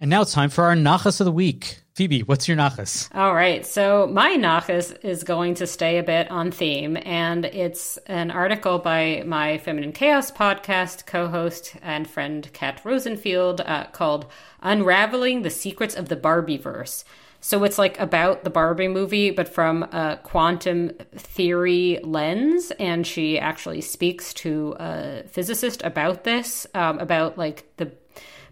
And 0.00 0.10
now 0.10 0.22
it's 0.22 0.32
time 0.32 0.50
for 0.50 0.64
our 0.64 0.76
Nachas 0.76 1.20
of 1.20 1.24
the 1.24 1.32
Week. 1.32 1.82
Phoebe, 1.96 2.22
what's 2.22 2.46
your 2.46 2.56
Nachas? 2.56 3.12
All 3.12 3.34
right. 3.34 3.66
So 3.66 4.06
my 4.06 4.36
Nachas 4.36 4.96
is 5.04 5.24
going 5.24 5.54
to 5.54 5.66
stay 5.66 5.98
a 5.98 6.04
bit 6.04 6.30
on 6.30 6.52
theme, 6.52 6.96
and 7.02 7.44
it's 7.44 7.96
an 8.06 8.30
article 8.30 8.78
by 8.78 9.24
my 9.26 9.58
Feminine 9.58 9.90
Chaos 9.90 10.30
podcast 10.30 11.06
co 11.06 11.26
host 11.26 11.74
and 11.82 12.08
friend 12.08 12.48
Kat 12.52 12.80
Rosenfield 12.84 13.62
uh, 13.62 13.86
called 13.86 14.26
Unraveling 14.62 15.42
the 15.42 15.50
Secrets 15.50 15.96
of 15.96 16.08
the 16.08 16.16
Barbieverse. 16.16 17.02
So 17.40 17.62
it's 17.64 17.78
like 17.78 17.98
about 18.00 18.44
the 18.44 18.50
Barbie 18.50 18.88
movie, 18.88 19.30
but 19.30 19.48
from 19.48 19.84
a 19.84 20.18
quantum 20.22 20.90
theory 21.14 22.00
lens. 22.02 22.72
And 22.78 23.06
she 23.06 23.38
actually 23.38 23.80
speaks 23.80 24.34
to 24.34 24.76
a 24.78 25.22
physicist 25.28 25.82
about 25.84 26.24
this, 26.24 26.66
um, 26.74 26.98
about 26.98 27.38
like 27.38 27.64
the 27.76 27.92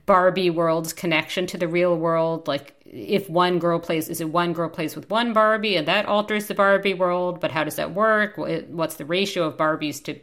Barbie 0.06 0.50
world's 0.50 0.92
connection 0.92 1.46
to 1.48 1.58
the 1.58 1.66
real 1.66 1.96
world. 1.96 2.46
Like 2.46 2.74
if 2.84 3.28
one 3.28 3.58
girl 3.58 3.80
plays, 3.80 4.08
is 4.08 4.20
it 4.20 4.30
one 4.30 4.52
girl 4.52 4.68
plays 4.68 4.94
with 4.94 5.10
one 5.10 5.32
Barbie 5.32 5.76
and 5.76 5.88
that 5.88 6.06
alters 6.06 6.46
the 6.46 6.54
Barbie 6.54 6.94
world? 6.94 7.40
But 7.40 7.50
how 7.50 7.64
does 7.64 7.76
that 7.76 7.92
work? 7.92 8.34
What's 8.36 8.94
the 8.94 9.04
ratio 9.04 9.44
of 9.44 9.56
Barbies 9.56 10.02
to 10.04 10.20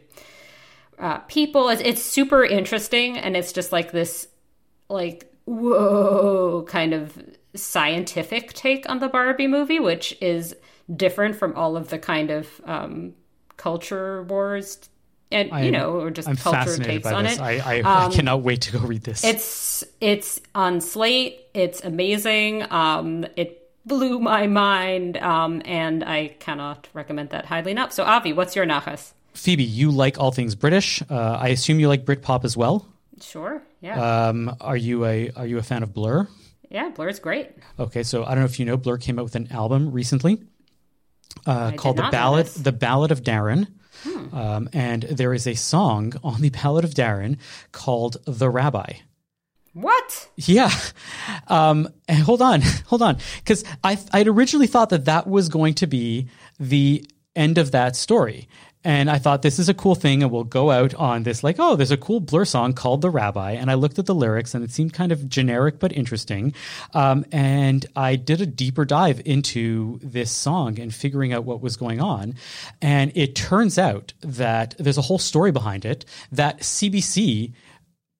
uh, 0.98 1.18
people? 1.18 1.68
It's, 1.68 1.82
it's 1.82 2.02
super 2.02 2.42
interesting. 2.42 3.18
And 3.18 3.36
it's 3.36 3.52
just 3.52 3.72
like 3.72 3.92
this, 3.92 4.26
like 4.88 5.30
whoa 5.44 6.64
kind 6.66 6.94
of 6.94 7.18
scientific 7.54 8.52
take 8.52 8.88
on 8.88 8.98
the 9.00 9.08
Barbie 9.08 9.46
movie, 9.46 9.80
which 9.80 10.16
is 10.20 10.54
different 10.94 11.36
from 11.36 11.54
all 11.56 11.76
of 11.76 11.88
the 11.88 11.98
kind 11.98 12.30
of 12.30 12.60
um, 12.64 13.14
culture 13.56 14.22
wars 14.24 14.78
and 15.32 15.52
I'm, 15.52 15.64
you 15.64 15.70
know, 15.72 16.00
or 16.00 16.10
just 16.10 16.28
I'm 16.28 16.36
culture 16.36 16.58
fascinated 16.58 16.86
takes 16.86 17.04
by 17.04 17.12
on 17.12 17.24
this. 17.24 17.34
it. 17.34 17.40
I, 17.40 17.78
I, 17.78 17.80
Um, 17.80 18.10
I 18.12 18.14
cannot 18.14 18.42
wait 18.42 18.62
to 18.62 18.72
go 18.72 18.78
read 18.80 19.02
this. 19.02 19.24
It's 19.24 19.82
it's 20.00 20.40
on 20.54 20.80
Slate. 20.80 21.40
It's 21.54 21.82
amazing. 21.82 22.70
Um, 22.70 23.26
it 23.36 23.70
blew 23.86 24.18
my 24.20 24.46
mind, 24.46 25.16
um, 25.16 25.60
and 25.64 26.04
I 26.04 26.28
cannot 26.38 26.88
recommend 26.94 27.30
that 27.30 27.46
highly 27.46 27.72
enough. 27.72 27.92
So, 27.92 28.04
Avi, 28.04 28.32
what's 28.32 28.54
your 28.54 28.64
nachas? 28.66 29.12
Phoebe, 29.32 29.64
you 29.64 29.90
like 29.90 30.18
all 30.20 30.30
things 30.30 30.54
British. 30.54 31.02
Uh, 31.10 31.14
I 31.40 31.48
assume 31.48 31.80
you 31.80 31.88
like 31.88 32.04
Britpop 32.04 32.44
as 32.44 32.56
well. 32.56 32.86
Sure, 33.20 33.62
yeah, 33.80 34.28
Um, 34.28 34.56
are 34.60 34.76
you 34.76 35.04
a 35.04 35.30
Are 35.36 35.46
you 35.46 35.58
a 35.58 35.62
fan 35.62 35.82
of 35.82 35.92
Blur? 35.92 36.28
Yeah. 36.74 36.90
Blur 36.90 37.08
is 37.08 37.20
great. 37.20 37.52
Okay, 37.78 38.02
so 38.02 38.24
I 38.24 38.30
don't 38.30 38.40
know 38.40 38.44
if 38.44 38.58
you 38.58 38.66
know, 38.66 38.76
Blur 38.76 38.98
came 38.98 39.18
out 39.18 39.24
with 39.24 39.36
an 39.36 39.48
album 39.50 39.92
recently 39.92 40.42
uh, 41.46 41.72
called 41.72 41.96
"The 41.96 42.08
Ballad. 42.10 42.48
Hmm. 42.48 42.62
The 42.62 42.72
Ballad 42.72 43.10
of 43.12 43.22
Darren," 43.22 43.68
um, 44.32 44.68
and 44.72 45.04
there 45.04 45.32
is 45.32 45.46
a 45.46 45.54
song 45.54 46.14
on 46.22 46.40
the 46.40 46.50
Ballad 46.50 46.84
of 46.84 46.90
Darren 46.90 47.38
called 47.72 48.16
"The 48.26 48.50
Rabbi." 48.50 48.94
What? 49.72 50.28
Yeah. 50.36 50.70
Um, 51.48 51.88
and 52.06 52.18
hold 52.20 52.40
on, 52.40 52.60
hold 52.86 53.02
on, 53.02 53.18
because 53.38 53.64
I 53.82 53.98
I'd 54.12 54.28
originally 54.28 54.66
thought 54.66 54.90
that 54.90 55.06
that 55.06 55.26
was 55.26 55.48
going 55.48 55.74
to 55.74 55.86
be 55.86 56.28
the 56.58 57.06
end 57.36 57.58
of 57.58 57.72
that 57.72 57.96
story. 57.96 58.48
And 58.84 59.10
I 59.10 59.18
thought 59.18 59.42
this 59.42 59.58
is 59.58 59.68
a 59.68 59.74
cool 59.74 59.94
thing, 59.94 60.22
and 60.22 60.30
we'll 60.30 60.44
go 60.44 60.70
out 60.70 60.94
on 60.94 61.22
this 61.22 61.42
like, 61.42 61.56
oh, 61.58 61.74
there's 61.74 61.90
a 61.90 61.96
cool 61.96 62.20
Blur 62.20 62.44
song 62.44 62.74
called 62.74 63.00
"The 63.00 63.10
Rabbi," 63.10 63.52
and 63.52 63.70
I 63.70 63.74
looked 63.74 63.98
at 63.98 64.06
the 64.06 64.14
lyrics, 64.14 64.54
and 64.54 64.62
it 64.62 64.70
seemed 64.70 64.92
kind 64.92 65.10
of 65.10 65.28
generic 65.28 65.78
but 65.78 65.92
interesting. 65.92 66.54
Um, 66.92 67.24
and 67.32 67.86
I 67.96 68.16
did 68.16 68.40
a 68.40 68.46
deeper 68.46 68.84
dive 68.84 69.22
into 69.24 69.98
this 70.02 70.30
song 70.30 70.78
and 70.78 70.94
figuring 70.94 71.32
out 71.32 71.44
what 71.44 71.62
was 71.62 71.76
going 71.76 72.00
on, 72.00 72.34
and 72.82 73.10
it 73.14 73.34
turns 73.34 73.78
out 73.78 74.12
that 74.20 74.74
there's 74.78 74.98
a 74.98 75.02
whole 75.02 75.18
story 75.18 75.50
behind 75.50 75.84
it 75.84 76.04
that 76.30 76.60
CBC 76.60 77.52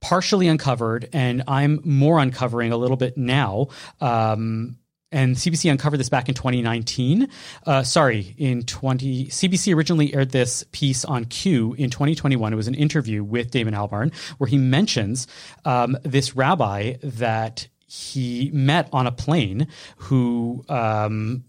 partially 0.00 0.48
uncovered, 0.48 1.08
and 1.12 1.42
I'm 1.48 1.80
more 1.82 2.18
uncovering 2.18 2.72
a 2.72 2.76
little 2.76 2.98
bit 2.98 3.16
now. 3.16 3.68
Um, 4.00 4.76
and 5.14 5.36
CBC 5.36 5.70
uncovered 5.70 6.00
this 6.00 6.08
back 6.08 6.28
in 6.28 6.34
2019. 6.34 7.28
Uh, 7.64 7.82
sorry, 7.84 8.34
in 8.36 8.64
20. 8.64 9.28
CBC 9.28 9.74
originally 9.74 10.12
aired 10.12 10.30
this 10.30 10.64
piece 10.72 11.04
on 11.04 11.24
Q 11.24 11.74
in 11.74 11.88
2021. 11.88 12.52
It 12.52 12.56
was 12.56 12.66
an 12.66 12.74
interview 12.74 13.22
with 13.22 13.52
Damon 13.52 13.74
Albarn 13.74 14.12
where 14.38 14.48
he 14.48 14.58
mentions 14.58 15.28
um, 15.64 15.96
this 16.02 16.34
rabbi 16.34 16.96
that 17.02 17.68
he 17.86 18.50
met 18.52 18.88
on 18.92 19.06
a 19.06 19.12
plane 19.12 19.68
who. 19.96 20.64
Um, 20.68 21.44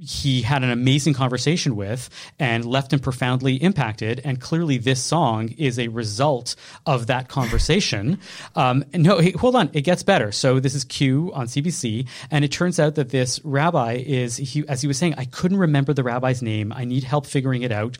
he 0.00 0.42
had 0.42 0.64
an 0.64 0.70
amazing 0.70 1.12
conversation 1.12 1.76
with 1.76 2.08
and 2.38 2.64
left 2.64 2.92
him 2.92 3.00
profoundly 3.00 3.56
impacted. 3.56 4.20
And 4.24 4.40
clearly, 4.40 4.78
this 4.78 5.02
song 5.02 5.50
is 5.58 5.78
a 5.78 5.88
result 5.88 6.56
of 6.86 7.08
that 7.08 7.28
conversation. 7.28 8.18
um, 8.56 8.84
no, 8.94 9.18
hey, 9.18 9.32
hold 9.32 9.56
on, 9.56 9.70
it 9.72 9.82
gets 9.82 10.02
better. 10.02 10.32
So 10.32 10.60
this 10.60 10.74
is 10.74 10.84
Q 10.84 11.32
on 11.34 11.46
CBC, 11.46 12.08
and 12.30 12.44
it 12.44 12.52
turns 12.52 12.80
out 12.80 12.94
that 12.94 13.10
this 13.10 13.40
rabbi 13.44 14.02
is 14.06 14.36
he, 14.36 14.64
as 14.68 14.80
he 14.80 14.88
was 14.88 14.96
saying, 14.96 15.14
I 15.18 15.26
couldn't 15.26 15.58
remember 15.58 15.92
the 15.92 16.02
rabbi's 16.02 16.42
name. 16.42 16.72
I 16.72 16.84
need 16.84 17.04
help 17.04 17.26
figuring 17.26 17.62
it 17.62 17.72
out. 17.72 17.98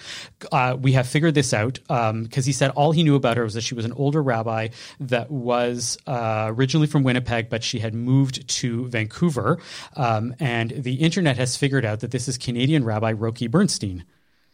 Uh, 0.51 0.77
we 0.81 0.93
have 0.93 1.07
figured 1.07 1.35
this 1.35 1.53
out 1.53 1.79
because 1.89 2.47
he 2.47 2.53
said 2.53 2.71
all 2.71 2.93
he 2.93 3.03
knew 3.03 3.15
about 3.15 3.37
her 3.37 3.45
was 3.45 3.55
that 3.55 3.63
she 3.63 3.75
was 3.75 3.85
an 3.85 3.93
older 3.93 4.23
rabbi 4.23 4.69
that 5.01 5.31
was 5.31 5.99
uh, 6.07 6.47
originally 6.49 6.87
from 6.87 7.03
Winnipeg, 7.03 7.51
but 7.51 7.63
she 7.63 7.79
had 7.79 7.95
moved 7.95 8.49
to 8.49 8.89
Vancouver. 8.89 9.59
Um, 9.97 10.35
and 10.41 10.71
the 10.71 10.95
internet 10.95 11.37
has 11.37 11.57
figured 11.57 11.85
out 11.85 11.90
that 11.97 12.11
this 12.11 12.29
is 12.29 12.39
Canadian 12.39 12.85
Rabbi 12.85 13.13
Roki 13.13 13.51
Bernstein. 13.51 14.05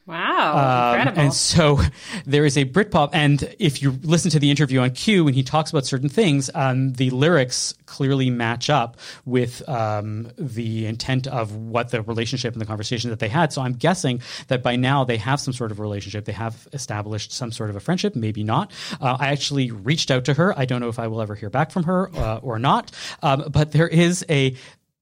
Wow, 0.06 0.92
Um, 0.92 0.98
incredible. 1.00 1.20
and 1.22 1.34
so 1.34 1.80
there 2.26 2.44
is 2.44 2.56
a 2.56 2.64
Britpop, 2.64 3.10
and 3.12 3.52
if 3.58 3.82
you 3.82 3.98
listen 4.04 4.30
to 4.30 4.38
the 4.38 4.52
interview 4.52 4.78
on 4.78 4.92
Q 4.92 5.26
and 5.26 5.34
he 5.34 5.42
talks 5.42 5.70
about 5.70 5.84
certain 5.84 6.08
things, 6.08 6.48
um, 6.54 6.92
the 6.92 7.10
lyrics 7.10 7.74
clearly 7.86 8.30
match 8.30 8.70
up 8.70 8.98
with 9.24 9.68
um, 9.68 10.30
the 10.38 10.86
intent 10.86 11.26
of 11.26 11.56
what 11.56 11.90
the 11.90 12.02
relationship 12.02 12.52
and 12.52 12.60
the 12.62 12.66
conversation 12.66 13.10
that 13.10 13.18
they 13.18 13.26
had. 13.28 13.52
So 13.52 13.62
I'm 13.62 13.72
guessing 13.72 14.22
that 14.46 14.62
by 14.62 14.76
now 14.76 15.02
they 15.02 15.16
have 15.16 15.40
some 15.40 15.52
sort 15.52 15.72
of 15.72 15.80
relationship. 15.80 16.24
They 16.24 16.32
have 16.32 16.68
established 16.72 17.32
some 17.32 17.50
sort 17.50 17.70
of 17.70 17.74
a 17.74 17.80
friendship, 17.80 18.14
maybe 18.14 18.44
not. 18.44 18.70
Uh, 19.00 19.16
I 19.18 19.28
actually 19.32 19.72
reached 19.72 20.12
out 20.12 20.24
to 20.26 20.34
her. 20.34 20.56
I 20.56 20.66
don't 20.66 20.80
know 20.80 20.88
if 20.88 21.00
I 21.00 21.08
will 21.08 21.20
ever 21.20 21.34
hear 21.34 21.50
back 21.50 21.72
from 21.72 21.82
her 21.82 22.14
uh, 22.14 22.36
or 22.44 22.60
not, 22.60 22.92
um, 23.24 23.46
but 23.50 23.72
there 23.72 23.88
is 23.88 24.24
a 24.30 24.54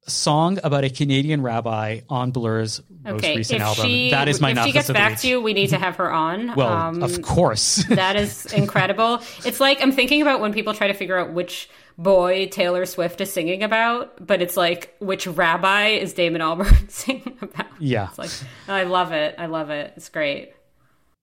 song 0.06 0.58
about 0.62 0.84
a 0.84 0.90
Canadian 0.90 1.42
rabbi 1.42 2.00
on 2.08 2.30
Blur's 2.30 2.82
most 3.04 3.14
okay, 3.24 3.36
recent 3.36 3.60
album. 3.60 3.86
she 3.86 4.10
that 4.10 4.28
is 4.28 4.40
my 4.40 4.52
if 4.52 4.64
she 4.64 4.72
gets 4.72 4.90
back 4.90 5.18
to 5.20 5.28
you, 5.28 5.40
we 5.40 5.52
need 5.52 5.68
to 5.70 5.78
have 5.78 5.96
her 5.96 6.12
on. 6.12 6.54
Well, 6.56 6.68
Um, 6.72 7.02
of 7.02 7.22
course. 7.22 7.84
that 7.88 8.16
is 8.16 8.46
incredible. 8.52 9.20
It's 9.44 9.60
like 9.60 9.80
I'm 9.82 9.92
thinking 9.92 10.22
about 10.22 10.40
when 10.40 10.52
people 10.52 10.74
try 10.74 10.88
to 10.88 10.94
figure 10.94 11.16
out 11.18 11.32
which 11.32 11.68
boy 11.96 12.48
Taylor 12.48 12.86
Swift 12.86 13.20
is 13.20 13.32
singing 13.32 13.62
about, 13.62 14.26
but 14.26 14.42
it's 14.42 14.56
like 14.56 14.94
which 14.98 15.26
rabbi 15.26 15.88
is 15.90 16.12
Damon 16.12 16.40
Albarn 16.42 16.90
singing 16.90 17.38
about. 17.40 17.66
yeah. 17.78 18.08
It's 18.08 18.18
like 18.18 18.30
I 18.68 18.84
love 18.84 19.12
it. 19.12 19.34
I 19.38 19.46
love 19.46 19.70
it. 19.70 19.92
It's 19.96 20.08
great. 20.08 20.52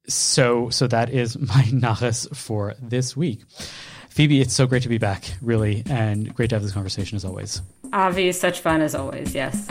So, 0.08 0.70
so 0.70 0.88
that 0.88 1.10
is 1.12 1.38
my 1.38 1.64
nachas 1.66 2.34
for 2.36 2.74
this 2.82 3.16
week. 3.16 3.44
Phoebe, 4.22 4.40
it's 4.40 4.54
so 4.54 4.68
great 4.68 4.84
to 4.84 4.88
be 4.88 5.00
back, 5.00 5.34
really, 5.42 5.82
and 5.90 6.32
great 6.36 6.52
to 6.52 6.56
have 6.56 6.62
this 6.62 6.74
conversation 6.74 7.16
as 7.16 7.26
always. 7.26 7.60
Avi 7.92 8.32
such 8.32 8.60
fun 8.60 8.80
as 8.80 8.94
always. 8.94 9.34
Yes. 9.34 9.68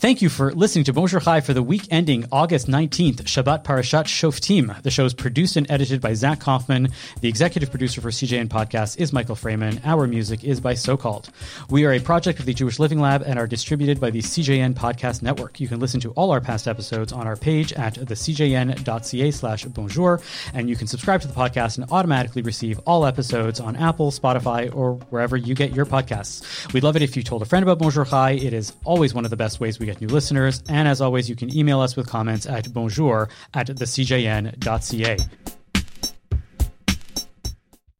Thank 0.00 0.22
you 0.22 0.28
for 0.28 0.52
listening 0.52 0.84
to 0.84 0.92
Bonjour 0.92 1.18
Chai 1.18 1.40
for 1.40 1.52
the 1.52 1.62
week 1.62 1.88
ending 1.90 2.24
August 2.30 2.68
19th, 2.68 3.22
Shabbat 3.22 3.64
Parashat 3.64 4.04
Shoftim. 4.04 4.80
The 4.82 4.92
show 4.92 5.04
is 5.04 5.12
produced 5.12 5.56
and 5.56 5.68
edited 5.68 6.00
by 6.00 6.14
Zach 6.14 6.38
Kauffman. 6.38 6.90
The 7.20 7.28
executive 7.28 7.70
producer 7.70 8.00
for 8.00 8.10
CJN 8.10 8.46
Podcast 8.46 9.00
is 9.00 9.12
Michael 9.12 9.34
Fraiman. 9.34 9.84
Our 9.84 10.06
music 10.06 10.44
is 10.44 10.60
by 10.60 10.74
Socalled. 10.74 11.30
We 11.68 11.84
are 11.84 11.90
a 11.90 11.98
project 11.98 12.38
of 12.38 12.46
the 12.46 12.54
Jewish 12.54 12.78
Learning 12.78 13.00
Lab 13.00 13.22
and 13.22 13.40
are 13.40 13.48
distributed 13.48 14.00
by 14.00 14.10
the 14.10 14.20
CJN 14.20 14.74
Podcast 14.74 15.20
Network. 15.20 15.58
You 15.58 15.66
can 15.66 15.80
listen 15.80 15.98
to 16.02 16.12
all 16.12 16.30
our 16.30 16.40
past 16.40 16.68
episodes 16.68 17.12
on 17.12 17.26
our 17.26 17.36
page 17.36 17.72
at 17.72 17.94
thecjn.ca 17.94 19.30
slash 19.32 19.64
bonjour, 19.64 20.20
and 20.54 20.70
you 20.70 20.76
can 20.76 20.86
subscribe 20.86 21.22
to 21.22 21.28
the 21.28 21.34
podcast 21.34 21.76
and 21.76 21.90
automatically 21.90 22.42
receive 22.42 22.78
all 22.86 23.04
episodes 23.04 23.58
on 23.58 23.74
Apple, 23.74 24.12
Spotify, 24.12 24.72
or 24.72 24.92
wherever 25.10 25.36
you 25.36 25.56
get 25.56 25.74
your 25.74 25.86
podcasts. 25.86 26.72
We'd 26.72 26.84
love 26.84 26.94
it 26.94 27.02
if 27.02 27.16
you 27.16 27.24
told 27.24 27.42
a 27.42 27.46
friend 27.46 27.64
about 27.64 27.80
Bonjour 27.80 28.04
Chai. 28.04 28.30
It 28.34 28.52
is 28.52 28.72
always 28.84 29.12
one 29.12 29.24
of 29.24 29.30
the 29.30 29.36
best 29.36 29.58
ways 29.58 29.80
we 29.80 29.87
get 29.88 30.00
new 30.00 30.08
listeners. 30.08 30.62
And 30.68 30.86
as 30.86 31.00
always, 31.00 31.28
you 31.28 31.36
can 31.36 31.54
email 31.56 31.80
us 31.80 31.96
with 31.96 32.06
comments 32.06 32.46
at 32.46 32.72
bonjour 32.72 33.28
at 33.54 33.68
thecjn.ca. 33.68 35.16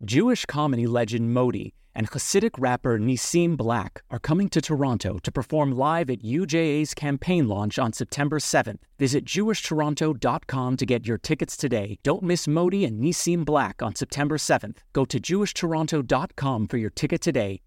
Jewish 0.05 0.47
comedy 0.47 0.87
legend 0.87 1.35
Modi 1.35 1.75
and 1.95 2.09
Hasidic 2.11 2.53
rapper 2.57 2.99
Nissim 2.99 3.57
Black 3.57 4.03
are 4.11 4.21
coming 4.21 4.49
to 4.51 4.61
Toronto 4.61 5.19
to 5.19 5.33
perform 5.33 5.73
live 5.73 6.09
at 6.09 6.23
UJA's 6.23 6.95
campaign 6.95 7.49
launch 7.49 7.79
on 7.79 7.93
September 7.93 8.39
7th. 8.39 8.79
Visit 9.01 9.25
jewishtoronto.com 9.25 10.77
to 10.77 10.87
get 10.87 11.07
your 11.07 11.19
tickets 11.19 11.57
today. 11.57 11.99
Don't 12.05 12.23
miss 12.23 12.47
Modi 12.47 12.85
and 12.85 13.03
Nissim 13.03 13.45
Black 13.45 13.83
on 13.83 13.97
September 13.97 14.37
7th. 14.37 14.79
Go 14.93 15.05
to 15.05 15.19
jewishtoronto.com 15.19 16.69
for 16.69 16.77
your 16.77 16.91
ticket 16.91 17.21
today. 17.21 17.61